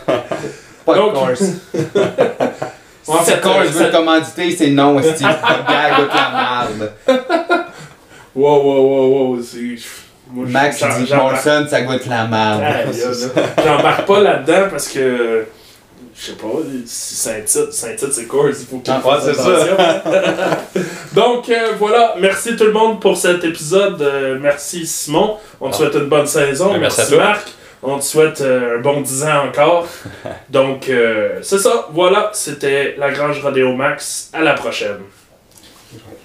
[0.88, 1.42] de Donc- course.
[3.06, 4.98] En si fait, veut ça- te commanditer, c'est non.
[4.98, 6.92] Ta gag de la merde.
[8.34, 9.42] Wow, wow, wow, wow.
[9.42, 9.58] c'est-
[10.30, 12.62] moi, je- Max dit Molson, ça goûte la merde.
[13.64, 15.46] J'embarque pas là-dedans parce que.
[16.16, 16.46] Je sais pas,
[16.86, 17.40] si c'est un
[17.94, 19.84] titre, c'est Coors, il faut qu'il Ah, fasse ouais, c'est ça.
[19.96, 20.82] attention.
[21.14, 24.00] Donc euh, voilà, merci tout le monde pour cet épisode.
[24.00, 25.38] Euh, merci Simon.
[25.60, 25.78] On te Ah.
[25.78, 26.72] souhaite une bonne saison.
[26.72, 27.24] Ben, merci à merci toi.
[27.24, 27.48] Marc.
[27.82, 29.86] On te souhaite euh, un bon 10 ans encore.
[30.50, 34.30] Donc euh, c'est ça, voilà, c'était la Grange Rodéo Max.
[34.32, 34.98] À la prochaine.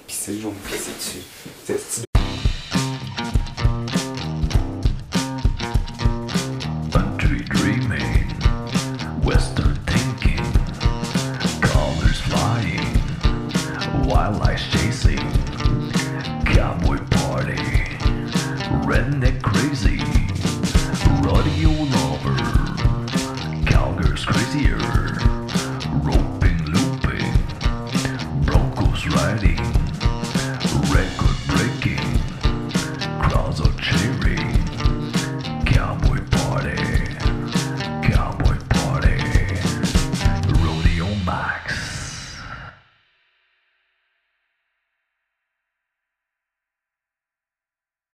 [0.06, 1.24] Puis c'est je vais me pisser dessus.
[1.66, 2.04] C'est-